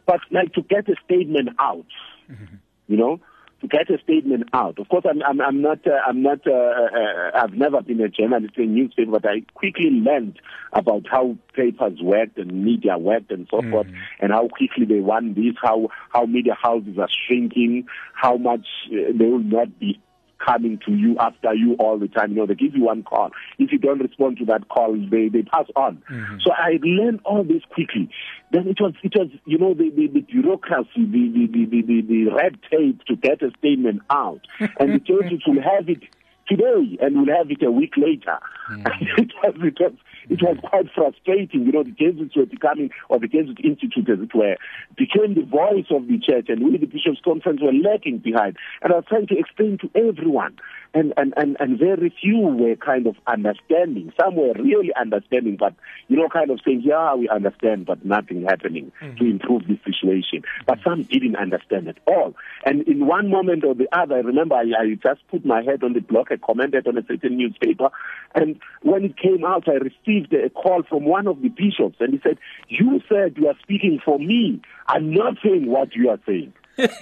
but 0.06 0.20
like 0.32 0.54
to 0.54 0.62
get 0.62 0.90
a 0.90 0.96
statement 1.06 1.50
out, 1.60 1.86
mm-hmm. 2.30 2.56
you 2.88 2.98
know, 2.98 3.20
to 3.62 3.68
get 3.68 3.90
a 3.90 4.02
statement 4.02 4.50
out. 4.54 4.80
Of 4.80 4.90
course, 4.90 5.06
I'm 5.10 5.22
I'm, 5.24 5.42
I'm 5.42 5.62
not 5.62 5.86
uh, 5.86 6.00
I'm 6.08 6.22
not 6.22 6.46
uh, 6.48 6.52
uh, 6.52 7.32
I've 7.36 7.54
never 7.54 7.82
been 7.82 8.02
a 8.02 8.10
journalist 8.10 8.54
in 8.58 8.74
newspaper, 8.74 9.12
but 9.12 9.26
I 9.26 9.42
quickly 9.54 9.90
learned 9.90 10.40
about 10.74 11.04
how 11.10 11.38
papers 11.54 12.00
worked 12.02 12.38
and 12.38 12.64
media 12.64 12.98
worked 12.98 13.32
and 13.32 13.48
so 13.52 13.62
forth, 13.70 13.88
and 14.20 14.32
how 14.32 14.48
quickly 14.48 14.86
they 14.86 15.02
want 15.02 15.36
this, 15.36 15.56
how 15.62 15.90
how 16.14 16.26
media 16.26 16.56
houses 16.62 16.98
are 16.98 17.10
shrinking, 17.28 17.88
how 18.14 18.38
much 18.38 18.66
uh, 18.88 19.12
they 19.18 19.26
will 19.26 19.40
not 19.40 19.80
be 19.80 20.00
coming 20.46 20.80
to 20.86 20.92
you 20.92 21.18
after 21.20 21.54
you 21.54 21.76
all 21.76 21.98
the 21.98 22.08
time. 22.08 22.32
You 22.32 22.38
know, 22.38 22.46
they 22.46 22.56
give 22.56 22.76
you 22.76 22.84
one 22.84 23.04
call. 23.04 23.32
If 23.58 23.72
you 23.72 23.78
don't 23.78 24.00
respond 24.00 24.38
to 24.38 24.46
that 24.46 24.70
call, 24.70 24.94
they, 24.94 25.30
they 25.30 25.44
pass 25.44 25.66
on. 25.76 26.02
Mm-hmm. 26.10 26.38
So 26.44 26.52
I 26.52 26.80
learned 26.82 27.22
all 27.26 27.44
this 27.44 27.64
quickly. 27.70 28.10
Then 28.52 28.68
it 28.68 28.78
was, 28.80 28.94
it 29.04 29.14
was, 29.16 29.30
you 29.46 29.58
know, 29.58 29.74
the, 29.74 29.90
the, 29.90 30.08
the 30.08 30.22
bureaucracy, 30.22 30.90
the, 30.96 31.48
the, 31.52 31.66
the, 31.66 31.82
the, 31.82 32.02
the, 32.02 32.32
red 32.32 32.58
tape 32.70 33.04
to 33.06 33.16
get 33.16 33.42
a 33.42 33.52
statement 33.60 34.02
out. 34.10 34.42
and 34.60 34.94
the 34.94 35.00
churches 35.00 35.42
will 35.46 35.62
have 35.62 35.90
it 35.90 36.02
today 36.48 36.98
and 37.02 37.16
we'll 37.16 37.36
have 37.36 37.50
it 37.52 37.64
a 37.64 37.72
week 37.72 37.94
later. 37.98 38.40
It, 39.18 39.32
was, 39.44 39.56
it, 39.64 39.78
was, 39.80 39.94
it 40.30 40.42
was 40.42 40.58
quite 40.64 40.86
frustrating. 40.94 41.66
You 41.66 41.72
know, 41.72 41.84
the 41.84 41.92
Jesuits 41.92 42.36
were 42.36 42.46
becoming, 42.46 42.92
or 43.10 43.20
the 43.20 43.28
Jesuit 43.28 43.60
Institute, 43.64 44.10
as 44.10 44.20
it 44.20 44.34
were, 44.34 44.56
became 44.98 45.36
the 45.36 45.46
voice 45.46 45.88
of 45.90 46.08
the 46.08 46.20
church, 46.20 46.48
and 46.50 46.64
we, 46.64 46.78
the 46.78 46.86
Bishops' 46.86 47.22
Conference, 47.24 47.62
were 47.62 47.74
lagging 47.74 48.20
behind. 48.20 48.58
And 48.82 48.94
I 48.94 48.98
was 48.98 49.06
trying 49.08 49.28
to 49.28 49.38
explain 49.38 49.78
to 49.80 49.90
everyone 49.96 50.58
and, 50.94 51.14
and, 51.18 51.34
and, 51.38 51.58
and 51.60 51.78
very 51.78 52.14
few 52.22 52.40
were 52.40 52.76
kind 52.76 53.08
of 53.08 53.16
understanding. 53.28 54.12
Some 54.20 54.36
were 54.36 54.54
really 54.54 54.92
understanding, 55.00 55.58
but, 55.58 55.74
you 56.08 56.18
know, 56.18 56.30
kind 56.30 56.50
of 56.50 56.60
saying, 56.66 56.82
yeah, 56.84 57.14
we 57.14 57.30
understand, 57.30 57.86
but 57.86 58.04
nothing 58.04 58.44
happening 58.44 58.92
mm-hmm. 59.02 59.18
to 59.18 59.26
improve 59.26 59.64
the 59.68 59.80
situation. 59.86 60.44
But 60.66 60.80
some 60.84 61.04
didn't 61.04 61.36
understand 61.36 61.88
at 61.88 61.98
all. 62.08 62.36
And 62.66 62.88
in 62.88 63.06
one 63.06 63.30
moment 63.30 63.64
or 63.64 63.76
the 63.76 63.88
other, 63.92 64.16
I 64.16 64.20
remember 64.20 64.56
I, 64.56 64.64
I 64.80 64.96
just 64.96 65.28
put 65.30 65.46
my 65.46 65.62
head 65.64 65.84
on 65.84 65.94
the 65.94 66.02
block, 66.02 66.28
I 66.32 66.38
commented 66.38 66.88
on 66.88 66.98
a 66.98 67.06
certain 67.06 67.38
newspaper, 67.38 67.90
and 68.34 68.60
when 68.82 69.06
it 69.06 69.18
came 69.18 69.46
out, 69.46 69.68
I 69.68 69.74
received 69.74 70.19
a 70.32 70.50
call 70.50 70.84
from 70.84 71.06
one 71.06 71.28
of 71.28 71.42
the 71.42 71.50
bishops, 71.50 71.98
and 72.00 72.14
he 72.14 72.20
said, 72.22 72.38
you 72.68 73.02
said 73.10 73.36
you 73.38 73.48
are 73.48 73.56
speaking 73.62 74.00
for 74.04 74.20
me. 74.20 74.62
I'm 74.88 75.14
not 75.14 75.36
saying 75.44 75.68
what 75.68 75.96
you 75.96 76.10
are 76.10 76.20
saying. 76.26 76.54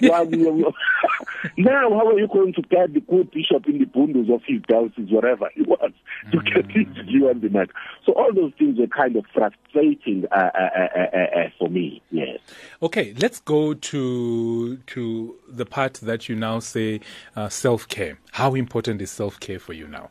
now, 1.56 1.88
how 1.90 2.08
are 2.08 2.18
you 2.18 2.26
going 2.26 2.52
to 2.54 2.62
get 2.62 2.92
the 2.94 3.00
good 3.00 3.30
bishop 3.30 3.66
in 3.66 3.78
the 3.78 3.84
bundles 3.84 4.28
of 4.28 4.42
his 4.44 4.60
diocese, 4.68 5.10
wherever 5.10 5.48
he 5.54 5.62
was, 5.62 5.92
to 6.32 6.38
get 6.42 6.68
his 6.70 6.86
view 7.06 7.28
on 7.28 7.40
the 7.40 7.48
matter? 7.48 7.72
So 8.04 8.12
all 8.12 8.32
those 8.34 8.52
things 8.58 8.78
were 8.78 8.88
kind 8.88 9.14
of 9.14 9.24
frustrating 9.32 10.24
uh, 10.32 10.34
uh, 10.34 10.68
uh, 10.76 10.88
uh, 10.98 11.38
uh 11.38 11.50
for 11.58 11.68
me. 11.68 12.02
Yes. 12.10 12.40
Okay, 12.82 13.14
let's 13.18 13.38
go 13.40 13.74
to 13.74 14.76
to 14.78 15.34
the 15.48 15.66
part 15.66 15.94
that 15.94 16.28
you 16.28 16.34
now 16.34 16.58
say 16.58 17.00
uh, 17.36 17.48
self 17.48 17.86
care. 17.86 18.18
How 18.32 18.54
important 18.54 19.00
is 19.00 19.12
self 19.12 19.38
care 19.38 19.60
for 19.60 19.74
you 19.74 19.86
now? 19.86 20.10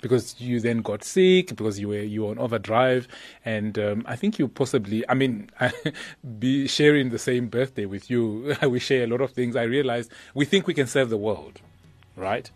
Because 0.00 0.40
you 0.40 0.60
then 0.60 0.82
got 0.82 1.04
sick 1.04 1.48
because 1.48 1.78
you 1.78 1.88
were 1.88 2.00
you 2.00 2.22
were 2.24 2.30
on 2.30 2.38
overdrive, 2.38 3.06
and 3.44 3.78
um, 3.78 4.04
I 4.06 4.16
think 4.16 4.38
you 4.38 4.48
possibly, 4.48 5.08
I 5.08 5.14
mean, 5.14 5.50
be 6.38 6.66
sharing 6.66 7.10
the 7.10 7.18
same 7.18 7.48
birthday 7.48 7.86
with 7.86 8.10
you, 8.10 8.56
we 8.62 8.78
share 8.78 9.04
a 9.04 9.06
lot 9.06 9.20
of 9.20 9.32
things. 9.32 9.56
I 9.56 9.62
realized 9.62 10.10
we 10.34 10.44
think 10.44 10.66
we 10.66 10.74
can 10.74 10.86
serve 10.86 11.10
the 11.10 11.18
world, 11.18 11.60
right? 12.16 12.50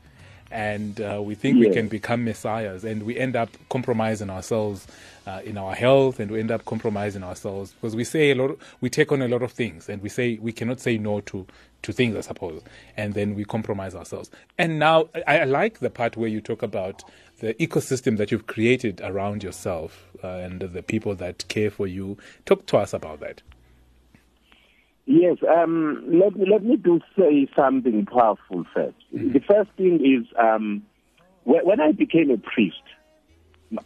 And 0.51 1.01
uh, 1.01 1.21
we 1.21 1.35
think 1.35 1.59
we 1.59 1.71
can 1.71 1.89
become 1.89 2.25
messiahs, 2.25 2.85
and 2.85 3.03
we 3.03 3.19
end 3.19 3.35
up 3.35 3.49
compromising 3.71 4.31
ourselves 4.31 4.87
uh, 5.27 5.41
in 5.45 5.59
our 5.59 5.75
health, 5.75 6.21
and 6.21 6.31
we 6.31 6.39
end 6.39 6.53
up 6.53 6.65
compromising 6.65 7.25
ourselves 7.25 7.73
because 7.73 7.97
we 7.97 8.05
say 8.05 8.31
a 8.31 8.35
lot, 8.35 8.57
we 8.81 8.89
take 8.89 9.11
on 9.11 9.21
a 9.23 9.27
lot 9.27 9.43
of 9.43 9.51
things, 9.51 9.89
and 9.89 10.01
we 10.01 10.09
say 10.09 10.39
we 10.41 10.53
cannot 10.53 10.81
say 10.81 10.97
no 10.99 11.21
to 11.23 11.47
to 11.83 11.93
things, 11.93 12.17
I 12.17 12.21
suppose, 12.21 12.63
and 12.97 13.15
then 13.15 13.35
we 13.35 13.45
compromise 13.45 13.95
ourselves. 13.95 14.31
And 14.59 14.79
now 14.79 15.09
I, 15.27 15.41
I 15.41 15.45
like 15.45 15.79
the 15.81 15.91
part 15.91 16.17
where 16.17 16.29
you 16.29 16.41
talk 16.41 16.63
about 16.63 17.05
the 17.41 17.55
ecosystem 17.55 18.17
that 18.19 18.31
you've 18.31 18.47
created 18.47 19.01
around 19.03 19.43
yourself 19.43 20.07
uh, 20.23 20.29
and 20.29 20.61
the 20.61 20.83
people 20.83 21.15
that 21.17 21.47
care 21.49 21.71
for 21.71 21.87
you. 21.87 22.17
Talk 22.45 22.67
to 22.67 22.79
us 22.79 22.93
about 22.93 23.21
that. 23.21 23.43
Yes, 25.07 25.37
um, 25.49 26.03
let, 26.07 26.35
me, 26.35 26.47
let 26.51 26.65
me 26.65 26.77
do 26.77 27.01
say 27.19 27.47
something 27.55 28.07
powerful 28.07 28.65
1st 28.75 28.95
mm-hmm. 29.15 29.33
The 29.33 29.41
first 29.41 29.71
thing 29.77 30.01
is 30.03 30.27
um, 30.39 30.83
when 31.45 31.81
I 31.81 31.93
became 31.93 32.31
a 32.31 32.39
priest, 32.39 32.83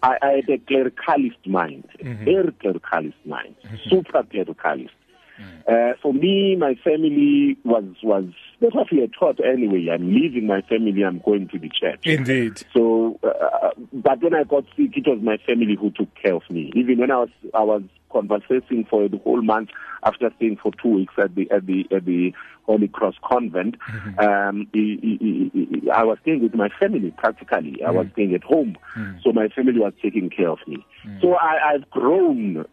I, 0.02 0.16
I 0.22 0.28
had 0.36 0.48
a 0.48 0.58
clericalist 0.58 1.44
mind, 1.46 1.88
mm-hmm. 1.98 2.24
very 2.24 2.52
clericalist 2.52 3.14
mind, 3.24 3.56
mm-hmm. 3.64 3.76
super 3.88 4.22
clericalist. 4.22 4.90
Uh, 5.66 5.92
for 6.02 6.12
me, 6.12 6.56
my 6.56 6.74
family 6.82 7.56
was 7.64 7.84
was 8.02 8.24
that's 8.60 8.74
what 8.74 8.86
we 8.90 9.02
are 9.02 9.08
taught 9.08 9.38
anyway. 9.44 9.88
I'm 9.92 10.12
leaving 10.12 10.46
my 10.46 10.62
family. 10.62 11.02
I'm 11.04 11.20
going 11.24 11.48
to 11.48 11.58
the 11.58 11.68
church. 11.68 12.00
Indeed. 12.04 12.64
So, 12.72 13.18
uh, 13.22 13.70
but 13.92 14.22
when 14.22 14.34
I 14.34 14.44
got 14.44 14.64
sick, 14.76 14.96
it 14.96 15.06
was 15.06 15.20
my 15.22 15.38
family 15.46 15.76
who 15.78 15.90
took 15.90 16.08
care 16.20 16.34
of 16.34 16.42
me. 16.50 16.72
Even 16.74 16.98
when 16.98 17.10
I 17.10 17.18
was 17.18 17.30
I 17.54 17.62
was 17.62 17.82
convalescing 18.10 18.86
for 18.88 19.08
the 19.08 19.18
whole 19.18 19.42
month 19.42 19.70
after 20.04 20.30
staying 20.36 20.56
for 20.62 20.72
two 20.82 20.88
weeks 20.88 21.14
at 21.18 21.34
the 21.34 21.50
at 21.50 21.66
the 21.66 21.86
at 21.90 22.04
the 22.04 22.32
Holy 22.64 22.88
Cross 22.88 23.14
Convent. 23.24 23.76
Mm-hmm. 23.80 24.20
Um, 24.20 24.68
he, 24.72 25.82
I 25.92 26.04
was 26.04 26.18
staying 26.22 26.42
with 26.42 26.54
my 26.54 26.68
family 26.80 27.12
practically. 27.16 27.82
I 27.82 27.88
mm 27.88 27.94
was 27.94 28.06
staying 28.12 28.34
at 28.34 28.44
home, 28.44 28.76
mm 28.96 29.22
so 29.22 29.32
my 29.32 29.48
family 29.48 29.78
was 29.80 29.92
taking 30.02 30.30
care 30.30 30.50
of 30.50 30.58
me. 30.66 30.84
mm 31.06 31.20
So 31.20 31.34
I, 31.34 31.72
I've 31.72 31.88
grown 31.90 32.64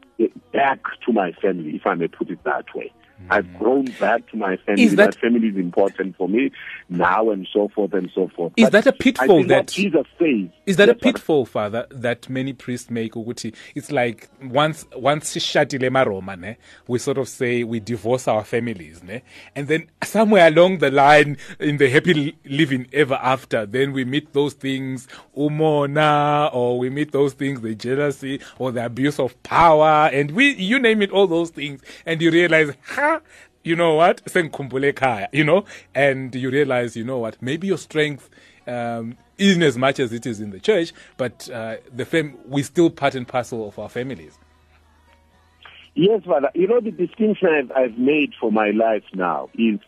back 0.53 0.79
to 1.05 1.13
my 1.13 1.31
family, 1.41 1.75
if 1.75 1.86
I 1.86 1.95
may 1.95 2.07
put 2.07 2.29
it 2.29 2.43
that 2.43 2.65
way. 2.75 2.91
Mm. 3.22 3.28
I've 3.30 3.57
grown 3.57 3.86
back 3.99 4.30
to 4.32 4.38
my 4.38 4.57
family. 4.57 4.84
Is 4.84 4.95
that, 4.95 5.16
my 5.16 5.22
family 5.22 5.47
is 5.47 5.55
important 5.55 6.18
for 6.18 6.28
me 6.28 6.51
now 6.89 7.30
and 7.30 7.47
so 7.51 7.70
forth 7.70 7.93
and 7.93 8.09
so 8.13 8.30
forth. 8.36 8.53
Is 8.57 8.66
but 8.66 8.84
that 8.84 8.88
a 8.88 8.91
pitfall 8.91 9.43
that 9.45 9.68
Jesus 9.68 10.05
says? 10.20 10.49
Is 10.66 10.78
that 10.78 10.89
a 10.89 10.95
pitfall, 10.95 11.45
Father, 11.45 11.88
that 11.91 12.30
many 12.30 12.53
priests 12.53 12.89
make? 12.89 13.13
Uguti? 13.13 13.55
It's 13.74 13.91
like 13.91 14.30
once 14.43 14.86
once 14.95 15.36
shatile 15.36 15.89
maroma, 15.89 16.38
ne, 16.38 16.57
we 16.88 16.99
sort 16.99 17.18
of 17.18 17.30
say 17.30 17.63
we 17.63 17.80
divorce 17.80 18.28
our 18.28 18.43
families, 18.43 19.01
ne? 19.03 19.22
and 19.55 19.68
then 19.68 19.88
somewhere 20.03 20.47
along 20.47 20.80
the 20.80 20.91
line 20.91 21.38
in 21.59 21.78
the 21.78 21.89
happy 21.89 22.38
living 22.45 22.88
ever 22.91 23.16
after, 23.16 23.66
then 23.66 23.93
we 23.93 24.03
meet 24.03 24.34
those 24.34 24.53
things, 24.53 25.07
umona, 25.38 26.53
or 26.53 26.78
we 26.78 26.89
meet 26.89 27.11
those 27.11 27.34
things, 27.34 27.61
the 27.61 27.76
jealousy 27.76 28.39
or 28.59 28.72
the 28.72 28.86
abuse 28.86 29.20
of 29.20 29.41
power, 29.43 30.09
and 30.11 30.32
we 30.32 30.53
you 30.55 30.80
name 30.80 31.01
it, 31.01 31.11
all 31.11 31.28
those 31.28 31.49
things, 31.49 31.82
and 32.05 32.22
you 32.22 32.32
realize 32.32 32.72
you 33.63 33.75
know 33.75 33.95
what? 33.95 34.21
You 35.33 35.43
know? 35.43 35.65
And 35.93 36.35
you 36.35 36.49
realize 36.51 36.95
you 36.95 37.03
know 37.03 37.17
what? 37.17 37.41
Maybe 37.41 37.67
your 37.67 37.77
strength 37.77 38.29
um, 38.67 39.17
isn't 39.37 39.63
as 39.63 39.77
much 39.77 39.99
as 39.99 40.13
it 40.13 40.25
is 40.25 40.39
in 40.39 40.51
the 40.51 40.59
church 40.59 40.93
but 41.17 41.49
uh, 41.49 41.77
the 41.93 42.05
fam- 42.05 42.37
we 42.47 42.63
still 42.63 42.89
part 42.89 43.15
and 43.15 43.27
parcel 43.27 43.67
of 43.67 43.77
our 43.79 43.89
families. 43.89 44.37
Yes 45.93 46.23
father. 46.25 46.51
You 46.53 46.67
know 46.67 46.79
the 46.81 46.91
distinction 46.91 47.49
i've, 47.49 47.71
I've 47.71 47.97
made 47.97 48.33
for 48.39 48.51
my 48.51 48.71
life 48.71 49.03
now 49.13 49.49
is 49.55 49.79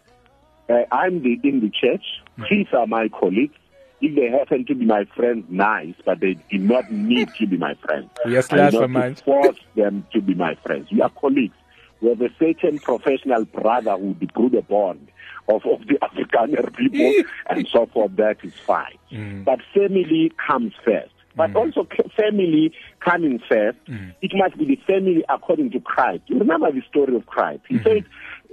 uh, 0.70 0.84
i'm 0.91 1.22
the, 1.22 1.39
in 1.43 1.61
the 1.61 1.70
church. 1.70 2.03
Mm. 2.38 2.49
these 2.49 2.68
are 2.74 2.88
my 2.88 3.09
colleagues. 3.09 3.55
If 3.99 4.15
they 4.15 4.30
happen 4.30 4.63
to 4.65 4.76
be 4.76 4.86
my 4.86 5.05
friends, 5.15 5.45
nice, 5.49 5.95
but 6.05 6.20
they 6.20 6.36
do 6.51 6.59
not 6.59 6.91
need 6.91 7.30
to 7.39 7.47
be 7.47 7.57
my 7.57 7.74
friends. 7.74 8.11
Yes, 8.28 8.53
I 8.53 8.70
do 8.70 8.88
not 8.88 9.20
force 9.22 9.57
them 9.76 10.05
to 10.13 10.22
be 10.22 10.36
my 10.36 10.53
friends. 10.53 10.91
We 10.91 11.01
are 11.01 11.09
colleagues 11.09 11.55
with 12.02 12.22
a 12.22 12.30
certain 12.39 12.80
professional 12.80 13.45
brotherhood 13.45 14.32
through 14.34 14.50
the 14.50 14.62
bond 14.62 15.08
of, 15.50 15.66
of 15.66 15.88
the 15.88 15.95
Afrikaner 16.02 16.76
people 16.76 17.24
and 17.50 17.68
so 17.68 17.86
forth, 17.88 18.16
that 18.18 18.38
is 18.43 18.54
fine. 18.66 18.98
Mm. 19.12 19.45
But 19.45 19.60
family 19.74 20.32
comes 20.45 20.74
first. 20.84 21.12
But 21.36 21.52
mm. 21.52 21.56
also 21.56 21.88
family 22.18 22.74
coming 23.00 23.39
first, 23.48 23.78
mm. 23.86 24.14
it 24.22 24.32
must 24.34 24.58
be 24.58 24.66
the 24.66 24.80
family 24.88 25.24
according 25.30 25.72
to 25.72 25.80
Christ. 25.80 26.24
You 26.28 26.39
remember 26.39 26.72
the 26.72 26.82
story 26.89 27.16
of 27.16 27.28
Christ. 27.28 27.62
He 27.70 27.76
mm-hmm. 27.76 27.84
said 27.84 28.06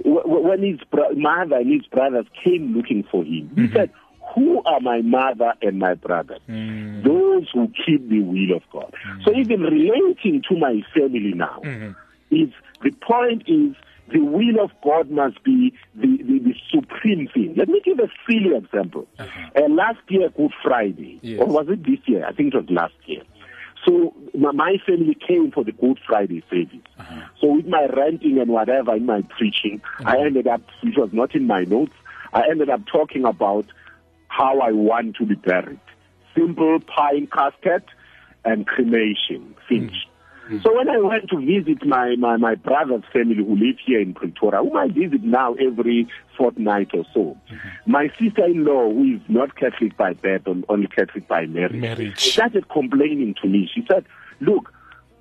when 0.05 0.62
his 0.62 0.80
mother 1.16 1.57
and 1.57 1.72
his 1.72 1.86
brothers 1.86 2.26
came 2.42 2.76
looking 2.76 3.05
for 3.11 3.22
him, 3.22 3.51
he 3.55 3.62
mm-hmm. 3.62 3.72
said, 3.72 3.90
who 4.34 4.62
are 4.64 4.80
my 4.80 5.01
mother 5.01 5.55
and 5.62 5.78
my 5.78 5.95
brothers? 5.95 6.40
Mm. 6.49 7.05
Those 7.05 7.49
who 7.53 7.68
keep 7.86 8.09
the 8.09 8.20
will 8.20 8.57
of 8.57 8.62
God. 8.72 8.95
Mm. 9.07 9.24
So 9.24 9.34
even 9.34 9.61
relating 9.61 10.42
to 10.49 10.57
my 10.57 10.82
family 10.95 11.32
now 11.34 11.61
mm-hmm. 11.64 11.92
is 12.34 12.51
the 12.85 12.93
point 12.93 13.43
is 13.49 13.74
the 14.12 14.20
will 14.20 14.62
of 14.62 14.70
God 14.85 15.11
must 15.11 15.43
be 15.43 15.72
the, 15.95 16.18
the, 16.18 16.39
the 16.39 16.55
supreme 16.70 17.26
thing. 17.32 17.55
Let 17.57 17.68
me 17.68 17.80
give 17.85 17.99
a 17.99 18.09
silly 18.28 18.55
example. 18.55 19.09
Uh-huh. 19.18 19.51
Uh, 19.57 19.68
last 19.68 20.01
year, 20.09 20.28
Good 20.28 20.53
Friday, 20.62 21.18
yes. 21.22 21.41
or 21.41 21.47
was 21.47 21.66
it 21.68 21.85
this 21.85 21.99
year? 22.07 22.26
I 22.26 22.32
think 22.32 22.55
it 22.55 22.57
was 22.57 22.70
last 22.70 22.95
year. 23.07 23.22
So 23.87 24.14
my 24.35 24.76
family 24.87 25.16
came 25.26 25.51
for 25.51 25.64
the 25.64 25.72
Good 25.72 25.99
Friday 26.07 26.43
service. 26.51 26.87
Uh-huh. 26.99 27.20
So 27.41 27.55
with 27.55 27.66
my 27.66 27.87
ranting 27.87 28.39
and 28.39 28.51
whatever 28.51 28.95
in 28.95 29.07
my 29.07 29.22
preaching, 29.22 29.80
uh-huh. 30.01 30.11
I 30.11 30.24
ended 30.24 30.47
up, 30.47 30.62
which 30.82 30.97
was 30.97 31.11
not 31.12 31.35
in 31.35 31.47
my 31.47 31.64
notes, 31.64 31.93
I 32.32 32.43
ended 32.51 32.68
up 32.68 32.80
talking 32.87 33.24
about 33.24 33.66
how 34.28 34.61
I 34.61 34.72
want 34.72 35.16
to 35.16 35.26
be 35.26 35.35
buried. 35.35 35.80
Simple 36.35 36.80
pine 36.80 37.28
casket 37.28 37.85
and 38.45 38.66
cremation, 38.66 39.55
finished. 39.68 40.09
Mm. 40.09 40.13
So 40.62 40.76
when 40.76 40.90
I 40.90 40.99
went 40.99 41.30
to 41.30 41.38
visit 41.40 41.86
my, 41.86 42.16
my, 42.16 42.36
my 42.36 42.55
brother's 42.55 43.05
family 43.12 43.36
who 43.36 43.57
live 43.57 43.76
here 43.84 44.01
in 44.01 44.12
Pretoria, 44.12 44.62
whom 44.62 44.76
I 44.76 44.88
visit 44.88 45.22
now 45.22 45.55
every 45.55 46.07
fortnight 46.36 46.90
or 46.92 47.05
so, 47.14 47.38
mm-hmm. 47.51 47.90
my 47.90 48.09
sister-in-law, 48.18 48.92
who 48.92 49.14
is 49.14 49.20
not 49.28 49.57
Catholic 49.57 49.97
by 49.97 50.12
birth, 50.12 50.42
only 50.68 50.86
Catholic 50.88 51.26
by 51.28 51.47
marriage, 51.47 51.80
marriage, 51.80 52.20
started 52.20 52.68
complaining 52.68 53.34
to 53.40 53.49
me. 53.49 53.70
She 53.72 53.86
said, 53.90 54.05
look, 54.40 54.74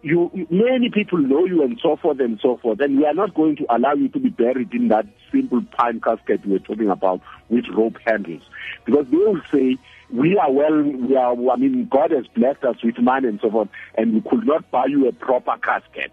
you, 0.04 0.30
many 0.50 0.90
people 0.90 1.18
know 1.18 1.46
you 1.46 1.64
and 1.64 1.80
so 1.82 1.96
forth 1.96 2.20
and 2.20 2.38
so 2.42 2.58
forth, 2.58 2.82
and 2.82 2.98
we 2.98 3.06
are 3.06 3.14
not 3.14 3.34
going 3.34 3.56
to 3.56 3.66
allow 3.74 3.94
you 3.94 4.10
to 4.10 4.20
be 4.20 4.30
buried 4.30 4.74
in 4.74 4.90
that 4.90 5.06
simple 5.32 5.64
pine 5.72 6.02
casket 6.02 6.46
we're 6.46 6.60
talking 6.60 6.90
about 6.90 7.22
with 7.50 7.66
rope 7.70 7.98
handles. 8.06 8.44
Because 8.86 9.08
they 9.10 9.18
will 9.18 9.42
say, 9.52 9.78
we 10.12 10.38
are 10.38 10.52
well, 10.52 10.82
we 10.82 11.16
are, 11.16 11.34
I 11.52 11.56
mean, 11.56 11.88
God 11.90 12.12
has 12.12 12.28
blessed 12.28 12.64
us 12.66 12.76
with 12.84 13.00
money 13.00 13.30
and 13.30 13.40
so 13.42 13.50
forth, 13.50 13.70
and 13.96 14.14
we 14.14 14.22
could 14.30 14.46
not 14.46 14.70
buy 14.70 14.88
you 14.88 15.08
a 15.08 15.14
proper 15.14 15.58
casket. 15.58 16.12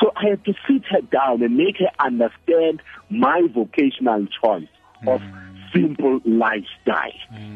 So 0.00 0.10
I 0.16 0.30
had 0.30 0.44
to 0.44 0.54
sit 0.66 0.84
her 0.86 1.00
down 1.02 1.42
and 1.42 1.56
make 1.56 1.78
her 1.78 1.90
understand 2.00 2.82
my 3.08 3.46
vocational 3.54 4.26
choice 4.42 4.66
of 5.06 5.20
mm. 5.20 5.72
simple 5.72 6.20
lifestyle. 6.24 7.12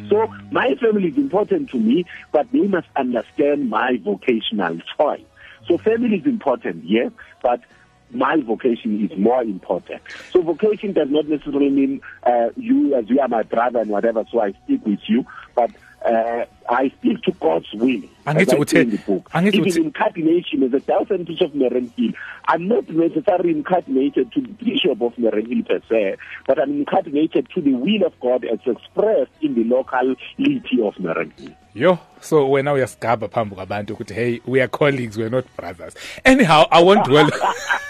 So 0.08 0.28
my 0.52 0.76
family 0.76 1.08
is 1.08 1.16
important 1.16 1.70
to 1.70 1.78
me, 1.78 2.04
but 2.30 2.50
they 2.52 2.68
must 2.68 2.86
understand 2.94 3.68
my 3.68 3.98
vocational 4.04 4.78
choice. 4.96 5.24
So 5.68 5.78
family 5.78 6.16
is 6.16 6.26
important, 6.26 6.84
yes, 6.84 7.10
but 7.42 7.60
my 8.10 8.36
vocation 8.46 9.04
is 9.04 9.18
more 9.18 9.42
important. 9.42 10.00
So 10.32 10.42
vocation 10.42 10.92
does 10.92 11.08
not 11.10 11.26
necessarily 11.28 11.70
mean 11.70 12.00
uh, 12.24 12.50
you 12.56 12.94
as 12.94 13.04
you 13.08 13.20
are 13.20 13.28
my 13.28 13.42
brother 13.42 13.80
and 13.80 13.90
whatever, 13.90 14.24
so 14.30 14.40
I 14.40 14.52
speak 14.64 14.86
with 14.86 15.00
you, 15.08 15.24
but 15.54 15.70
uh, 16.04 16.44
I 16.68 16.88
speak 16.98 17.22
to 17.22 17.32
God's 17.32 17.72
will. 17.74 18.02
Angithi 18.26 18.42
as 18.42 18.48
I 18.50 18.56
uthe- 18.56 18.70
say 18.70 18.80
in 18.82 18.90
the 18.90 18.98
book. 18.98 19.30
angithi 19.32 19.54
Even 19.54 19.72
uthe- 19.72 19.84
incarnation 19.84 20.62
as 20.64 20.74
a 20.74 20.80
thousand 20.80 21.26
bishop 21.26 21.54
of 21.54 21.60
Merenhill, 21.60 22.14
I'm 22.46 22.68
not 22.68 22.88
necessarily 22.88 23.50
incarnated 23.50 24.32
to 24.32 24.40
the 24.40 24.48
bishop 24.48 25.00
of 25.00 25.14
Merenhill 25.16 25.66
per 25.66 25.80
se, 25.88 26.16
but 26.46 26.58
I'm 26.60 26.70
incarnated 26.72 27.48
to 27.54 27.60
the 27.60 27.74
will 27.74 28.04
of 28.04 28.18
God 28.20 28.44
as 28.44 28.58
expressed 28.66 29.32
in 29.40 29.54
the 29.54 29.64
locality 29.64 30.80
of 30.82 30.94
Merenhill. 30.94 31.54
Yo, 31.74 31.98
so 32.20 32.48
wena 32.50 32.72
uyasigaba 32.72 33.28
phambi 33.28 33.54
kwabantu 33.54 33.92
ukuthi 33.94 34.14
hey, 34.14 34.40
we 34.46 34.60
are 34.60 34.68
colleagues, 34.68 35.16
we 35.16 35.24
are 35.24 35.30
not 35.30 35.44
brothers. 35.56 35.94
Anyhow, 36.24 36.64
I 36.70 36.82
won't 36.82 37.04
dwell 37.04 37.28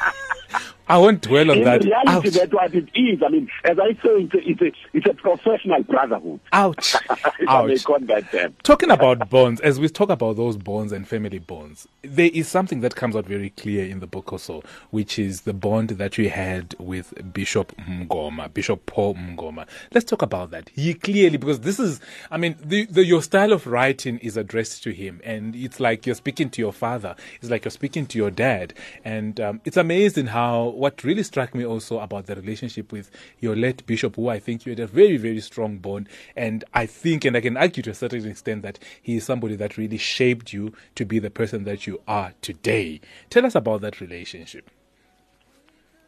I 0.88 0.98
won't 0.98 1.20
dwell 1.20 1.50
on 1.50 1.58
In 1.58 1.64
that. 1.64 1.82
reality, 1.82 2.28
Ouch. 2.28 2.34
that's 2.34 2.52
what 2.52 2.74
it 2.74 2.88
is. 2.94 3.20
I 3.24 3.28
mean, 3.28 3.50
as 3.64 3.78
I 3.78 3.92
say, 3.94 4.00
it's 4.04 4.34
a, 4.34 4.38
it's 4.48 4.62
a, 4.62 4.72
it's 4.92 5.06
a 5.06 5.14
professional 5.14 5.82
brotherhood. 5.82 6.38
Ouch. 6.52 6.94
if 7.10 7.48
I 7.48 7.66
may 7.66 7.72
Ouch. 7.74 7.84
call 7.84 7.98
that 8.00 8.30
term. 8.30 8.54
Talking 8.62 8.90
about 8.92 9.28
bonds, 9.28 9.60
as 9.62 9.80
we 9.80 9.88
talk 9.88 10.10
about 10.10 10.36
those 10.36 10.56
bonds 10.56 10.92
and 10.92 11.06
family 11.06 11.40
bonds, 11.40 11.88
there 12.02 12.30
is 12.32 12.46
something 12.46 12.80
that 12.80 12.94
comes 12.94 13.16
out 13.16 13.26
very 13.26 13.50
clear 13.50 13.84
in 13.84 13.98
the 13.98 14.06
book 14.06 14.32
also, 14.32 14.62
which 14.90 15.18
is 15.18 15.40
the 15.40 15.52
bond 15.52 15.90
that 15.90 16.18
you 16.18 16.30
had 16.30 16.74
with 16.78 17.12
Bishop 17.32 17.74
Mngoma, 17.78 18.54
Bishop 18.54 18.86
Paul 18.86 19.16
Mngoma. 19.16 19.66
Let's 19.92 20.06
talk 20.08 20.22
about 20.22 20.52
that. 20.52 20.68
He 20.68 20.94
clearly, 20.94 21.36
because 21.36 21.60
this 21.60 21.80
is, 21.80 22.00
I 22.30 22.36
mean, 22.36 22.54
the, 22.62 22.86
the, 22.86 23.04
your 23.04 23.22
style 23.22 23.52
of 23.52 23.66
writing 23.66 24.18
is 24.18 24.36
addressed 24.36 24.84
to 24.84 24.90
him, 24.92 25.20
and 25.24 25.56
it's 25.56 25.80
like 25.80 26.06
you're 26.06 26.14
speaking 26.14 26.48
to 26.50 26.62
your 26.62 26.72
father. 26.72 27.16
It's 27.40 27.50
like 27.50 27.64
you're 27.64 27.72
speaking 27.72 28.06
to 28.06 28.18
your 28.18 28.30
dad, 28.30 28.72
and 29.04 29.40
um, 29.40 29.60
it's 29.64 29.76
amazing 29.76 30.26
how 30.26 30.75
what 30.76 31.02
really 31.04 31.22
struck 31.22 31.54
me 31.54 31.64
also 31.64 31.98
about 32.00 32.26
the 32.26 32.36
relationship 32.36 32.92
with 32.92 33.10
your 33.40 33.56
late 33.56 33.86
bishop, 33.86 34.16
who 34.16 34.28
I 34.28 34.38
think 34.38 34.66
you 34.66 34.70
had 34.70 34.80
a 34.80 34.86
very, 34.86 35.16
very 35.16 35.40
strong 35.40 35.78
bond. 35.78 36.08
And 36.36 36.64
I 36.74 36.86
think, 36.86 37.24
and 37.24 37.36
I 37.36 37.40
can 37.40 37.56
argue 37.56 37.82
to 37.84 37.90
a 37.90 37.94
certain 37.94 38.28
extent, 38.28 38.62
that 38.62 38.78
he 39.02 39.16
is 39.16 39.24
somebody 39.24 39.56
that 39.56 39.76
really 39.76 39.98
shaped 39.98 40.52
you 40.52 40.72
to 40.94 41.04
be 41.04 41.18
the 41.18 41.30
person 41.30 41.64
that 41.64 41.86
you 41.86 42.00
are 42.06 42.34
today. 42.42 43.00
Tell 43.30 43.46
us 43.46 43.54
about 43.54 43.80
that 43.80 44.00
relationship. 44.00 44.70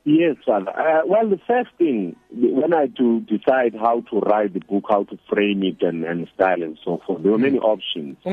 Yes, 0.05 0.37
Father. 0.47 0.71
Uh, 0.71 1.03
well, 1.07 1.29
the 1.29 1.41
first 1.47 1.71
thing, 1.77 2.17
when 2.31 2.73
I 2.73 2.87
to 2.99 3.21
decide 3.21 3.75
how 3.75 4.03
to 4.11 4.21
write 4.21 4.55
the 4.55 4.61
book, 4.61 4.85
how 4.89 5.05
to 5.05 5.19
frame 5.29 5.63
it 5.63 5.83
and, 5.83 6.05
and 6.05 6.27
style 6.35 6.63
and 6.63 6.79
so 6.85 7.01
forth, 7.07 7.23
there 7.23 7.33
were 7.33 7.39
many 7.39 7.59
options. 7.59 8.17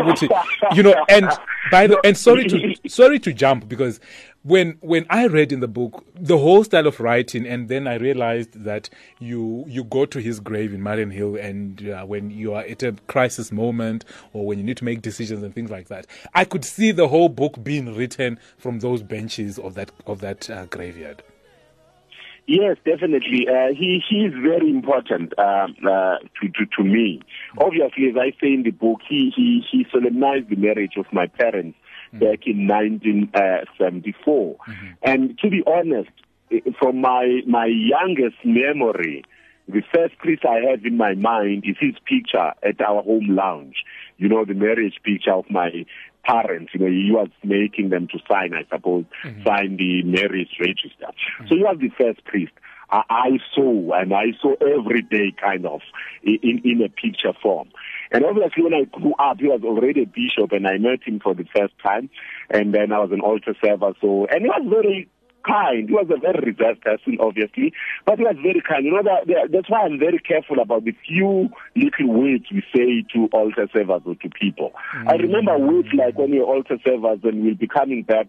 ungathi 0.00 0.28
you 0.76 0.82
know 0.82 0.94
and 1.08 1.28
by 1.70 1.86
the 1.86 1.98
and 2.04 2.16
sorry 2.16 2.44
to 2.44 2.74
sorry 2.88 3.18
to 3.18 3.32
jump 3.32 3.68
because 3.68 4.00
when 4.42 4.78
when 4.80 5.04
I 5.10 5.26
read 5.26 5.52
in 5.52 5.60
the 5.60 5.68
book 5.68 6.04
the 6.14 6.38
whole 6.38 6.64
style 6.64 6.86
of 6.86 6.98
writing 6.98 7.46
and 7.46 7.68
then 7.68 7.86
I 7.86 7.96
realized 7.96 8.64
that 8.64 8.88
you 9.18 9.64
you 9.68 9.84
go 9.84 10.06
to 10.06 10.18
his 10.18 10.40
grave 10.40 10.72
in 10.72 10.80
Mariannhill 10.80 11.42
and 11.42 11.90
uh, 11.90 12.04
when 12.06 12.30
you 12.30 12.54
are 12.54 12.62
at 12.62 12.82
a 12.82 12.92
crisis 13.06 13.52
moment 13.52 14.04
or 14.32 14.46
when 14.46 14.58
you 14.58 14.64
need 14.64 14.78
to 14.78 14.84
make 14.84 15.02
decisions 15.02 15.42
and 15.42 15.54
things 15.54 15.70
like 15.70 15.88
that 15.88 16.06
I 16.34 16.44
could 16.44 16.64
see 16.64 16.90
the 16.90 17.08
whole 17.08 17.28
book 17.28 17.62
being 17.62 17.94
written 17.94 18.38
from 18.56 18.80
those 18.80 19.02
benches 19.02 19.58
of 19.58 19.74
that 19.74 19.92
of 20.06 20.20
that 20.20 20.48
uh, 20.48 20.66
graveyard 20.66 21.22
Yes, 22.46 22.78
definitely. 22.84 23.46
Uh, 23.46 23.72
he 23.78 24.02
he 24.08 24.24
is 24.24 24.32
very 24.32 24.70
important 24.70 25.38
um, 25.38 25.76
uh, 25.86 26.16
to, 26.40 26.48
to 26.48 26.66
to 26.78 26.82
me. 26.82 27.20
Obviously, 27.58 28.08
as 28.08 28.16
I 28.16 28.32
say 28.40 28.52
in 28.52 28.64
the 28.64 28.72
book, 28.72 29.02
he 29.08 29.32
he 29.36 29.62
he 29.70 29.86
solemnized 29.92 30.48
the 30.48 30.56
marriage 30.56 30.94
of 30.96 31.06
my 31.12 31.28
parents 31.28 31.78
Mm-hmm. 32.12 32.24
back 32.24 32.46
in 32.46 32.66
1974. 32.66 34.56
Mm-hmm. 34.56 34.86
And 35.04 35.38
to 35.38 35.48
be 35.48 35.62
honest, 35.64 36.10
from 36.80 37.00
my 37.00 37.42
my 37.46 37.66
youngest 37.66 38.44
memory, 38.44 39.24
the 39.68 39.82
first 39.94 40.18
priest 40.18 40.44
I 40.44 40.58
have 40.70 40.84
in 40.84 40.96
my 40.96 41.14
mind 41.14 41.64
is 41.66 41.76
his 41.78 41.94
picture 42.04 42.52
at 42.64 42.80
our 42.80 43.02
home 43.02 43.28
lounge. 43.28 43.84
You 44.16 44.28
know, 44.28 44.44
the 44.44 44.54
marriage 44.54 44.98
picture 45.04 45.32
of 45.32 45.48
my 45.50 45.86
parents. 46.24 46.72
You 46.74 46.80
know, 46.80 46.86
he 46.86 47.10
was 47.12 47.28
making 47.44 47.90
them 47.90 48.08
to 48.08 48.18
sign, 48.28 48.54
I 48.54 48.64
suppose, 48.68 49.04
mm-hmm. 49.24 49.44
sign 49.46 49.76
the 49.76 50.02
marriage 50.02 50.56
register. 50.58 51.12
So 51.48 51.54
he 51.54 51.62
was 51.62 51.78
the 51.80 51.90
first 51.96 52.24
priest. 52.24 52.52
I, 52.90 53.02
I 53.08 53.30
saw, 53.54 53.92
and 53.92 54.12
I 54.12 54.32
saw 54.40 54.54
every 54.60 55.02
day 55.02 55.32
kind 55.40 55.64
of 55.66 55.80
in, 56.22 56.60
in 56.64 56.82
a 56.82 56.88
picture 56.88 57.32
form. 57.40 57.70
And 58.12 58.24
obviously, 58.24 58.64
when 58.64 58.74
I 58.74 58.84
grew 58.84 59.14
up, 59.18 59.38
he 59.38 59.46
was 59.46 59.62
already 59.62 60.02
a 60.02 60.06
bishop, 60.06 60.52
and 60.52 60.66
I 60.66 60.78
met 60.78 61.02
him 61.06 61.20
for 61.20 61.34
the 61.34 61.44
first 61.54 61.74
time. 61.82 62.10
And 62.50 62.74
then 62.74 62.92
I 62.92 62.98
was 62.98 63.12
an 63.12 63.20
altar 63.20 63.54
server. 63.62 63.92
So, 64.00 64.26
and 64.26 64.42
he 64.42 64.48
was 64.48 64.66
very 64.68 65.08
kind. 65.46 65.88
He 65.88 65.94
was 65.94 66.06
a 66.10 66.18
very 66.18 66.52
reserved 66.52 66.82
person, 66.82 67.18
obviously, 67.20 67.72
but 68.04 68.18
he 68.18 68.24
was 68.24 68.36
very 68.42 68.62
kind. 68.66 68.84
You 68.84 68.92
know 68.92 69.02
that, 69.02 69.26
that 69.26 69.52
that's 69.52 69.70
why 69.70 69.82
I'm 69.82 69.98
very 69.98 70.18
careful 70.18 70.60
about 70.60 70.84
the 70.84 70.94
few 71.06 71.50
little 71.76 72.08
words 72.08 72.44
we 72.52 72.62
say 72.74 73.04
to 73.14 73.28
altar 73.32 73.68
servers 73.72 74.02
or 74.04 74.14
to 74.16 74.28
people. 74.28 74.72
I 75.06 75.16
mm. 75.16 75.22
remember 75.22 75.58
words 75.58 75.88
like 75.94 76.18
when 76.18 76.32
you're 76.32 76.46
altar 76.46 76.78
servers 76.84 77.20
and 77.22 77.44
we'll 77.44 77.54
be 77.54 77.68
coming 77.68 78.02
back 78.02 78.28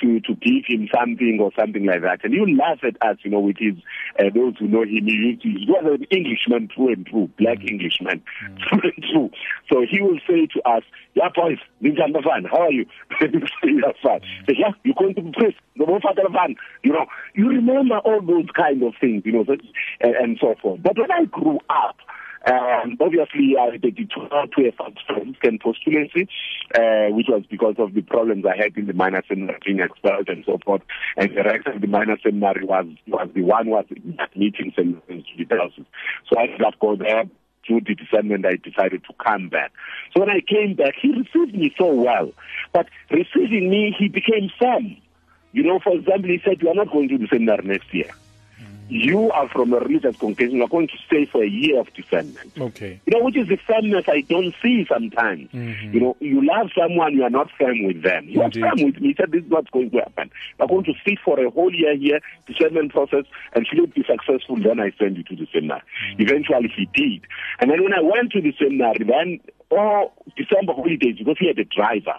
to 0.00 0.20
to 0.20 0.34
give 0.34 0.64
him 0.66 0.88
something 0.94 1.38
or 1.40 1.50
something 1.58 1.84
like 1.84 2.02
that, 2.02 2.24
and 2.24 2.32
you 2.32 2.56
laugh 2.56 2.78
at 2.82 2.96
us, 3.02 3.18
you 3.22 3.30
know, 3.30 3.40
with 3.40 3.56
his 3.58 3.74
uh, 4.18 4.24
those 4.34 4.54
who 4.58 4.68
know 4.68 4.82
him. 4.82 5.06
He, 5.06 5.12
used 5.12 5.42
to, 5.42 5.48
he 5.48 5.66
was 5.68 5.98
an 6.00 6.04
Englishman 6.10 6.68
through 6.74 6.92
and 6.92 7.08
through, 7.08 7.30
black 7.38 7.58
mm. 7.58 7.70
Englishman 7.70 8.22
mm. 8.44 8.58
through 8.68 8.90
and 8.90 9.04
through. 9.12 9.30
So 9.70 9.84
he 9.88 10.00
will 10.00 10.18
say 10.26 10.46
to 10.46 10.68
us, 10.68 10.82
"Yeah, 11.14 11.28
boys, 11.34 11.58
Ninjanda 11.82 12.22
Van, 12.24 12.44
how 12.44 12.62
are 12.62 12.72
you?" 12.72 12.86
yeah, 13.20 13.92
fine. 14.02 14.20
Mm. 14.20 14.46
Say, 14.46 14.56
yeah, 14.58 14.72
you're 14.84 14.94
going 14.98 15.14
to 15.14 15.22
be 15.22 15.32
priest. 15.32 15.58
The 15.76 15.84
Van, 15.84 16.56
you 16.82 16.92
know, 16.92 17.06
you 17.34 17.48
remember 17.48 17.98
all 17.98 18.20
those 18.20 18.46
kind 18.54 18.82
of 18.82 18.94
things, 19.00 19.22
you 19.24 19.32
know, 19.32 19.44
and, 20.00 20.16
and 20.16 20.38
so 20.40 20.54
forth. 20.60 20.82
But 20.82 20.98
when 20.98 21.10
I 21.10 21.24
grew 21.24 21.58
up. 21.70 21.96
Um, 22.44 22.96
obviously, 23.00 23.56
I 23.58 23.76
detoured 23.76 24.52
to 24.56 24.68
a 24.68 24.72
Franciscan 24.72 25.58
postulancy, 25.58 26.28
uh, 26.74 27.14
which 27.14 27.26
was 27.28 27.44
because 27.48 27.76
of 27.78 27.94
the 27.94 28.02
problems 28.02 28.44
I 28.44 28.56
had 28.56 28.76
in 28.76 28.86
the 28.86 28.92
minor 28.92 29.22
seminary 29.28 29.58
being 29.64 29.80
expelled 29.80 30.28
and 30.28 30.44
so 30.44 30.58
forth. 30.64 30.82
And 31.16 31.30
the 31.36 31.44
rest 31.44 31.66
of 31.68 31.80
the 31.80 31.86
minor 31.86 32.16
seminary 32.22 32.64
was 32.64 32.86
was 33.06 33.28
the 33.34 33.42
one 33.42 33.68
was 33.68 33.84
meetings 34.34 34.74
and, 34.76 35.00
and 35.08 35.24
student 35.32 35.60
houses. 35.60 35.86
So 36.28 36.38
I 36.38 36.46
did 36.46 36.60
not 36.60 36.78
go 36.80 36.96
there. 36.96 37.24
To 37.68 37.78
discernment, 37.80 38.44
I 38.44 38.56
decided 38.56 39.04
to 39.04 39.14
come 39.24 39.48
back. 39.48 39.70
So 40.12 40.18
when 40.18 40.30
I 40.30 40.40
came 40.40 40.74
back, 40.74 40.94
he 41.00 41.12
received 41.12 41.54
me 41.54 41.72
so 41.78 41.94
well. 41.94 42.32
But 42.72 42.88
receiving 43.08 43.70
me, 43.70 43.94
he 43.96 44.08
became 44.08 44.50
firm. 44.58 44.96
You 45.52 45.62
know, 45.62 45.78
for 45.78 45.92
example, 45.92 46.30
he 46.30 46.40
said, 46.44 46.60
"You 46.60 46.70
are 46.70 46.74
not 46.74 46.90
going 46.90 47.08
to 47.10 47.18
the 47.18 47.28
seminary 47.28 47.64
next 47.64 47.94
year." 47.94 48.10
You 48.88 49.30
are 49.30 49.48
from 49.48 49.72
a 49.72 49.78
religious 49.78 50.16
congregation, 50.16 50.56
you 50.56 50.64
are 50.64 50.68
going 50.68 50.88
to 50.88 50.96
stay 51.06 51.26
for 51.26 51.42
a 51.42 51.48
year 51.48 51.80
of 51.80 51.92
discernment. 51.94 52.52
okay 52.60 53.00
You 53.06 53.18
know, 53.18 53.24
which 53.24 53.36
is 53.36 53.48
the 53.48 53.58
firmness 53.66 54.04
I 54.08 54.22
don't 54.22 54.54
see 54.62 54.86
sometimes. 54.88 55.50
Mm-hmm. 55.50 55.94
You 55.94 56.00
know, 56.00 56.16
you 56.20 56.46
love 56.46 56.70
someone, 56.78 57.14
you 57.14 57.22
are 57.22 57.30
not 57.30 57.50
firm 57.58 57.84
with 57.84 58.02
them. 58.02 58.28
You 58.28 58.42
Indeed. 58.42 58.62
are 58.62 58.70
firm 58.70 58.84
with 58.84 59.00
me. 59.00 59.08
He 59.08 59.14
said, 59.14 59.32
this 59.32 59.44
is 59.44 59.50
what's 59.50 59.70
going 59.70 59.90
to 59.90 59.98
happen. 59.98 60.30
You 60.58 60.64
are 60.64 60.68
going 60.68 60.84
to 60.84 60.94
sit 61.06 61.18
for 61.24 61.38
a 61.40 61.50
whole 61.50 61.74
year 61.74 61.96
here, 61.96 62.20
discernment 62.46 62.92
process, 62.92 63.24
and 63.54 63.66
should 63.66 63.78
it 63.78 63.94
be 63.94 64.04
successful, 64.04 64.56
then 64.62 64.80
I 64.80 64.92
send 64.98 65.16
you 65.16 65.24
to 65.24 65.36
the 65.36 65.46
seminar. 65.52 65.82
Mm. 66.14 66.20
Eventually 66.20 66.72
he 66.74 66.86
did. 66.92 67.26
And 67.60 67.70
then 67.70 67.82
when 67.82 67.92
I 67.94 68.00
went 68.00 68.32
to 68.32 68.40
the 68.40 68.54
seminar, 68.58 68.94
then 68.98 69.40
all 69.78 70.12
December 70.36 70.72
holidays, 70.72 71.16
because 71.18 71.36
he 71.38 71.46
had 71.48 71.58
a 71.58 71.64
driver. 71.64 72.14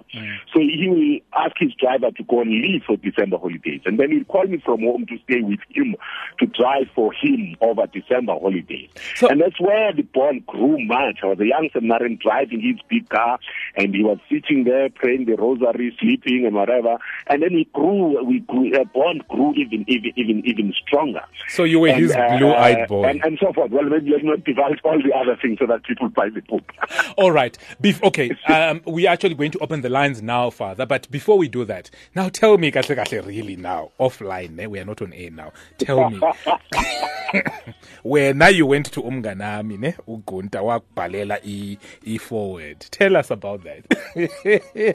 So 0.54 0.60
he 0.60 0.88
will 0.88 1.42
ask 1.44 1.56
his 1.60 1.74
driver 1.76 2.12
to 2.12 2.24
go 2.24 2.42
and 2.42 2.52
leave 2.52 2.84
for 2.86 2.98
December 2.98 3.38
holidays. 3.38 3.82
And 3.86 4.00
then 4.00 4.12
he'll 4.12 4.24
call 4.26 4.46
me 4.46 4.62
from 4.64 4.82
home 4.82 5.06
to 5.08 5.18
stay 5.24 5.42
with 5.42 5.60
him, 5.70 5.96
to 6.40 6.46
drive 6.46 6.88
for 6.96 7.12
him 7.14 7.56
over 7.62 7.86
December 7.88 8.34
holidays. 8.34 8.90
So- 9.16 9.28
and 9.30 9.42
that's 9.42 9.60
where 9.60 9.92
the 9.94 10.04
bond 10.04 10.46
grew 10.46 10.78
much. 10.86 11.20
I 11.24 11.28
was 11.28 11.40
a 11.40 11.48
young 11.48 11.70
seminarian 11.74 12.20
driving 12.22 12.62
his 12.62 12.78
big 12.90 13.10
car, 13.10 13.40
and 13.76 13.94
he 13.96 14.04
was 14.04 14.20
sitting 14.32 14.64
there 14.66 14.90
praying 14.90 15.26
the 15.26 15.36
rosary, 15.36 15.96
sleeping, 16.00 16.46
and 16.46 16.56
whatever. 16.56 16.98
And 17.28 17.42
then 17.42 17.54
we 17.54 17.66
grew, 17.74 18.24
we 18.24 18.40
grew, 18.42 18.74
a 18.80 18.86
bond 18.86 19.28
grew 19.28 19.54
even, 19.56 19.86
even, 19.88 20.12
even, 20.16 20.42
even 20.46 20.74
stronger. 20.86 21.24
so 21.50 21.64
you 21.64 21.80
were 21.80 21.88
And, 21.90 22.02
his 22.04 22.12
uh, 22.16 22.38
blue-eyed 22.38 22.88
boy 22.88 23.06
And, 23.06 23.24
and 23.24 23.38
so 23.42 23.52
forth. 23.54 23.72
Well, 23.72 23.84
maybe 23.84 24.12
let's 24.12 24.24
not 24.24 24.44
divulge 24.44 24.80
all 24.84 25.02
the 25.02 25.14
other 25.16 25.36
things 25.42 25.60
so 25.60 25.66
that 25.68 25.84
people 25.84 26.10
buy 26.10 26.30
the 26.30 26.42
book. 26.42 26.72
All 27.18 27.32
right. 27.32 27.43
Bef- 27.82 28.02
okay. 28.04 28.32
Um, 28.48 28.82
we 28.86 29.08
are 29.08 29.14
actually 29.14 29.36
going 29.36 29.52
to 29.52 29.60
open 29.60 29.82
the 29.82 29.90
lines 29.90 30.22
now, 30.22 30.50
Father. 30.50 30.86
But 30.86 31.10
before 31.12 31.38
we 31.38 31.48
do 31.48 31.66
that, 31.66 31.90
now 32.16 32.30
tell 32.30 32.58
me, 32.58 32.72
kahle 32.72 32.96
kahle, 32.96 33.26
really 33.26 33.56
now, 33.56 33.92
offline. 34.00 34.60
Eh? 34.60 34.66
We 34.68 34.80
are 34.80 34.86
not 34.86 35.02
on 35.02 35.14
air 35.14 35.32
now. 35.32 35.52
Tell 35.78 36.10
me, 36.10 36.20
where 38.04 38.34
now 38.34 38.48
you 38.50 38.66
went 38.66 38.92
to 38.92 39.02
umnganami 39.02 39.78
ne 39.80 39.94
ugunta 40.08 40.62
wakubhalela 40.62 41.40
e 41.44 41.78
e 42.04 42.18
forward 42.20 42.80
tell 42.92 43.16
us 43.16 43.32
about 43.32 43.64
that 43.64 43.84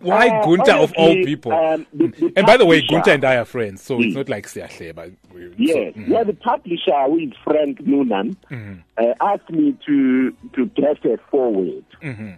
why 0.00 0.28
Uh, 0.28 0.44
gunta 0.44 0.74
of 0.82 0.92
all 0.96 1.14
people 1.24 1.52
um, 1.52 1.86
the- 1.92 2.08
the 2.08 2.32
and 2.36 2.46
by 2.46 2.56
the 2.56 2.66
way 2.66 2.80
gunta 2.82 3.12
and 3.12 3.24
i 3.24 3.36
are 3.36 3.44
friends 3.44 3.82
so 3.82 4.00
it's 4.00 4.12
Mm. 4.12 4.16
not 4.16 4.28
like 4.28 4.46
siyahleba 4.48 5.12
Yes, 5.58 5.72
so, 5.94 6.00
mm, 6.00 6.08
yeah. 6.08 6.24
The 6.24 6.34
publisher, 6.34 7.06
is 7.18 7.32
Frank 7.42 7.80
Noonan, 7.80 8.36
Mm-hmm. 8.50 8.74
Uh, 9.02 9.14
asked 9.20 9.50
me 9.50 9.76
to 9.86 10.32
to 10.54 10.66
get 10.66 11.04
a 11.04 11.18
forward, 11.30 11.84
mm-hmm. 12.02 12.32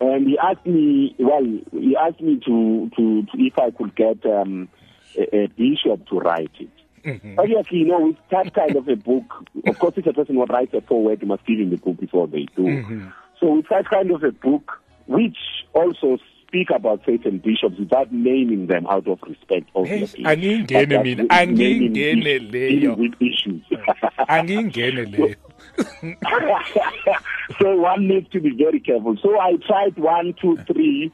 and 0.00 0.26
he 0.26 0.38
asked 0.38 0.66
me. 0.66 1.14
Well, 1.18 1.44
he 1.72 1.96
asked 1.96 2.20
me 2.20 2.40
to 2.46 2.90
to, 2.96 3.22
to 3.22 3.32
if 3.34 3.58
I 3.58 3.70
could 3.70 3.94
get 3.94 4.24
um, 4.26 4.68
a, 5.16 5.36
a 5.36 5.46
bishop 5.48 6.08
to 6.08 6.18
write 6.18 6.50
it. 6.58 6.70
Mm-hmm. 7.04 7.38
Obviously, 7.38 7.78
you 7.78 7.86
know, 7.86 8.00
with 8.00 8.16
that 8.30 8.54
kind 8.54 8.76
of 8.76 8.88
a 8.88 8.96
book, 8.96 9.24
of 9.66 9.78
course, 9.78 9.94
if 9.96 10.06
a 10.06 10.12
person 10.12 10.36
will 10.36 10.46
write 10.46 10.72
a 10.72 10.80
forward, 10.80 11.20
you 11.20 11.28
must 11.28 11.44
give 11.46 11.58
him 11.58 11.70
the 11.70 11.76
book 11.76 11.98
before 11.98 12.28
they 12.28 12.46
do. 12.56 12.62
Mm-hmm. 12.62 13.08
So 13.40 13.56
with 13.56 13.66
that 13.70 13.90
kind 13.90 14.10
of 14.12 14.22
a 14.22 14.30
book, 14.30 14.80
which 15.06 15.36
also 15.74 16.18
speak 16.52 16.68
about 16.70 17.00
certain 17.06 17.38
bishops 17.38 17.78
without 17.78 18.12
naming 18.12 18.66
them 18.66 18.86
out 18.86 19.08
of 19.08 19.18
respect, 19.22 19.70
obviously. 19.74 20.22
that 20.66 21.02
mina, 21.02 21.24
naming 21.56 21.94
leyo. 22.52 22.96
with 22.98 23.14
issues. 23.20 23.62
leyo 25.06 25.36
so 27.58 27.76
one 27.76 28.06
needs 28.06 28.28
to 28.30 28.40
be 28.40 28.50
very 28.50 28.80
careful. 28.80 29.16
So 29.22 29.40
I 29.40 29.56
tried 29.66 29.96
one, 29.96 30.34
two, 30.40 30.58
three. 30.70 31.10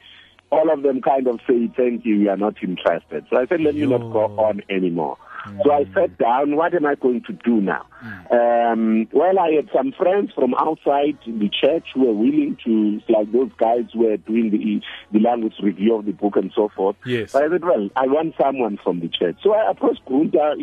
All 0.51 0.69
of 0.73 0.81
them 0.81 1.01
kind 1.01 1.27
of 1.27 1.39
say, 1.47 1.71
thank 1.77 2.05
you, 2.05 2.19
we 2.19 2.27
are 2.27 2.35
not 2.35 2.55
interested. 2.61 3.25
So 3.29 3.39
I 3.39 3.45
said, 3.45 3.61
let 3.61 3.75
me 3.75 3.85
not 3.85 4.11
go 4.11 4.25
on 4.37 4.61
anymore. 4.69 5.17
So 5.63 5.71
I 5.71 5.85
sat 5.93 6.17
down, 6.17 6.55
what 6.55 6.73
am 6.73 6.85
I 6.85 6.95
going 6.95 7.23
to 7.23 7.33
do 7.33 7.61
now? 7.61 7.85
Um, 8.31 9.07
well, 9.11 9.39
I 9.39 9.51
had 9.51 9.69
some 9.75 9.91
friends 9.91 10.31
from 10.33 10.53
outside 10.55 11.17
the 11.25 11.49
church 11.49 11.87
who 11.93 12.05
were 12.05 12.13
willing 12.13 12.57
to, 12.65 13.01
like 13.11 13.31
those 13.31 13.51
guys 13.57 13.85
who 13.93 13.99
were 14.05 14.17
doing 14.17 14.51
the, 14.51 14.81
the 15.11 15.23
language 15.23 15.53
review 15.61 15.95
of 15.95 16.05
the 16.05 16.11
book 16.11 16.35
and 16.35 16.51
so 16.55 16.69
forth. 16.75 16.95
Yes. 17.05 17.31
So 17.31 17.39
I 17.45 17.49
said, 17.49 17.63
well, 17.63 17.89
I 17.95 18.07
want 18.07 18.35
someone 18.41 18.77
from 18.83 18.99
the 18.99 19.07
church. 19.07 19.37
So 19.41 19.53
I 19.53 19.71
approached 19.71 20.05
Gunta. 20.05 20.55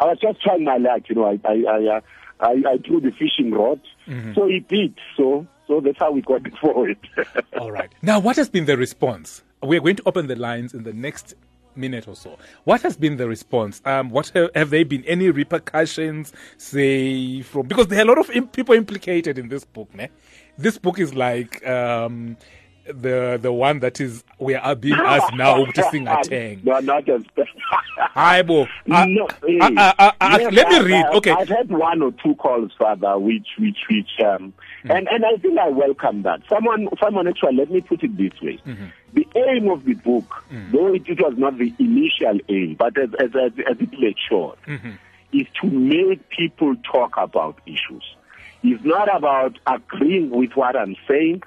I 0.00 0.04
was 0.04 0.18
just 0.20 0.42
trying 0.42 0.64
my 0.64 0.76
luck, 0.76 1.02
you 1.08 1.14
know, 1.14 1.24
I, 1.24 1.38
I, 1.44 1.64
I, 1.68 1.96
uh, 1.96 2.00
I, 2.40 2.62
I 2.72 2.78
threw 2.86 3.00
the 3.00 3.10
fishing 3.10 3.52
rod. 3.52 3.80
So 4.34 4.46
he 4.46 4.60
beat. 4.60 4.94
So, 5.16 5.46
so 5.66 5.80
that's 5.80 5.98
how 5.98 6.12
we 6.12 6.22
got 6.22 6.46
it 6.46 6.56
forward. 6.60 6.96
All 7.58 7.70
right. 7.72 7.90
Now, 8.02 8.18
what 8.20 8.36
has 8.36 8.48
been 8.48 8.64
the 8.64 8.76
response? 8.76 9.42
We're 9.62 9.80
going 9.80 9.96
to 9.96 10.02
open 10.06 10.28
the 10.28 10.36
lines 10.36 10.72
in 10.72 10.84
the 10.84 10.92
next 10.92 11.34
minute 11.78 12.08
or 12.08 12.16
so. 12.16 12.36
What 12.64 12.82
has 12.82 12.96
been 12.96 13.16
the 13.16 13.28
response? 13.28 13.80
Um, 13.84 14.10
what 14.10 14.28
have, 14.34 14.50
have 14.54 14.70
there 14.70 14.84
been 14.84 15.04
any 15.04 15.30
repercussions, 15.30 16.32
say, 16.56 17.42
from 17.42 17.66
because 17.66 17.86
there 17.86 18.00
are 18.00 18.02
a 18.02 18.04
lot 18.04 18.18
of 18.18 18.52
people 18.52 18.74
implicated 18.74 19.38
in 19.38 19.48
this 19.48 19.64
book, 19.64 19.94
ne? 19.94 20.08
This 20.58 20.76
book 20.76 20.98
is 20.98 21.14
like 21.14 21.66
um, 21.66 22.36
the 22.88 23.38
the 23.40 23.52
one 23.52 23.80
that 23.80 24.00
is 24.00 24.24
we 24.38 24.54
are 24.54 24.74
being 24.74 24.94
asked 24.94 25.34
now 25.34 25.64
to 25.64 25.82
sing 25.90 26.08
a 26.08 26.22
tang. 26.22 26.60
no, 26.64 26.78
not 26.80 27.08
as. 27.08 27.22
Hi, 27.98 28.42
bo. 28.42 28.62
Uh, 28.90 29.04
no, 29.06 29.28
uh, 29.60 29.92
uh, 29.98 30.12
yes, 30.40 30.52
let 30.52 30.68
me 30.68 30.80
read. 30.80 31.04
I've- 31.06 31.16
Okay. 31.18 31.32
I've 31.32 31.48
had 31.48 31.68
one 31.68 32.00
or 32.02 32.12
two 32.22 32.34
calls, 32.36 32.70
Father, 32.78 33.18
which, 33.18 33.46
which, 33.58 33.78
which, 33.90 34.08
um, 34.24 34.52
Hmm. 34.82 34.90
and, 34.92 35.08
and 35.08 35.24
I 35.24 35.36
think 35.38 35.58
I 35.58 35.68
welcome 35.68 36.22
that. 36.22 36.40
Someone, 36.48 36.88
someone 37.02 37.26
actually, 37.26 37.56
let 37.56 37.70
me 37.70 37.80
put 37.80 38.02
it 38.04 38.16
this 38.16 38.32
way. 38.40 38.58
Mm-hmm. 38.64 38.84
The 39.14 39.26
aim 39.36 39.68
of 39.70 39.84
the 39.84 39.94
book, 39.94 40.44
Hmm. 40.48 40.70
though 40.72 40.94
it, 40.94 41.02
it 41.08 41.20
was 41.20 41.34
not 41.36 41.58
the 41.58 41.72
initial 41.80 42.38
aim, 42.48 42.76
but 42.78 42.96
as, 42.96 43.10
as, 43.18 43.30
as, 43.34 43.52
as 43.68 43.76
it 43.80 43.92
matured, 43.98 44.58
Mm-hmm. 44.68 44.90
is 45.32 45.46
to 45.60 45.66
make 45.68 46.28
people 46.30 46.76
talk 46.90 47.14
about 47.16 47.58
issues. 47.66 48.04
It's 48.62 48.84
not 48.84 49.14
about 49.14 49.58
agreeing 49.66 50.30
with 50.30 50.52
what 50.56 50.76
I'm 50.76 50.94
saying 51.08 51.42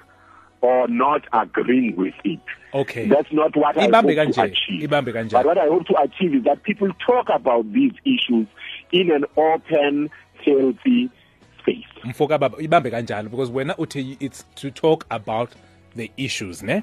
or 0.62 0.88
not 0.88 1.22
agreeing 1.32 1.94
with 1.96 2.14
it. 2.24 2.40
Okay. 2.72 3.06
That's 3.08 3.30
not 3.32 3.54
what 3.56 3.76
I 3.76 3.84
hope 3.90 4.06
to 4.34 4.42
achieve. 4.42 4.88
But 4.88 5.44
what 5.44 5.58
I 5.58 5.66
hope 5.66 5.86
to 5.88 5.94
achieve 6.00 6.34
is 6.36 6.44
that 6.44 6.62
people 6.62 6.88
talk 7.06 7.28
about 7.28 7.70
these 7.72 7.92
issues 8.04 8.46
in 8.92 9.10
an 9.10 9.24
open, 9.36 10.08
healthy 10.44 11.10
space. 11.60 11.84
mfoka 12.04 12.38
baba 12.38 12.56
ibambe 12.58 12.90
kanjalo 12.90 13.30
because 13.30 13.50
wena 13.50 13.76
uthi 13.76 14.16
it's 14.20 14.44
to 14.56 14.70
talk 14.70 15.06
about 15.10 15.50
the 15.96 16.10
issues 16.16 16.62
ne 16.62 16.82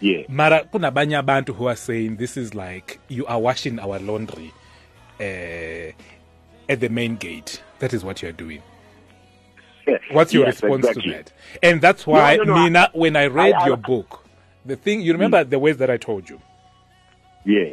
Yeah. 0.00 0.24
mara 0.28 0.64
kunabanye 0.64 1.16
abantu 1.18 1.52
who 1.54 1.68
are 1.68 1.76
saying 1.76 2.16
this 2.16 2.36
is 2.36 2.54
like 2.54 2.98
you 3.08 3.26
are 3.26 3.38
washing 3.40 3.78
our 3.80 3.98
laundry 4.00 4.52
uh, 5.20 5.92
at 6.68 6.80
the 6.80 6.88
main 6.88 7.16
gate 7.16 7.62
that 7.78 7.92
is 7.92 8.04
what 8.04 8.22
you're 8.22 8.32
doing 8.32 8.62
what's 10.12 10.32
your 10.34 10.44
Yes, 10.46 10.62
response 10.62 10.86
exactly. 10.86 11.12
to 11.12 11.16
that 11.18 11.32
and 11.62 11.80
that's 11.80 12.06
why 12.06 12.36
No, 12.36 12.44
no, 12.44 12.54
no, 12.54 12.64
mina 12.64 12.90
when 12.92 13.16
i 13.16 13.26
read 13.26 13.54
I- 13.54 13.62
I- 13.62 13.66
your 13.66 13.76
book 13.76 14.24
the 14.66 14.76
thing 14.76 15.00
you 15.00 15.12
remember 15.12 15.44
the 15.44 15.58
words 15.58 15.78
that 15.78 15.90
i 15.90 15.96
told 15.96 16.28
you 16.30 16.40
Yeah. 17.44 17.70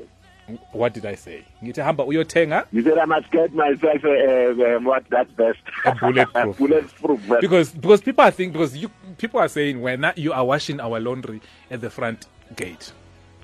what 0.72 0.93
did 0.93 1.05
i 1.05 1.16
say 1.16 1.43
ngithi 1.63 1.82
hamba 1.84 2.03
uyothenga 2.05 2.66
You 2.72 2.84
said 2.84 2.97
I 2.97 3.05
must 3.05 3.32
get 3.32 3.53
myself 3.53 4.03
a, 4.03 4.51
uh, 4.51 4.80
what 4.80 5.03
that's 5.09 5.32
best. 5.32 5.59
A 5.86 5.91
bulletproof. 5.95 6.57
bulletproof 6.61 7.20
vest. 7.22 7.41
because 7.41 7.72
because 7.72 8.01
people 8.01 8.24
are 8.24 8.32
thinking 8.32 8.53
because 8.53 8.78
you 8.78 8.89
people 9.18 9.39
are 9.39 9.49
saying 9.49 9.82
when 9.82 10.05
you 10.16 10.34
are 10.34 10.45
washing 10.45 10.80
our 10.80 10.99
laundry 10.99 11.41
at 11.72 11.82
the 11.82 11.89
front 11.89 12.28
gate 12.55 12.91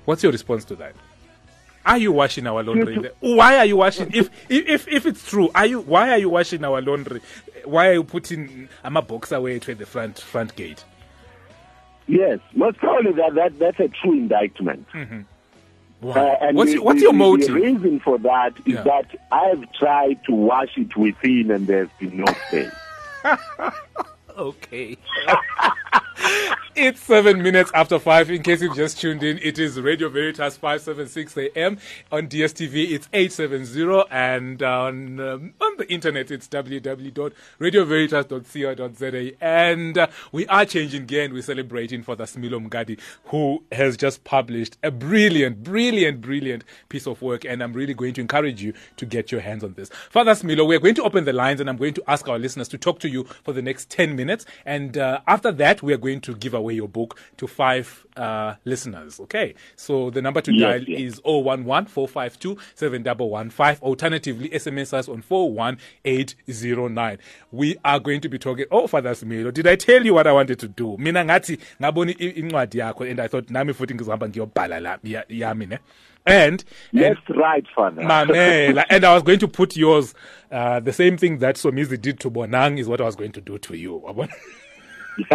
what's 0.04 0.22
your 0.22 0.30
response 0.32 0.64
to 0.64 0.76
that 0.76 0.94
are 1.84 1.98
you 1.98 2.12
washing 2.12 2.46
our 2.46 2.62
laundry 2.62 3.10
why 3.20 3.56
are 3.56 3.64
you 3.64 3.76
washing 3.76 4.10
if, 4.14 4.30
if 4.48 4.86
if 4.88 5.06
it's 5.06 5.28
true 5.28 5.50
are 5.54 5.66
you 5.66 5.80
why 5.80 6.10
are 6.10 6.18
you 6.18 6.28
washing 6.28 6.64
our 6.64 6.80
laundry 6.80 7.20
why 7.64 7.88
are 7.88 7.92
you 7.94 8.04
putting 8.04 8.68
a 8.84 9.02
box 9.02 9.32
away 9.32 9.58
to 9.58 9.74
the 9.74 9.86
front 9.86 10.18
front 10.18 10.54
gate 10.56 10.84
yes, 12.06 12.38
most 12.54 12.78
probably 12.78 13.12
that, 13.12 13.34
that 13.34 13.58
that's 13.58 13.80
a 13.80 13.88
true 13.88 14.12
indictment. 14.12 14.86
why? 16.00 16.12
Uh, 16.14 16.36
and 16.40 16.56
what's 16.56 16.70
the- 16.70 16.74
your, 16.76 16.84
what's 16.84 16.98
the- 16.98 17.04
your 17.04 17.12
motive 17.12 17.46
The 17.46 17.52
reason 17.54 18.00
for 18.00 18.18
that 18.18 18.54
is 18.66 18.74
Yeah. 18.74 18.82
that 18.82 19.06
I've 19.30 19.72
tried 19.74 20.22
to 20.24 20.32
wash 20.34 20.76
it 20.76 20.96
within 20.96 21.50
and 21.52 21.66
there's 21.66 21.88
been 22.00 22.16
no 22.18 22.24
stain. 22.48 22.72
Okay. 24.36 24.96
it's 26.74 27.02
seven 27.02 27.42
minutes 27.42 27.70
after 27.74 27.98
five. 27.98 28.30
In 28.30 28.42
case 28.42 28.62
you've 28.62 28.74
just 28.74 28.98
tuned 28.98 29.22
in, 29.22 29.38
it 29.42 29.58
is 29.58 29.78
Radio 29.78 30.08
Veritas 30.08 30.56
576 30.56 31.36
AM. 31.54 31.76
On 32.10 32.26
DSTV, 32.26 32.92
it's 32.92 33.10
870. 33.12 34.04
And 34.10 34.62
on, 34.62 35.20
um, 35.20 35.52
on 35.60 35.76
the 35.76 35.86
internet, 35.92 36.30
it's 36.30 36.48
www.radioveritas.co.za. 36.48 39.32
And 39.40 39.98
uh, 39.98 40.06
we 40.32 40.46
are 40.46 40.64
changing 40.64 41.04
gear 41.06 41.24
and 41.24 41.34
we're 41.34 41.42
celebrating 41.42 42.02
for 42.02 42.16
the 42.16 42.24
Smilo 42.24 42.66
Mngadi, 42.66 42.98
who 43.24 43.62
has 43.70 43.98
just 43.98 44.24
published 44.24 44.78
a 44.82 44.90
brilliant, 44.90 45.62
brilliant, 45.62 46.22
brilliant 46.22 46.64
piece 46.88 47.06
of 47.06 47.20
work. 47.20 47.44
And 47.44 47.62
I'm 47.62 47.74
really 47.74 47.92
going 47.94 48.14
to 48.14 48.22
encourage 48.22 48.62
you 48.62 48.72
to 48.96 49.04
get 49.04 49.30
your 49.30 49.42
hands 49.42 49.62
on 49.62 49.74
this. 49.74 49.90
Father 50.10 50.32
Smilo, 50.32 50.66
we're 50.66 50.80
going 50.80 50.94
to 50.94 51.02
open 51.02 51.26
the 51.26 51.34
lines 51.34 51.60
and 51.60 51.68
I'm 51.68 51.76
going 51.76 51.92
to 51.94 52.02
ask 52.08 52.26
our 52.28 52.38
listeners 52.38 52.68
to 52.68 52.78
talk 52.78 52.98
to 53.00 53.10
you 53.10 53.24
for 53.44 53.52
the 53.52 53.60
next 53.60 53.90
10 53.90 54.16
minutes. 54.16 54.46
And 54.64 54.96
uh, 54.96 55.20
after 55.26 55.52
that, 55.52 55.81
we 55.82 55.92
are 55.92 55.98
going 55.98 56.20
to 56.22 56.34
give 56.34 56.54
away 56.54 56.74
your 56.74 56.88
book 56.88 57.18
to 57.36 57.46
five 57.46 58.06
uh, 58.16 58.54
listeners. 58.64 59.20
Okay. 59.20 59.54
So 59.76 60.10
the 60.10 60.22
number 60.22 60.40
to 60.40 60.52
Yes, 60.52 60.60
dial 60.60 60.82
yes. 60.84 61.00
is 61.14 61.20
011 61.24 61.86
452 61.86 62.56
7115. 62.74 63.82
Alternatively, 63.86 64.48
SMS 64.50 64.92
us 64.92 65.08
on 65.08 65.22
41809. 65.22 67.18
We 67.50 67.76
are 67.84 67.98
going 68.00 68.20
to 68.20 68.28
be 68.28 68.38
talking. 68.38 68.66
Oh, 68.70 68.86
Father 68.86 69.10
Smilo, 69.10 69.52
did 69.52 69.66
I 69.66 69.76
tell 69.76 70.04
you 70.04 70.14
what 70.14 70.26
I 70.26 70.32
wanted 70.32 70.58
to 70.60 70.68
do? 70.68 70.96
Mina 70.98 71.24
ngathi 71.24 71.58
ngaboni 71.80 72.12
incwadi 72.12 72.78
yakho 72.78 73.10
and 73.10 73.20
I 73.20 73.28
thought 73.28 73.50
nami 73.50 73.72
futhi 73.72 73.94
ngizihamba 73.94 74.28
ngiyobhala 74.28 74.80
la 74.82 74.98
ya- 75.02 75.24
yami 75.28 75.66
ne. 75.68 75.78
And, 76.24 76.62
and 76.92 77.00
That's 77.02 77.28
right, 77.30 77.64
Father. 77.74 78.00
Mamela. 78.02 78.84
and 78.90 79.04
I 79.04 79.12
was 79.14 79.24
going 79.24 79.40
to 79.40 79.48
put 79.48 79.76
yours. 79.76 80.14
Uh, 80.52 80.78
the 80.78 80.92
same 80.92 81.16
thing 81.16 81.38
that 81.38 81.56
Somizi 81.56 82.00
did 82.00 82.20
to 82.20 82.30
Bonang 82.30 82.78
is 82.78 82.86
what 82.86 83.00
I 83.00 83.04
was 83.04 83.16
going 83.16 83.32
to 83.32 83.40
do 83.40 83.58
to 83.58 83.74
you. 83.76 83.96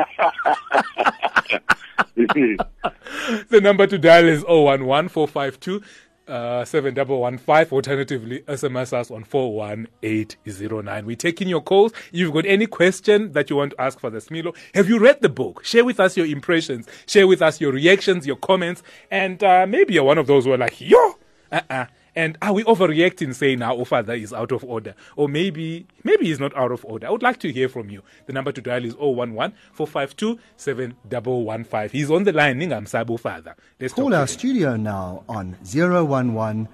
The 3.49 3.61
number 3.61 3.87
to 3.87 3.97
dial 3.97 4.27
is 4.27 4.43
011 4.43 5.09
452 5.09 5.81
uh, 6.27 6.65
7115. 6.65 7.75
Alternatively, 7.75 8.41
SMS 8.41 8.93
us 8.93 9.09
on 9.11 9.23
41809. 9.23 11.05
We're 11.05 11.15
taking 11.15 11.47
your 11.47 11.61
calls. 11.61 11.93
If 11.93 12.09
you've 12.13 12.33
got 12.33 12.45
any 12.45 12.67
question 12.67 13.31
that 13.31 13.49
you 13.49 13.55
want 13.55 13.71
to 13.71 13.81
ask 13.81 13.99
for 13.99 14.09
the 14.09 14.19
Smilo, 14.19 14.55
have 14.73 14.89
you 14.89 14.99
read 14.99 15.21
the 15.21 15.29
book? 15.29 15.63
Share 15.63 15.85
with 15.85 15.99
us 15.99 16.17
your 16.17 16.25
impressions. 16.25 16.87
Share 17.05 17.27
with 17.27 17.41
us 17.41 17.61
your 17.61 17.71
reactions, 17.71 18.27
your 18.27 18.35
comments. 18.35 18.83
And 19.11 19.41
uh, 19.43 19.65
maybe 19.67 19.93
you're 19.93 20.03
one 20.03 20.17
of 20.17 20.27
those 20.27 20.45
who 20.45 20.53
are 20.53 20.57
like, 20.57 20.81
yo, 20.81 21.15
uh-uh. 21.51 21.85
And 22.17 22.35
are 22.41 22.51
we 22.51 22.63
overreacting 22.63 23.35
saying 23.35 23.61
our 23.61 23.85
father 23.85 24.15
is 24.15 24.33
out 24.33 24.51
of 24.51 24.63
order? 24.63 24.95
Or 25.15 25.29
maybe 25.29 25.85
maybe 26.03 26.25
he's 26.25 26.39
not 26.39 26.57
out 26.57 26.71
of 26.71 26.83
order. 26.83 27.05
I 27.05 27.11
would 27.11 27.21
like 27.21 27.37
to 27.41 27.51
hear 27.51 27.69
from 27.69 27.91
you. 27.91 28.01
The 28.25 28.33
number 28.33 28.51
to 28.53 28.59
dial 28.59 28.83
is 28.83 28.95
011 28.95 29.53
452 29.73 30.39
7115. 30.55 31.89
He's 31.91 32.09
on 32.09 32.23
the 32.23 32.33
line, 32.33 32.59
Ningamsabo 32.59 33.19
father. 33.19 33.55
Let's 33.79 33.93
Call 33.93 34.15
our 34.15 34.25
studio 34.25 34.75
now 34.75 35.25
on 35.29 35.57
011 35.63 36.67